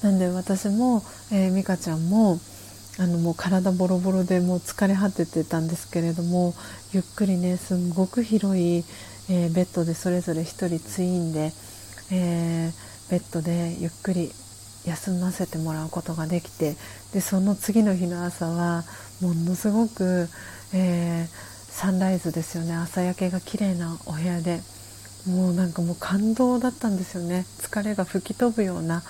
[0.02, 2.40] なんで私も、えー、美香ちゃんも
[2.98, 6.54] あのもう体ボロボロでもう疲れ果ててたんですけれども
[6.92, 8.84] ゆっくりねすごく広い、
[9.30, 11.52] えー、ベッドでそれぞれ1人ツインで、
[12.12, 14.32] えー、ベッドでゆっくり
[14.86, 16.76] 休ませてもらうことができて
[17.14, 18.84] でその次の日の朝は
[19.22, 20.30] ものすごく、
[20.74, 22.74] えー、サンライズですよね。
[22.76, 24.62] 朝焼けが綺麗なお部屋で。
[25.28, 27.46] もうなんかもう感動だったんですよね。
[27.60, 29.04] 疲れが吹き飛ぶような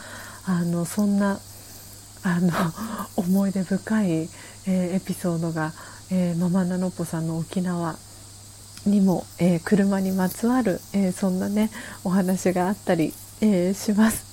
[0.45, 1.40] あのそんな
[2.24, 2.51] あの
[3.17, 4.30] 思い出深い、
[4.66, 5.74] えー、エピソードが、
[6.09, 7.98] えー、ママナノッポさんの沖縄
[8.85, 11.72] にも、えー、車にまつわる、えそんなね
[12.03, 14.24] お話があったり、えします。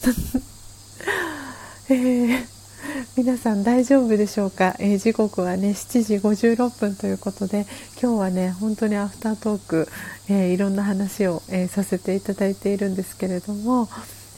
[1.89, 2.47] え
[3.17, 7.67] 皆さん大丈夫でしょうか、え時刻はね7時56分ということで
[8.01, 9.89] 今日はね本当にアフタートーク、
[10.29, 13.89] えいろんな話を、えさせていただいているんですけれども、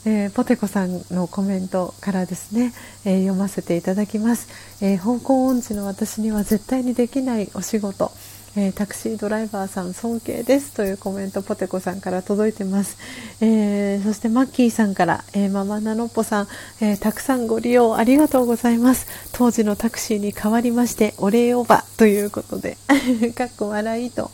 [0.05, 2.73] え、ポテコさんのコメントからですね、
[3.05, 4.47] え、読ませていただきます、
[4.81, 8.11] えー、方向音痴の私には絶対にできないお仕事。
[8.57, 12.97] えー、タクシードライバーさん尊敬ですというコメントポテコさんから届いてます、
[13.41, 16.47] えー、そしてマッキーさんから、えー、ママナノッポさん、
[16.81, 19.29] えたくさんご利用ありがとうございます。
[19.33, 22.77] 当時のタクシーに代わりましてお礼オーバーということで
[23.35, 24.31] かっこ笑いと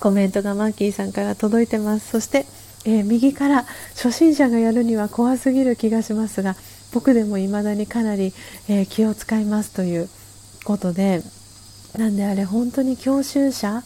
[0.00, 2.08] コメントがマッキーさんから届いてます。
[2.10, 2.46] そして
[2.84, 6.56] えー、右から初心者がやるには怖すぎる気がしますが
[6.92, 8.32] 僕でも未だにかなり、
[8.68, 10.08] えー、気を使いますという
[10.64, 11.22] ことで
[11.96, 13.82] なんであれ本当に教習者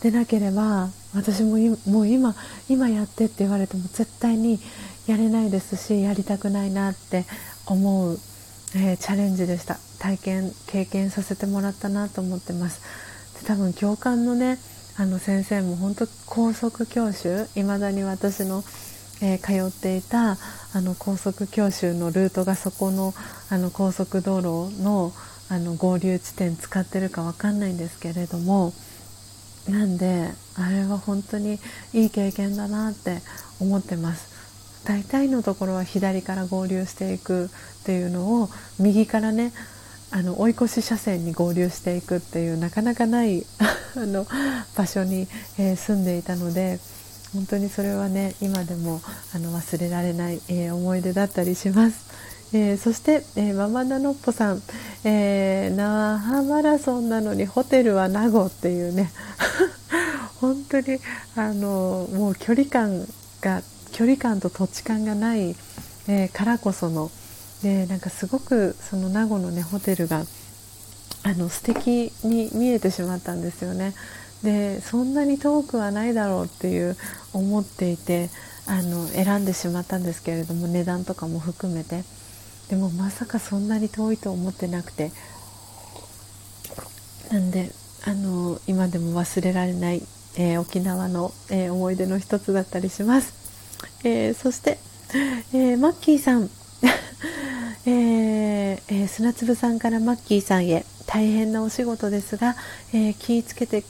[0.00, 2.34] でなければ私ももう今
[2.68, 4.58] 今やってって言われても絶対に
[5.06, 7.24] やれないですしやりたくないなって
[7.66, 8.18] 思う、
[8.74, 9.78] えー、チャレンジでした。
[9.98, 12.80] 体験経験させてもらったなと思ってます。
[13.40, 14.58] で多分教官のね
[14.96, 18.64] あの先生も本当高速教習いまだに私の、
[19.22, 20.38] えー、通っていた
[20.74, 23.14] あの高速教習のルートがそこの
[23.48, 25.12] あの高速道路の
[25.52, 28.72] あの合流地点使ってるか分かんないんですけれども
[29.68, 31.58] なんであれは本当に
[31.92, 33.18] いい経験だなって
[33.60, 34.32] 思ってます
[34.86, 37.48] 大体のところは左から合流していくっ
[37.84, 38.48] ていうのを
[38.80, 39.52] 右からね
[40.10, 43.44] あの追い越し車線に合流していくっていうなかなかない
[43.94, 44.26] あの
[44.74, 46.80] 場所に、えー、住んでいたので
[47.34, 49.02] 本当にそれはね今でも
[49.34, 52.11] あの忘れられない、えー、思い出だったりします。
[52.54, 54.62] えー、そして、えー、ママナノッポさん、
[55.04, 59.10] えー、那覇マラソンなのにホテルは名護っていうね。
[60.40, 60.98] 本当に
[61.36, 63.06] あのもう距離感
[63.40, 65.54] が距離感と土地感がない、
[66.08, 67.10] えからこその
[67.62, 70.24] でなんかすごくその名護のねホテルが
[71.22, 73.94] あの素敵に見えてしまったんですよね。
[74.42, 76.96] でそんなに遠くはないだろうっていう
[77.32, 78.28] 思っていて
[78.66, 82.04] あの選んでしまったんですけれども値段とかも含めて。
[82.72, 85.12] でもまさかそんなに遠いと思ってなくて。
[87.30, 87.70] なんで
[88.04, 90.02] あの今でも忘れられない、
[90.36, 93.32] えー、沖縄の、えー、思い出の一つだったりします、
[94.04, 94.78] えー、そして、
[95.54, 96.50] えマッキーさん。
[97.86, 100.86] えー、砂粒さんからマッキーさんへ。
[101.06, 102.56] 大変なお仕事ですが、
[102.94, 103.84] え気をつけて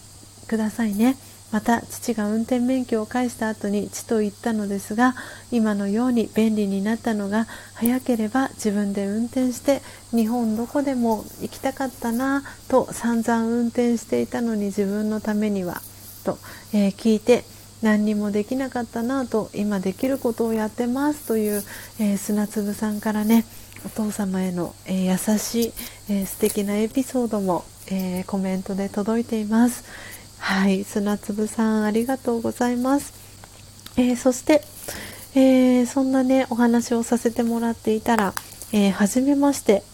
[0.49, 1.17] くださいね。
[1.53, 5.15] また父が運転免許を返した後に父と言ったのですが
[5.53, 15.83] 今のように便利になったのが早ければ自分で運転して日本どこでも行きたかったなと散々運転していたのに自分のためには
[16.25, 16.39] と、
[16.73, 17.45] えー、聞いて
[17.83, 21.63] 何にもできなかったなと今できることをやってますという、
[22.01, 23.45] えー、砂粒さんからね
[23.85, 25.73] お父様への、えー、優しい、
[26.09, 29.85] えー、素敵なエピソードも、えコメントで届いています。
[30.45, 33.15] はい砂粒さんありがとうございます、
[33.97, 34.61] えー、そして、
[35.35, 38.35] えー、そんなねお話をさせてもらっていたら、
[38.73, 39.85] えー、初めまして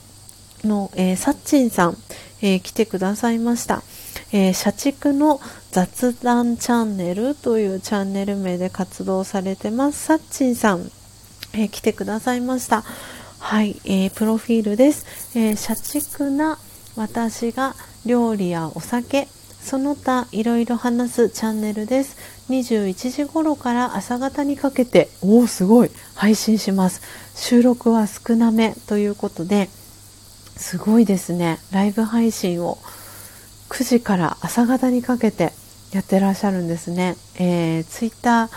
[0.64, 1.98] の、えー、サッチンさん、
[2.40, 3.82] えー、来てくださいました、
[4.32, 5.38] えー、社畜の
[5.70, 10.90] 雑談チャンネルというチャンネル名で活動されてますサッチンさん、
[11.52, 12.84] えー、来てくださいました。
[13.38, 16.58] はい、えー、プロフィールです、えー、社畜な
[16.96, 19.28] 私が料理やお酒
[19.68, 22.16] その他いろいろ話すチャンネルです。
[22.48, 25.90] 21時頃から朝方にかけておおすごい。
[26.14, 27.02] 配信します。
[27.34, 29.68] 収録は少なめということで
[30.56, 31.58] すごいですね。
[31.70, 32.78] ライブ配信を
[33.68, 35.52] 9時から朝方にかけて
[35.92, 38.48] やってらっしゃるんですね、えー、ツイッター、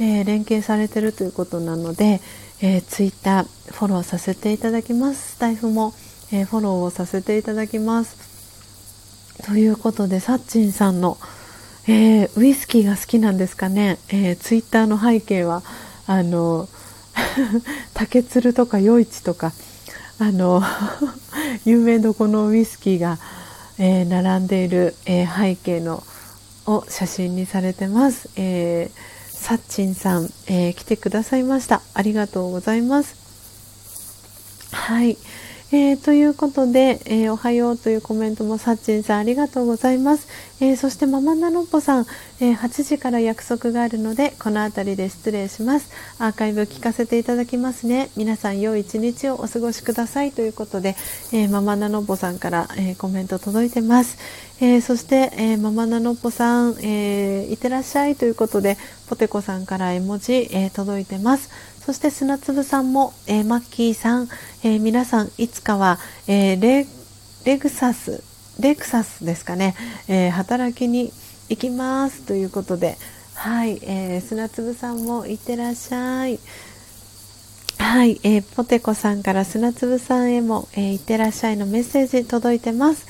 [0.00, 2.20] えー、連携されてるということなので、
[2.60, 5.32] えー、ツイッターフォローさせていただきます。
[5.32, 5.94] スタイフも、
[6.30, 8.27] えー、フォローをさせていただきます。
[9.44, 11.18] ということで、サッチンさんの、
[11.86, 15.62] えー、ウイスキーが好きなんですかね、えー、ツイッターの背景は、
[16.06, 16.68] あの、
[17.94, 19.52] 竹鶴とか余市とか、
[20.18, 20.62] あの、
[21.64, 23.18] 有名どこのウイスキーが、
[23.78, 26.02] えー、並んでいる、えー、背景の
[26.66, 28.28] を写真にされてます。
[28.36, 29.00] えー、
[29.30, 31.80] サッチンさん、えー、来てくださいました。
[31.94, 33.16] ありがとうございます。
[34.72, 35.16] はい。
[35.70, 40.26] えー、ということで、えー、おはようというコメントもさっちんさんありがとうございます。
[40.60, 42.06] えー、そしてママナノッポさん、
[42.40, 45.90] え8時から約束があるので、この辺りで失礼します。
[46.18, 48.08] アーカイブ聞かせていただきますね。
[48.16, 50.96] 皆さん良い一日をお過ごしくださいということで、
[51.32, 54.16] えママナノッポさんから、えコメント届いてます。
[54.60, 61.50] えそして、えママナノッポさん、えいってらっしゃいということで、ポテコさんから絵文字、え届いてます。
[61.88, 64.28] そして砂粒さんも、えー、マッキーさん、
[64.62, 66.86] えー、皆さんいつかは、えー、レ
[67.46, 68.22] レグサス
[68.60, 69.74] レクサスですかね、
[70.06, 71.10] え働きに
[71.48, 72.98] 行きますということで
[73.36, 76.38] はい、え砂粒さんもいってらっしゃい。
[77.78, 83.06] はい、えポテコさんから砂粒さんへも、えいってらっしゃいのメッセージ届いてます。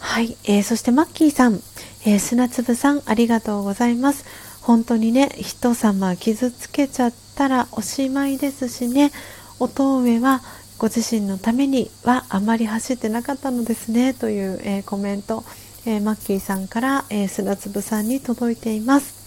[0.00, 1.60] はい、えそしてマッキーさん、
[2.04, 4.26] え砂粒さんありがとうございます。
[4.62, 9.10] 本当にね人様傷つけちゃったらおしまいですしね。
[9.58, 10.40] お父上は
[10.78, 14.14] ご自身のためにはあまり走ってなかったのですね。
[14.14, 15.44] という、えー、コメント、
[15.84, 19.22] えー、マッキーさんから、えー、砂粒さんに届いています。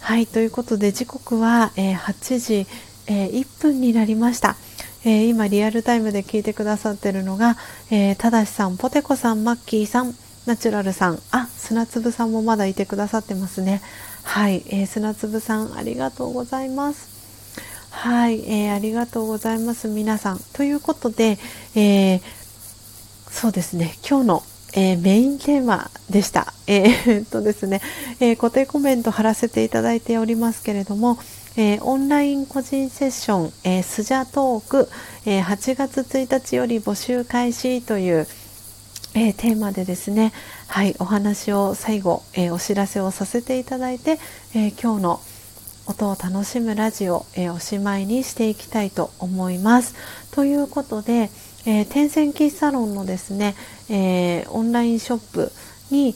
[0.00, 2.66] はいということで時刻は、えー、8時、
[3.06, 4.56] え1分になりました、
[5.04, 7.56] え今リアルタイムで聞いてくださっているのが、
[7.90, 10.14] えただしさんポテコさんマッキーさん
[10.46, 13.80] ナチュラルさんあ砂粒さんもまだいてくださってますね。
[14.22, 17.12] はい、えー、砂粒さんありがとうございます。
[17.90, 20.40] はい、えー、ありがとうございます皆さん。
[20.54, 21.38] ということで、
[21.74, 22.20] えー、
[23.30, 24.42] そうですね、今日の、
[24.74, 26.52] えー、メインテーマでした。
[26.66, 27.80] えー、っとですね、
[28.20, 31.18] え固定コメント貼らせていただいておりますけれども、
[31.56, 34.88] えオンライン個人セッション、えスジャトーク、
[35.26, 38.26] え8月1日より募集開始という、
[39.14, 40.32] えー、テーマでですね、
[40.68, 44.18] はい、お話を最後、えー、お知らせをさせていただいて、
[44.54, 45.20] えー、今日の
[45.86, 49.96] 音を楽しむラジオ、えおしまいにしていきたいと思います。
[50.30, 51.28] ということで、
[51.66, 53.56] え天線キーサロンのですね、
[53.90, 55.52] えオンラインショップ
[55.90, 56.14] に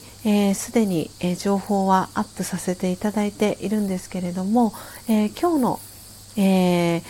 [0.55, 4.73] すで、に、え情報はアップさせていただいているんですけれども、
[5.09, 5.79] え今日の、
[6.37, 7.01] え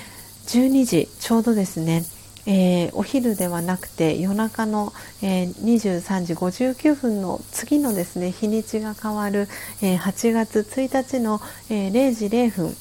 [0.47, 2.03] 12時ちょうどですね
[2.47, 9.47] えー、お昼ではなくて夜中の、えー、23時59分の次のですね日にちが変わる、
[9.81, 12.75] えー、8月1日の、え0時0分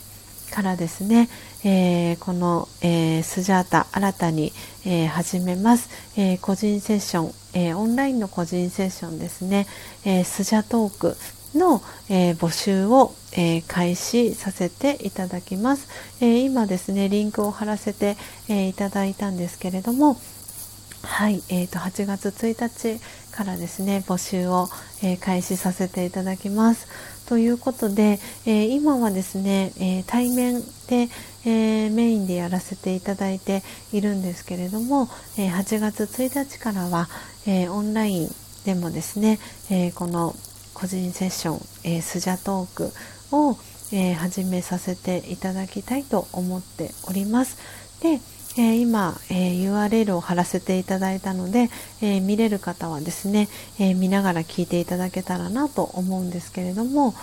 [0.52, 1.28] からですね、
[1.64, 4.52] えー、この、えー、スジャータ新たに、
[4.86, 9.66] えー、始めます、え個人セッション、えオンラインの個人セッションですね、
[10.04, 11.16] えスジャトーク
[11.56, 15.88] の、え募集を、え開始させていただきます、
[16.20, 18.16] え今ですねリンクを貼らせて、
[18.48, 20.16] えいただいたんですけれども
[21.06, 23.00] はい、えーと、8月1日
[23.32, 24.68] からですね募集を、
[25.02, 26.88] え、開始させていただきます。
[27.26, 31.08] ということで、え、今はですね、え、対面で、
[31.44, 33.62] えメインでやらせていただいて
[33.92, 37.08] いるんですけれども、え8月1日からは、
[37.46, 39.38] えオンラインでもですね、
[39.70, 40.34] えこの
[40.76, 42.92] 個人セッション、えスジャトーク
[43.32, 43.56] を、
[43.92, 47.56] え始めさせていただきたいと思っております。
[48.02, 48.20] で
[48.58, 53.48] えー、今、えー、URL を貼らせていただいたので、えー、見れる方はですね、
[53.78, 57.14] え見ながら聞いていただけたらなと思うんですけれども、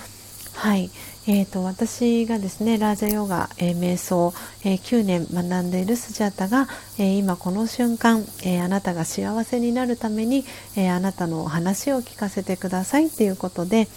[0.55, 0.91] はい、
[1.27, 4.33] えーと、私がですねラージャヨガ、えー、瞑想、
[4.63, 6.67] えー、9年学んでいるスジャータが、
[6.97, 10.45] えー、今この瞬間、えあなたが幸せになるために、
[10.77, 13.87] えあなたの話を聞かせてくださいということで、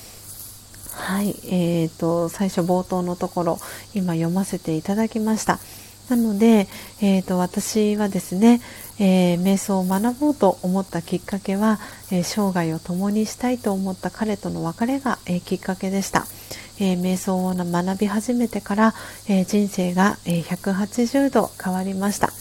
[0.92, 3.58] はい、えーと最初冒頭のところ
[3.94, 5.60] 今読ませていただきました。
[6.08, 6.68] なので、
[7.02, 8.60] えーと、私はですね、
[8.98, 11.80] えー、瞑想を学ぼうと思ったきっかけは、
[12.12, 16.26] えー、生涯を共にしたいと思った彼との別れが、えー、きっかけでした、
[16.78, 18.94] え瞑想を学び始めてから、
[19.28, 22.32] え人生が、え180度変わりました、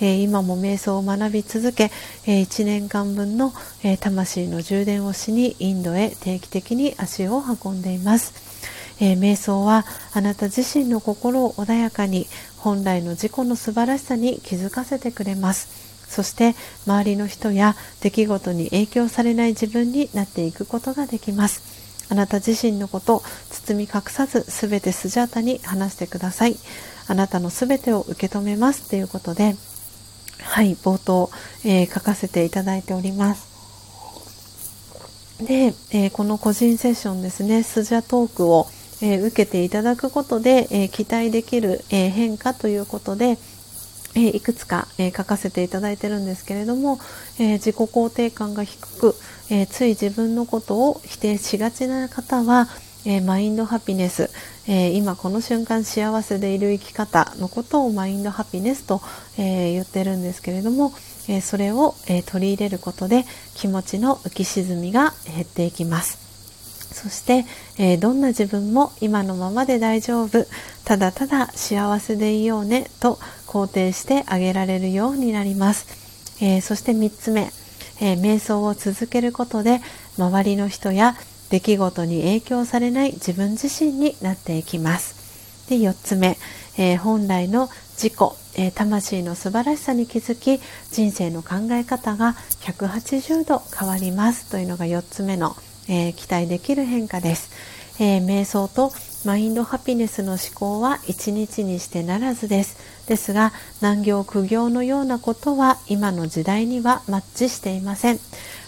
[0.00, 1.90] え今も瞑想を学び続け、
[2.26, 8.52] え1年間分の、え魂の充電をしにインドへ定期的に足を運んでいます。
[9.00, 15.82] えー、瞑想はあなた自身の心を穏やかに本来の自己の素晴らしさに気づかせてくれます。
[16.08, 16.54] そして
[16.86, 21.81] 周りの人や出来事に影響されない自分になっていくことができます。
[22.08, 26.56] あなた自身のこと包み隠さず全てスジャータに話してください。
[27.08, 28.88] あなたの全てを受け止めます。
[28.88, 29.56] ということで
[30.40, 31.30] はい冒頭、
[31.64, 33.52] えー、書かせていただいております。
[35.40, 38.68] で、えー、この個人セッションですねスジャトークを
[39.02, 43.36] えー、受けていただくことで、えー、期待できる、えー、変化ということで、
[44.14, 47.00] えいくつか、え書かせていただいてるんですけれども、
[47.38, 49.16] え自己肯定感が低く、
[49.54, 52.68] えつい自分のことを否定しがちな方は、
[53.04, 54.30] えマインドハピネス、
[54.66, 59.02] え今この瞬間幸せでいる生き方のことをマインドハピネスと、
[59.36, 60.94] え言ってるんですけれども、
[61.28, 66.18] えそれを、え取り入れることで気持ちの浮き沈みが減っていきます。
[66.94, 67.44] そして、
[67.76, 70.46] え、どんな自分も今のままで大丈夫
[70.84, 75.86] ただただ幸せでいようねと肯定してあげられるようになります、
[76.40, 77.50] え、そして3つ目、
[78.00, 79.80] えー、瞑想を続けることで
[80.18, 81.16] 周りの人や
[81.50, 85.68] 出来事に影響されない自分自身になっていきます。
[85.68, 86.38] で4つ目、
[86.76, 88.14] え本来の自己、
[88.56, 94.46] え魂の素晴らしさに気づき人生の考え方が180度変わります。
[94.50, 95.56] というのが4つ目の
[95.88, 97.50] えー、期待できる変化です、
[98.00, 98.92] えー、瞑想と
[99.24, 102.91] マインドハピネスの思考は一日にしてならずです。
[103.06, 108.18] ですが難行苦行のようなことは今の時代にはマッチしていません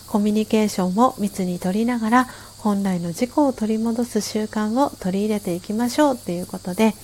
[0.07, 2.27] コミュニケーションを密に取りながら
[2.59, 6.95] 本来の自己を取り戻す習慣を取り入れていきましょうということで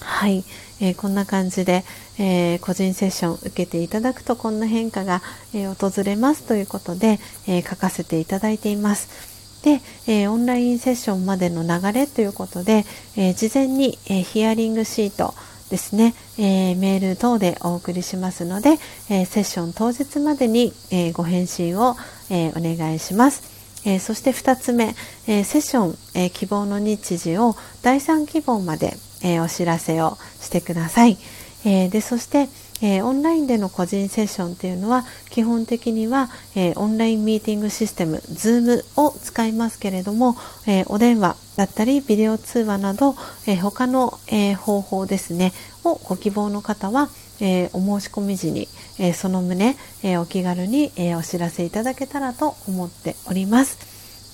[0.00, 0.44] はい、
[0.80, 1.84] えー、こんな感じで、
[2.18, 5.22] えー、個人セッション受けていただくとこんな変化が、
[5.54, 9.62] えー、訪れますということで、え書かせていただいています。
[9.62, 15.34] で、えオンラインセッションまでの流れということで、え事前に、えヒアリングシート
[15.70, 21.96] ですね、えメール等でお送りしますので、えセッション当日までに、えご返信を、
[22.28, 23.42] えお願いします。
[23.84, 24.94] えそして2つ目、
[25.26, 31.18] えセッション、え希望の日時を第3希望まで、えー、お知らせをしてください。
[31.64, 32.48] えー、でそして、
[32.82, 40.36] えー、オンラインでの個人セッションというのは基本的には、えオンラインミーティングシステム Zoom を使いますけれども、
[40.66, 43.14] えお電話だったりビデオ通話など、
[43.46, 45.52] え他の、え方法ですね
[45.84, 47.10] をご希望の方は、
[47.40, 48.68] えお申し込み時に、
[48.98, 53.78] えその旨、えお気軽に、えお知らせいただけたらと思っております。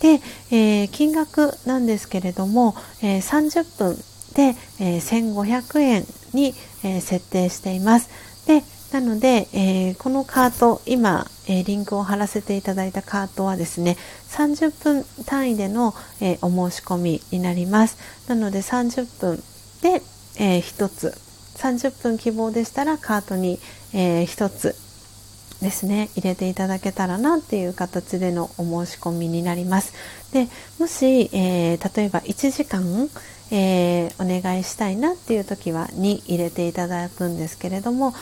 [0.00, 3.98] で、え金額なんですけれども、え30分
[4.36, 8.10] で、えー、1500円に、え、設定しています。
[8.46, 13.96] でなので、えー、このカート今、えリンクを貼らせていただいたカートはですね
[14.30, 17.98] 30分単位での、えお申し込みになります。
[18.28, 19.42] なので30分
[19.82, 20.02] で、
[20.38, 21.14] え1つ。
[21.56, 23.58] 30分希望でしたらカートに、
[23.92, 24.76] え1つ
[25.60, 29.92] ですね入れていただけたらなっていう形でのお申し込みになります。
[30.32, 33.10] でもし、え、例えば1時間、
[33.50, 38.12] えー、お願いしたいなっていう時は2入れていただくんですけれども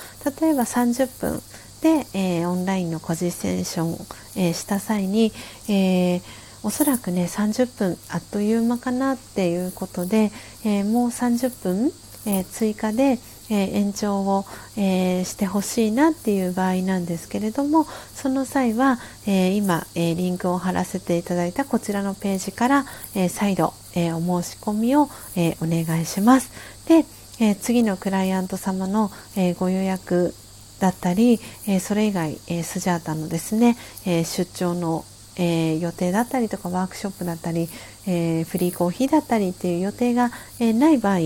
[0.41, 1.43] 例えば30分
[1.81, 3.93] で、えー、オンラインの個人セッション、
[4.37, 5.33] えー、した際に、
[5.69, 6.23] えー、
[6.63, 10.33] おそらくね30分あっという間かなっていうことで、
[10.65, 11.93] えもう30分、
[12.27, 13.19] え追加で、
[13.51, 14.45] え延長を、
[14.77, 26.51] えしてほしいなっていう場合なんですけれどもその際は、え今、えリンクを貼らせていただいたこちらのページから、え再度、えお申し込みを、えお願いします。
[26.87, 27.05] で、
[27.41, 30.35] え次のクライアント様の、えご予約
[30.81, 35.05] だったり、えそれ以外、えスジャータのですね、え出張の
[35.37, 37.69] えー、予定だったりとかワークショップだったり、
[38.07, 41.19] えー、フリーコーヒーだったりっていう予定が、えー、ない場合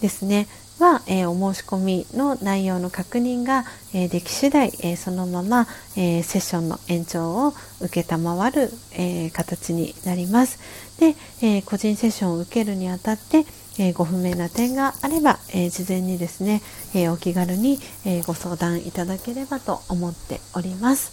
[0.00, 0.46] ですね
[0.80, 10.58] は、えお申し込みの内容の確認が、えでき次第、えそのまま、えセッションの延長を承る、え形になります。
[10.98, 13.44] で、え個人セッションを受けるにあたって、
[13.78, 16.62] えご不明な点があれば、え事前にですね、
[16.94, 21.12] えお気軽に、えご相談いただければと思っております。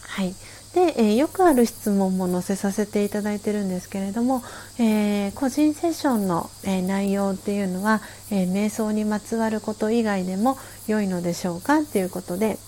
[0.00, 0.34] はい。
[0.74, 4.42] で、えー、よくある質問も載せさせていただいてるんですけれども、
[4.78, 12.58] えー、個人セッションの、えー、内容っていうのは、え瞑想にまつわること以外でも良いのでしょうかっていうことで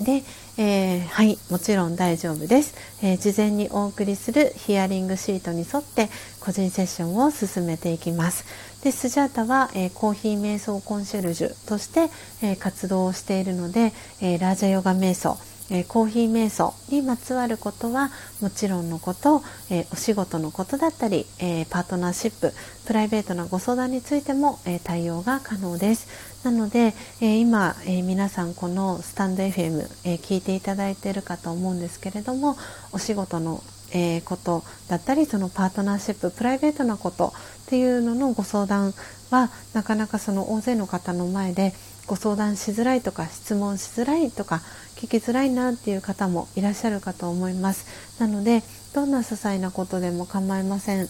[0.00, 0.24] で、
[0.56, 6.08] えはいもちろん大丈夫です、え事前にお送りするヒアリングシートに沿って
[6.40, 8.44] 個人セッションを進めていきます。
[8.82, 12.08] でスジャータは、えコーヒー瞑想コンシェルジュとして、
[12.42, 15.38] え活動をしているので、えラージャヨガ瞑想
[15.70, 22.52] えー、コーヒー瞑想にまつわることはもちろんのこと、えー、お仕事のことだったり、えー、パートナーシップ
[22.86, 26.08] プライベートなご相談についても、え対応が可能です。
[26.44, 32.56] なので、え今、え皆さんこのスタンド FM、え聞いていただいているかと思うんですけれども
[32.92, 37.32] お仕事のえー、ことだったりそのパートナーシッププライベートなこと
[37.66, 38.94] っていうののご相談
[39.30, 41.72] はなかなかその大勢の方の前で
[42.06, 44.62] ご相談しづらいとか質問しづらいとか
[45.00, 48.20] 聞きづらいなっていう方もいらっしゃるかと思います。
[48.20, 48.62] なので
[48.94, 51.08] どんな些細なことでも構いません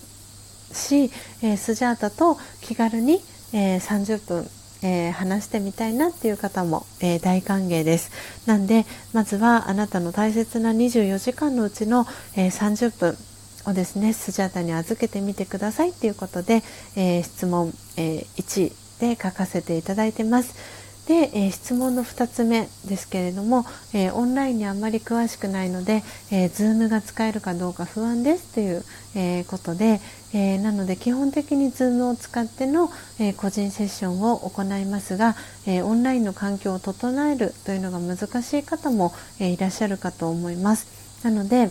[0.72, 1.10] し、
[1.42, 3.20] えー、スジャータと気軽に、
[3.52, 4.50] えー、30分
[4.82, 8.10] えー、話してみたいなっていう方も、え、大歓迎です。
[8.46, 13.18] なんでまずはあなたの大切な24時間のうちの、えー、30分
[13.66, 16.62] をですねスジャータに預けてみてくださいっていうことで、
[16.96, 20.80] え質問、え1で書かせていただいてます。
[21.10, 28.84] で、えー、質問の2つ目ですけれども、えー、オンラインにあんまり詳しくないので、えー、Zoom が使えるかどうか不安ですという、
[29.16, 30.00] えことで、
[30.32, 35.34] えなので基本的に Zoom を使っての、え個人セッションを行いますが、
[35.66, 40.86] えオンラインの環境を整えるというのが難しい方も、えいらっしゃるかと思います。
[41.24, 41.70] なので、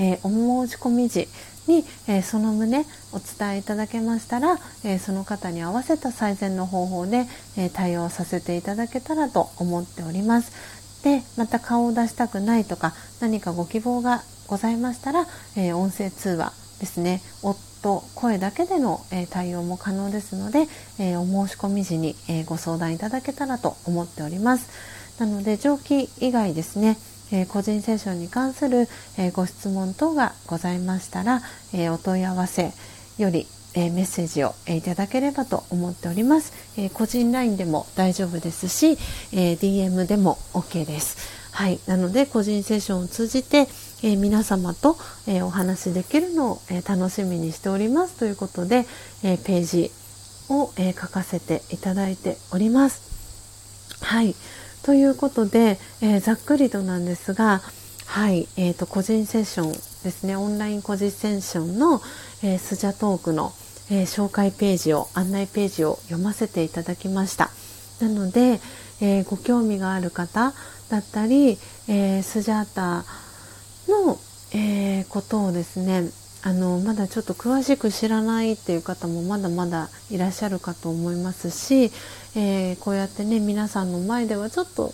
[0.00, 0.30] えお
[0.66, 1.28] 申し込み時
[1.68, 10.78] に、えー、その旨お伝えいただけましたら、えー、その方に合わせた最善の方法で、えー、対応させていただけたらと思っております。
[11.04, 20.66] でまた顔を出したくないとか何かご希望がございましたら、え音声通話ですね夫声だけでの、え対応も可能ですので、
[20.98, 24.70] えお申し込み時に、えご相談いただけたらと思っております。
[25.20, 26.96] なので上記以外ですね
[27.32, 31.42] えー、個人セッションに関する、えー、ご質問等がございましたら、
[31.72, 32.72] えー、お問い合わせ
[33.18, 38.98] より、えメッセージを、えいただければと思っております、え個人 LINE でも大丈夫ですし、
[39.32, 41.38] え DM でも OK です。
[41.50, 41.80] はい。
[41.86, 43.68] なので個人セッションを通じて、
[44.02, 48.14] え皆様と、えお話しできるのを、え楽しみにしております。
[48.14, 48.86] ということで、
[49.22, 49.90] えページ
[50.48, 53.02] を、え書かせていただいております。
[54.00, 54.34] はい。
[54.88, 57.60] ということで、えー、ざっくりとなんですが、
[58.06, 60.34] はい、えーと、個人セッションですね。
[60.34, 62.00] オンライン個人セッションの、
[62.42, 63.52] えー、スジャトークの、
[63.90, 67.50] えー、紹介ページを案内ページを読ませていただきました。
[68.00, 68.62] なので、
[69.02, 70.54] えー、ご興味がある方
[70.88, 73.04] だったり、えスジャータ
[73.92, 74.18] の、
[74.54, 76.10] えことをですね
[76.42, 81.90] あのまだちょっと詳しく知らないっていう方もまだまだいらっしゃるかと思いますし、
[82.36, 84.92] えー、こうやってね皆さんの前ではちょっと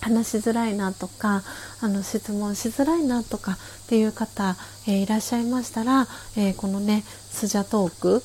[0.00, 1.42] 話しづらいなとか
[1.80, 3.56] あの質問しづらいなとかっ
[3.88, 8.22] ていう方、えー、いらっしゃいましたら、えー、このねスジャトーク、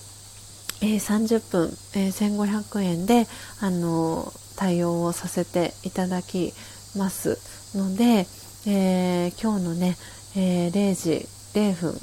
[0.82, 3.27] え30分、え1500円で
[3.61, 6.53] あの対応をさせていただき
[6.98, 7.38] ます。
[7.75, 8.27] ので、
[8.66, 9.98] え今日のね、
[10.35, 11.95] え0時0分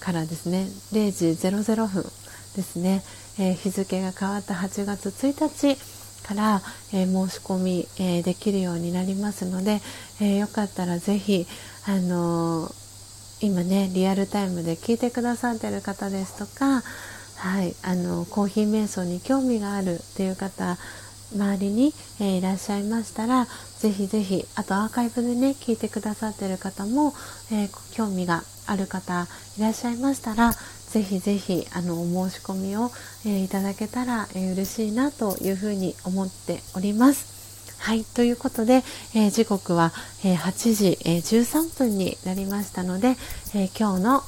[0.00, 2.02] からですね0時00分
[2.56, 3.02] ですね、
[3.38, 5.76] えー、日付が変わった8月1日
[6.26, 9.80] から、えー、申し込み、えー、できるようになりますので、
[10.20, 11.46] えよかったらぜひ、
[11.86, 12.70] あの
[13.40, 16.82] 今ねリアルタイムで聞いてくださってる方ですとか
[17.36, 20.78] はい、あのコーヒー瞑想に興味があるっていう方
[21.34, 23.46] 周りに、え、いらっしゃいましたら
[23.78, 27.12] ぜひぜひあとアーカイブでね聞いてくださってる方も、
[27.52, 29.26] え、興味がある方
[29.58, 30.52] いらっしゃいましたら
[30.94, 32.92] ぜひぜひあのお申し込みを、
[33.26, 37.74] えー、いただけたら、えー、嬉しいなというふうに思っております。
[37.80, 39.92] はい、ということで、えー、時刻は、
[40.24, 43.16] え、8時、え、13分になりましたので、
[43.56, 44.22] え今日の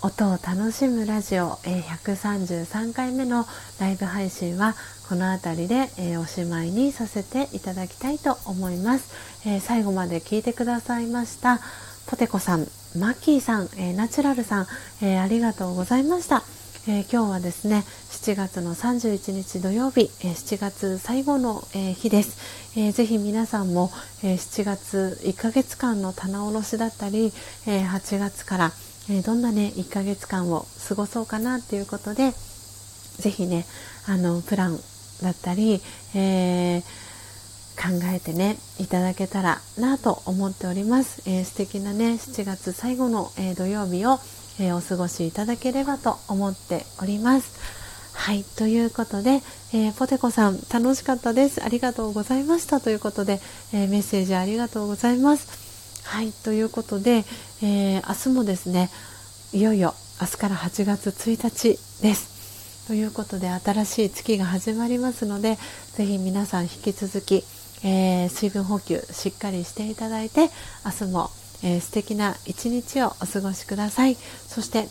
[0.00, 3.44] 音を楽しむラジオ、え133回目の
[3.78, 4.74] ライブ配信は
[5.10, 9.12] この辺りで、えおしまいにさせていただきたいと思います、
[9.46, 11.60] え最後まで聞いてくださいました
[12.12, 14.66] ポテコさんマッキーさん、えナチュラルさん、
[15.00, 16.42] えありがとうございました、
[16.86, 23.90] え今日はですね7月の31日土曜日、え7月最後の、え日です、えー、ぜひ皆さんも、
[24.22, 27.32] え7月1ヶ月間の棚卸しだったり、
[27.66, 28.72] え8月から
[29.08, 32.32] えー、どんなね1ヶ月間を過ごそうかなっていうことで
[33.18, 33.64] ぜひね
[34.06, 34.78] あのプラン
[35.22, 35.80] だったり、
[36.14, 36.82] えー、
[37.82, 44.20] 考えてねいただけたらなと思っております、えー、素敵なね7月最後の、えー、土曜日を、
[44.60, 47.82] えー、お過ごしいただければと思っております。
[48.14, 49.40] はいということで、
[49.72, 51.64] えー、ポテコさん楽しかったです。
[51.64, 52.80] ありがとうございました。
[52.80, 53.40] ということで、
[53.72, 56.02] えメッセージありがとうございます。
[56.04, 57.24] はいということで、
[57.62, 58.90] え、明日もですね
[59.52, 62.86] いよいよ明日から8月1日です。
[62.86, 65.56] ということで新しい月が始まりますので
[65.94, 67.44] ぜひ皆さん引き続き、
[67.84, 70.50] えー、水分補給しっかりしていただいて
[70.84, 71.30] 明日も、
[71.64, 74.14] えー、素敵な一日をお過ごしください。
[74.14, 74.88] そして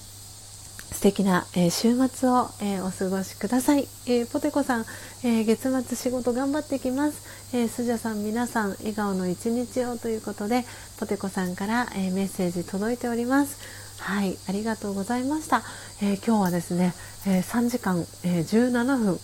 [0.92, 4.86] 素敵な、えー、週末を、えー、お過ごしください、えー、ポテコさん、
[5.24, 10.66] え月末仕事頑張ってきます、えスジャさん皆さん笑顔の一日をということで
[11.00, 13.58] ポテコさんから、えメッセージ届いております。
[14.00, 15.64] はいありがとうございました、
[16.02, 16.94] え今日はですね、
[17.26, 19.20] え3時間、え17分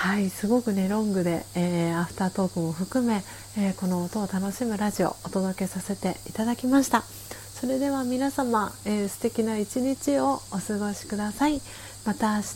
[0.00, 3.22] はいすごくねロングで、えアフタートークも含め、
[3.58, 7.02] えこの音を楽しむラジオをお届けさせていただきました。
[7.02, 11.60] それでは皆様、えー、素敵な一日をお過ごしください。
[12.06, 12.46] また明日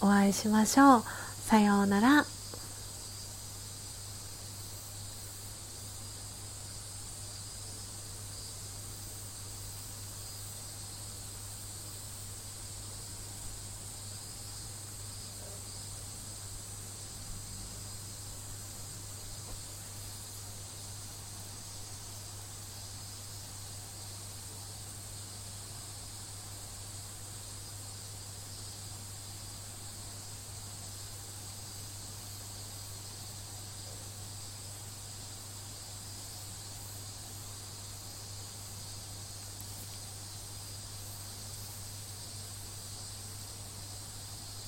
[0.00, 1.02] お会いしましょう。
[1.42, 2.33] さようなら。